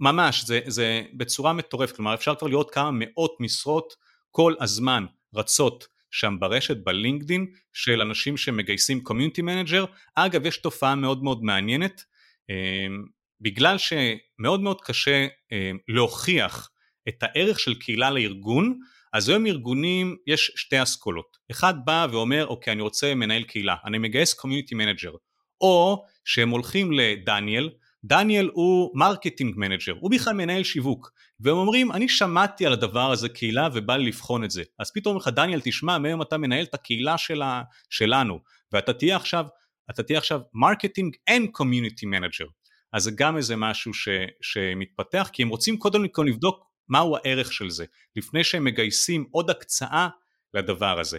ממש 0.00 0.44
זה, 0.44 0.60
זה 0.66 1.02
בצורה 1.14 1.52
מטורפת. 1.52 1.96
כלומר 1.96 2.14
אפשר 2.14 2.34
כבר 2.34 2.48
לראות 2.48 2.70
כמה 2.70 2.90
מאות 2.92 3.36
משרות 3.40 3.92
כל 4.30 4.54
הזמן 4.60 5.04
רצות 5.34 5.86
שם 6.10 6.36
ברשת 6.40 6.76
בלינקדין 6.76 7.46
של 7.72 8.00
אנשים 8.00 8.36
שמגייסים 8.36 9.02
community 9.08 9.42
manager. 9.42 9.86
אגב 10.14 10.46
יש 10.46 10.58
תופעה 10.58 10.94
מאוד 10.94 11.22
מאוד 11.22 11.42
מעניינת 11.42 12.04
אמ, 12.50 13.19
בגלל 13.40 13.76
שמאוד 13.78 14.60
מאוד 14.60 14.80
קשה 14.80 15.26
אה, 15.52 15.70
להוכיח 15.88 16.70
את 17.08 17.22
הערך 17.22 17.60
של 17.60 17.74
קהילה 17.74 18.10
לארגון, 18.10 18.78
אז 19.12 19.28
היום 19.28 19.46
ארגונים 19.46 20.16
יש 20.26 20.52
שתי 20.56 20.82
אסכולות. 20.82 21.36
אחד 21.50 21.74
בא 21.84 22.06
ואומר, 22.10 22.46
אוקיי, 22.46 22.72
אני 22.72 22.82
רוצה 22.82 23.14
מנהל 23.14 23.42
קהילה, 23.42 23.74
אני 23.84 23.98
מגייס 23.98 24.34
community 24.34 24.74
manager. 24.74 25.12
או 25.60 26.04
שהם 26.24 26.50
הולכים 26.50 26.92
לדניאל, 26.92 27.70
דניאל 28.04 28.50
הוא 28.52 28.90
marketing 28.94 29.54
manager, 29.56 29.94
הוא 30.00 30.10
בכלל 30.10 30.32
מנהל 30.32 30.62
שיווק, 30.62 31.10
והם 31.40 31.56
אומרים, 31.56 31.92
אני 31.92 32.08
שמעתי 32.08 32.66
על 32.66 32.72
הדבר 32.72 33.10
הזה 33.10 33.28
קהילה 33.28 33.68
ובא 33.74 33.96
לי 33.96 34.06
לבחון 34.06 34.44
את 34.44 34.50
זה. 34.50 34.62
אז 34.78 34.92
פתאום 34.92 35.14
אומר 35.14 35.20
לך, 35.20 35.28
דניאל, 35.28 35.60
תשמע, 35.64 35.98
מהיום 35.98 36.22
אתה 36.22 36.38
מנהל 36.38 36.64
את 36.64 36.74
הקהילה 36.74 37.18
שלה, 37.18 37.62
שלנו, 37.90 38.40
ואתה 38.72 38.92
תהיה 38.92 39.16
עכשיו, 39.16 39.46
אתה 39.90 40.02
תהיה 40.02 40.18
עכשיו 40.18 40.40
marketing 40.54 41.14
and 41.30 41.50
community 41.52 42.06
manager. 42.06 42.46
אז 42.92 43.02
זה 43.02 43.10
גם 43.14 43.36
איזה 43.36 43.56
משהו 43.56 43.94
ש, 43.94 44.08
שמתפתח, 44.40 45.30
כי 45.32 45.42
הם 45.42 45.48
רוצים 45.48 45.78
קודם 45.78 46.08
כל 46.08 46.24
לבדוק 46.28 46.66
מהו 46.88 47.16
הערך 47.16 47.52
של 47.52 47.70
זה, 47.70 47.84
לפני 48.16 48.44
שהם 48.44 48.64
מגייסים 48.64 49.26
עוד 49.30 49.50
הקצאה 49.50 50.08
לדבר 50.54 51.00
הזה. 51.00 51.18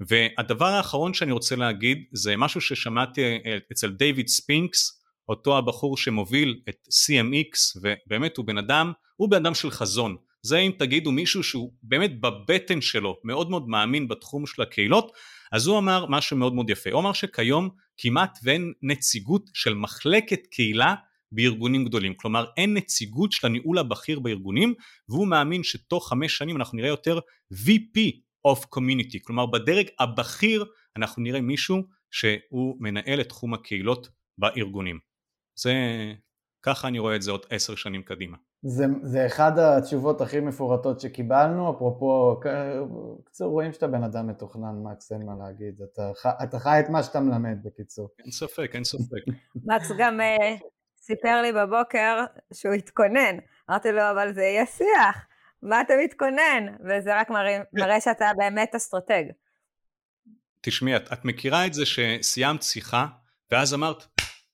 והדבר 0.00 0.66
האחרון 0.66 1.14
שאני 1.14 1.32
רוצה 1.32 1.56
להגיד 1.56 2.04
זה 2.12 2.36
משהו 2.36 2.60
ששמעתי 2.60 3.38
אצל 3.72 3.90
דיוויד 3.90 4.28
ספינקס, 4.28 5.00
אותו 5.28 5.58
הבחור 5.58 5.96
שמוביל 5.96 6.60
את 6.68 6.88
CMX 6.88 7.80
ובאמת 7.82 8.36
הוא 8.36 8.46
בן 8.46 8.58
אדם, 8.58 8.92
הוא 9.16 9.30
בן 9.30 9.36
אדם 9.36 9.54
של 9.54 9.70
חזון, 9.70 10.16
זה 10.44 10.58
אם 10.58 10.72
תגידו 10.78 11.12
מישהו 11.12 11.42
שהוא 11.42 11.72
באמת 11.82 12.20
בבטן 12.20 12.80
שלו 12.80 13.16
מאוד 13.24 13.50
מאוד 13.50 13.68
מאמין 13.68 14.08
בתחום 14.08 14.46
של 14.46 14.62
הקהילות, 14.62 15.12
אז 15.52 15.66
הוא 15.66 15.78
אמר 15.78 16.06
משהו 16.08 16.36
מאוד 16.36 16.54
מאוד 16.54 16.70
יפה, 16.70 16.90
הוא 16.90 17.00
אמר 17.00 17.12
שכיום 17.12 17.68
כמעט 17.96 18.38
ואין 18.42 18.72
נציגות 18.82 19.50
של 19.54 19.74
מחלקת 19.74 20.46
קהילה 20.46 20.94
בארגונים 21.32 21.84
גדולים, 21.84 22.14
כלומר 22.14 22.44
אין 22.56 22.74
נציגות 22.74 23.32
של 23.32 23.46
הניהול 23.46 23.78
הבכיר 23.78 24.20
בארגונים 24.20 24.74
והוא 25.08 25.28
מאמין 25.28 25.62
שתוך 25.62 26.08
חמש 26.08 26.36
שנים 26.36 26.56
אנחנו 26.56 26.76
נראה 26.78 26.88
יותר 26.88 27.18
VP 27.52 27.98
of 28.48 28.60
Community, 28.76 29.18
כלומר 29.22 29.46
בדרג 29.46 29.86
הבכיר 29.98 30.64
אנחנו 30.96 31.22
נראה 31.22 31.40
מישהו 31.40 31.82
שהוא 32.10 32.76
מנהל 32.80 33.20
את 33.20 33.28
תחום 33.28 33.54
הקהילות 33.54 34.08
בארגונים. 34.38 34.98
זה, 35.58 35.72
ככה 36.62 36.88
אני 36.88 36.98
רואה 36.98 37.16
את 37.16 37.22
זה 37.22 37.30
עוד 37.30 37.46
עשר 37.50 37.74
שנים 37.74 38.02
קדימה. 38.02 38.36
זה, 38.66 38.84
זה 39.02 39.26
אחד 39.26 39.58
התשובות 39.58 40.20
הכי 40.20 40.40
מפורטות 40.40 41.00
שקיבלנו, 41.00 41.70
אפרופו, 41.70 42.40
בקיצור 43.20 43.50
רואים 43.50 43.72
שאתה 43.72 43.86
בן 43.86 44.04
אדם 44.04 44.26
מתוכנן, 44.26 44.82
מקס, 44.82 45.12
אין 45.12 45.26
מה 45.26 45.32
להגיד, 45.38 45.80
אתה, 45.82 46.10
אתה 46.42 46.58
חי 46.58 46.80
את 46.80 46.88
מה 46.88 47.02
שאתה 47.02 47.20
מלמד 47.20 47.58
בקיצור. 47.64 48.08
אין 48.18 48.30
ספק, 48.30 48.70
אין 48.74 48.84
ספק. 48.84 49.24
מקס 49.68 49.90
גם 49.98 50.20
uh, 50.20 50.64
סיפר 50.96 51.42
לי 51.42 51.52
בבוקר 51.52 52.24
שהוא 52.54 52.74
התכונן, 52.74 53.36
אמרתי 53.70 53.92
לו, 53.92 54.10
אבל 54.10 54.34
זה 54.34 54.42
יהיה 54.42 54.66
שיח, 54.66 55.26
מה 55.62 55.80
אתה 55.80 55.94
מתכונן? 56.04 56.66
וזה 56.80 57.20
רק 57.20 57.30
מראה, 57.30 57.58
מראה 57.72 58.00
שאתה 58.00 58.30
באמת 58.36 58.74
אסטרטג. 58.74 59.24
תשמעי, 60.60 60.96
את, 60.96 61.12
את 61.12 61.24
מכירה 61.24 61.66
את 61.66 61.74
זה 61.74 61.82
שסיימת 61.86 62.62
שיחה, 62.62 63.06
ואז 63.50 63.74
אמרת, 63.74 64.04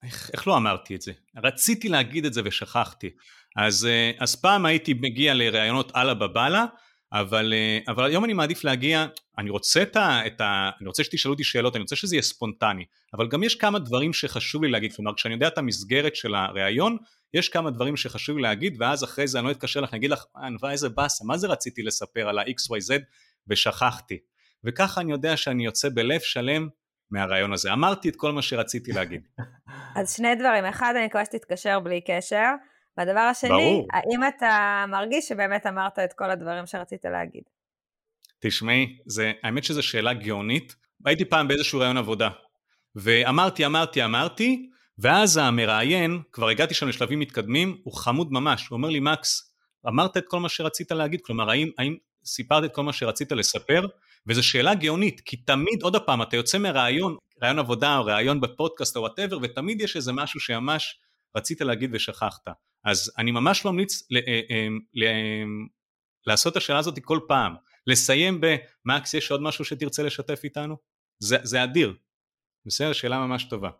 איך, 0.03 0.31
איך 0.33 0.49
לא 0.49 0.57
אמרתי 0.57 0.95
את 0.95 1.03
זה? 1.03 1.13
רציתי 1.37 1.89
להגיד 1.89 2.25
את 2.25 2.35
זה 2.35 2.41
ושכחתי. 2.45 3.11
אז, 3.57 3.87
אה, 3.87 4.11
אז 4.19 4.37
פעם 4.37 4.67
הייתי 4.67 4.95
מגיע 4.95 5.35
לראיונות 5.35 5.93
אללה 5.97 6.15
בבאללה, 6.15 6.67
אבל, 7.13 7.53
אה, 7.53 7.93
אבל 7.93 8.05
היום 8.05 8.25
אני 8.25 8.33
מעדיף 8.33 8.65
להגיע, 8.65 9.07
אני 9.39 9.51
רוצה, 9.51 9.83
את 9.83 9.97
ה, 9.97 10.27
את 10.27 10.41
ה, 10.41 10.71
אני 10.81 10.89
רוצה 10.89 11.05
שתשאלו 11.05 11.35
אותי 11.35 11.45
שאלות, 11.45 11.77
אני 11.77 11.83
רוצה 11.83 11.97
שזה 11.97 12.15
יהיה 12.15 12.23
ספונטני, 12.23 12.85
אבל 13.15 13.29
גם 13.29 13.43
יש 13.43 13.55
כמה 13.55 13.79
דברים 13.79 14.13
שחשוב 14.13 14.65
לי 14.65 14.71
להגיד, 14.71 14.93
כלומר 14.93 15.15
כשאני 15.15 15.35
יודע 15.35 15.49
את 15.49 15.59
המסגרת 15.59 16.17
של 16.17 16.35
הראיון, 16.35 16.97
יש 17.35 17.49
כמה 17.49 17.71
דברים 17.71 17.97
שחשוב 17.97 18.37
לי 18.37 18.43
להגיד, 18.43 18.77
ואז 18.81 19.05
אחרי 19.05 19.29
זה 19.29 19.39
אני 19.39 19.47
לא 19.47 19.51
אתקשר 19.51 19.81
לך, 19.81 19.91
אני 19.91 19.99
אגיד 19.99 20.11
לך, 20.11 20.25
ענווה 20.37 20.73
איזה 20.73 20.89
באסה, 20.89 21.25
מה 21.25 21.37
זה 21.37 21.49
רציתי 21.49 21.83
לספר 21.83 22.29
על 22.29 22.39
ה-XYZ 22.39 22.93
ושכחתי. 23.49 24.19
וככה 24.65 25.01
אני 25.01 25.13
יודע 25.13 25.37
שאני 25.37 25.65
יוצא 25.65 25.89
בלב 25.95 26.21
שלם 26.21 26.69
מהרעיון 27.11 27.53
הזה. 27.53 27.73
אמרתי 27.73 28.09
את 28.09 28.17
כל 28.17 28.33
מה 28.33 28.43
שרציתי 28.43 28.93
להגיד. 28.93 29.29
אז 29.97 30.17
שני 30.17 30.35
דברים, 30.35 30.65
אחד, 30.65 30.95
אני 30.97 31.07
מקווה 31.07 31.25
שתתקשר 31.25 31.81
בלי 31.81 32.01
קשר, 32.01 32.47
והדבר 33.01 33.21
השני, 33.21 33.51
ברור. 33.51 33.89
האם 33.93 34.21
אתה 34.29 34.85
מרגיש 34.89 35.29
שבאמת 35.29 35.67
אמרת 35.67 35.99
את 35.99 36.13
כל 36.13 36.31
הדברים 36.31 36.67
שרצית 36.67 37.05
להגיד? 37.05 37.43
תשמעי, 38.41 38.99
זה, 39.07 39.33
האמת 39.43 39.65
שזו 39.65 39.83
שאלה 39.83 40.15
גאונית. 40.15 40.77
הייתי 41.05 41.25
פעם 41.25 41.49
באיזשהו 41.49 41.79
רעיון 41.81 41.97
עבודה, 41.97 42.29
ואמרתי, 42.97 43.67
אמרתי, 43.67 44.05
אמרתי, 44.05 44.71
ואז 44.99 45.37
המראיין, 45.37 46.21
כבר 46.33 46.49
הגעתי 46.49 46.75
שם 46.75 46.89
לשלבים 46.89 47.19
מתקדמים, 47.19 47.77
הוא 47.85 47.95
חמוד 47.95 48.33
ממש, 48.33 48.69
הוא 48.69 48.77
אומר 48.77 48.89
לי, 48.89 49.01
מקס, 49.01 49.55
אמרת 49.87 50.17
את 50.17 50.25
כל 50.29 50.41
מה 50.41 50.49
שרצית 50.49 50.93
להגיד, 50.93 51.21
כלומר, 51.21 51.51
האם, 51.51 51.71
האם 51.79 51.97
סיפרת 52.25 52.65
את 52.65 52.75
כל 52.75 52.83
מה 52.83 52.93
שרצית 52.93 53.33
לספר? 53.33 53.87
וזו 54.27 54.43
שאלה 54.43 54.75
גאונית, 54.75 55.21
כי 55.21 55.37
תמיד, 55.37 55.83
עוד 55.83 55.97
פעם, 55.97 56.23
אתה 56.23 56.37
יוצא 56.37 56.59
מראיון, 56.59 57.17
ראיון 57.43 57.59
עבודה 57.59 57.99
או 57.99 58.05
ראיון 58.05 58.41
בפודקאסט 58.41 58.97
או 58.97 59.01
whatever, 59.01 59.39
ותמיד 59.43 59.81
יש 59.81 59.97
איזה 59.97 60.13
משהו 60.13 60.41
שממש 60.41 61.01
רצית 61.37 61.61
להגיד 61.61 61.91
ושכחת. 61.93 62.49
אז 62.85 63.13
אני 63.19 63.31
ממש 63.31 63.65
ממליץ 63.65 64.03
ל, 64.11 64.17
אה, 64.17 64.41
אה, 64.51 64.67
ל, 64.95 65.05
אה, 65.05 65.43
לעשות 66.27 66.53
את 66.53 66.57
השאלה 66.57 66.79
הזאת 66.79 66.99
כל 67.05 67.21
פעם, 67.29 67.55
לסיים 67.87 68.41
במקס, 68.41 69.15
יש 69.15 69.31
עוד 69.31 69.43
משהו 69.43 69.65
שתרצה 69.65 70.03
לשתף 70.03 70.41
איתנו? 70.45 70.77
זה, 71.19 71.37
זה 71.43 71.65
אדיר. 71.65 71.95
בסדר, 72.67 72.93
שאלה 72.93 73.19
ממש 73.19 73.45
טובה. 73.45 73.71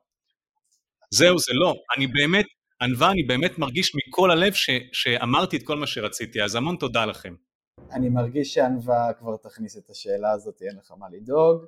זהו, 1.11 1.39
זה 1.39 1.53
לא. 1.55 1.75
אני 1.97 2.07
באמת, 2.07 2.47
ענווה, 2.83 3.11
אני 3.11 3.23
באמת 3.23 3.59
מרגיש 3.59 3.93
מכל 3.95 4.31
הלב 4.31 4.53
ש, 4.53 4.71
שאמרתי 4.93 5.57
את 5.57 5.63
כל 5.63 5.77
מה 5.77 5.87
שרציתי, 5.87 6.43
אז 6.43 6.55
המון 6.55 6.77
תודה 6.77 7.07
לכם. 7.07 7.35
אני 7.93 8.09
מרגיש 8.09 8.55
שענווה 8.55 9.13
כבר 9.19 9.37
תכניס 9.37 9.77
את 9.77 9.91
השאלה 9.91 10.31
הזאת, 10.33 10.63
אין 10.63 10.77
לך 10.77 10.93
מה 10.99 11.07
לדאוג. 11.13 11.65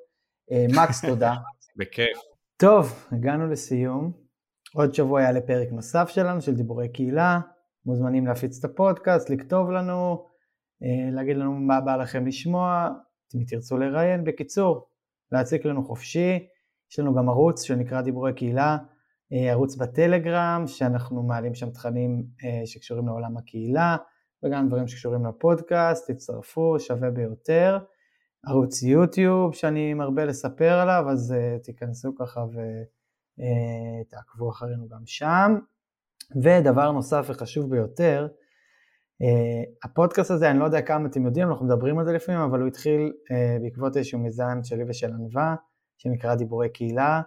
מקס, 0.51 1.05
תודה. 1.05 1.35
בכיף. 1.77 2.19
טוב, 2.57 3.09
הגענו 3.13 3.51
לסיום. 3.51 4.22
עוד 4.75 4.95
שבוע 4.95 5.23
יעלה 5.23 5.41
פרק 5.41 5.69
נוסף 5.73 6.09
שלנו, 6.09 6.41
של 6.41 6.55
דיבורי 6.55 6.89
קהילה. 6.89 7.41
מוזמנים 7.87 8.27
להפיץ 8.27 8.59
את 8.59 8.71
הפודקאסט, 8.71 9.31
לכתוב 9.31 9.71
לנו, 9.71 10.27
אה, 10.83 11.11
להגיד 11.11 11.37
לנו 11.37 11.53
מה 11.53 11.81
בא 11.81 11.97
לכם 11.97 12.27
לשמוע, 12.27 12.89
אם 13.35 13.45
תרצו 13.47 13.79
לראיין. 13.79 14.25
בקיצור, 14.25 14.89
להציק 15.33 15.65
לנו 15.65 15.85
חופשי. 15.85 16.47
יש 16.91 16.99
לנו 16.99 17.15
גם 17.15 17.29
ערוץ 17.29 17.63
שנקרא 17.63 18.01
דיבורי 18.01 18.33
קהילה, 18.33 18.77
אה, 19.33 19.51
ערוץ 19.51 19.77
בטלגרם, 19.77 20.65
שאנחנו 20.67 21.23
מעלים 21.23 21.55
שם 21.55 21.71
תכנים 21.71 22.25
שקשורים 22.65 23.07
לעולם 23.07 23.37
הקהילה. 23.37 23.97
וגם 24.45 24.69
דברים 24.69 24.89
שקשורים 24.89 25.27
לפודקאסט, 25.27 26.11
תצטרפו, 26.11 26.81
שווה 26.81 27.11
ביותר. 27.11 27.79
ערוץ 28.47 28.83
יוטיוב 28.83 29.55
שאני 29.55 29.95
מרבה 29.95 30.25
לספר 30.25 30.73
עליו, 30.73 31.05
אז 31.11 31.35
תיכנסו 31.63 32.15
ככה 32.15 32.41
ותעקבו 32.41 33.02
uh, 33.39 34.51
אחרינו 34.51 34.89
גם 34.89 35.03
שם. 35.07 35.59
ודבר 36.43 36.93
נוסף 36.93 37.27
וחשוב 37.29 37.71
ביותר, 37.71 38.29
uh, 39.23 39.27
הפודקאסט 39.85 40.31
הזה, 40.31 40.51
אני 40.51 40.59
לא 40.59 40.65
יודע 40.65 40.83
כמה 40.83 41.09
אתם 41.09 41.27
יודעים, 41.27 41.49
אנחנו 41.49 41.67
מדברים 41.67 41.99
על 41.99 42.05
זה 42.05 42.13
לפעמים, 42.13 42.41
אבל 42.41 42.61
הוא 42.61 42.69
התחיל 42.69 43.13
uh, 43.13 43.63
בעקבות 43.63 43.97
איזשהו 43.97 44.19
מיזם 44.19 44.59
שלי 44.63 44.85
ושל 44.89 45.13
ענווה, 45.13 45.55
שנקרא 45.99 46.35
דיבורי 46.35 46.69
קהילה, 46.69 47.23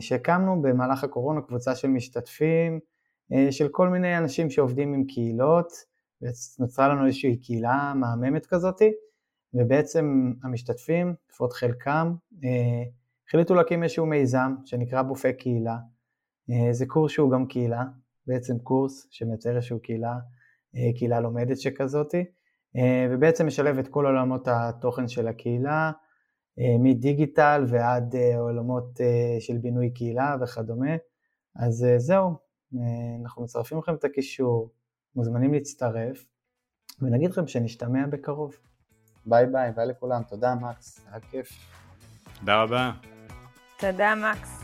שהקמנו 0.00 0.62
במהלך 0.62 1.04
הקורונה 1.04 1.40
קבוצה 1.40 1.74
של 1.74 1.88
משתתפים, 1.88 2.80
של 3.50 3.68
כל 3.68 3.88
מיני 3.88 4.18
אנשים 4.18 4.50
שעובדים 4.50 4.94
עם 4.94 5.04
קהילות, 5.04 5.72
ונוצרה 6.22 6.88
לנו 6.88 7.06
איזושהי 7.06 7.36
קהילה 7.36 7.92
מהממת 7.96 8.46
כזאתי, 8.46 8.92
ובעצם 9.54 10.32
המשתתפים, 10.42 11.14
לפחות 11.30 11.52
חלקם, 11.52 12.14
אה, 12.44 12.82
החליטו 13.28 13.54
להקים 13.54 13.82
איזשהו 13.82 14.06
מיזם 14.06 14.54
שנקרא 14.64 15.02
בופה 15.02 15.32
קהילה. 15.32 15.76
אה, 16.50 16.72
זה 16.72 16.86
קורס 16.86 17.12
שהוא 17.12 17.30
גם 17.30 17.46
קהילה, 17.46 17.84
בעצם 18.26 18.58
קורס 18.58 19.06
שמייצר 19.10 19.56
איזושהי 19.56 19.78
קהילה, 19.82 20.14
אה, 20.76 20.98
קהילה 20.98 21.20
לומדת 21.20 21.58
שכזאתי, 21.58 22.24
ובעצם 23.10 23.46
משלב 23.46 23.78
את 23.78 23.88
כל 23.88 24.06
עולמות 24.06 24.48
התוכן 24.48 25.08
של 25.08 25.28
הקהילה, 25.28 25.92
מדיגיטל 26.80 27.64
ועד 27.68 28.14
עולמות 28.38 29.00
של 29.40 29.58
בינוי 29.58 29.90
קהילה 29.90 30.36
וכדומה. 30.40 30.96
אז 31.56 31.86
זהו, 31.96 32.34
אנחנו 33.22 33.42
מצרפים 33.42 33.78
לכם 33.78 33.94
את 33.94 34.04
הקישור, 34.04 34.70
מוזמנים 35.16 35.52
להצטרף, 35.52 36.26
ונגיד 37.02 37.30
לכם 37.30 37.46
שנשתמע 37.46 38.06
בקרוב. 38.06 38.56
ביי 39.26 39.46
ביי, 39.46 39.72
ביי 39.72 39.86
לכולם, 39.86 40.22
תודה 40.22 40.54
מקס, 40.54 41.06
היה 41.10 41.20
כיף. 41.20 41.48
תודה 42.40 42.62
רבה. 42.62 43.13
תודה, 43.92 44.14
מקס. 44.14 44.63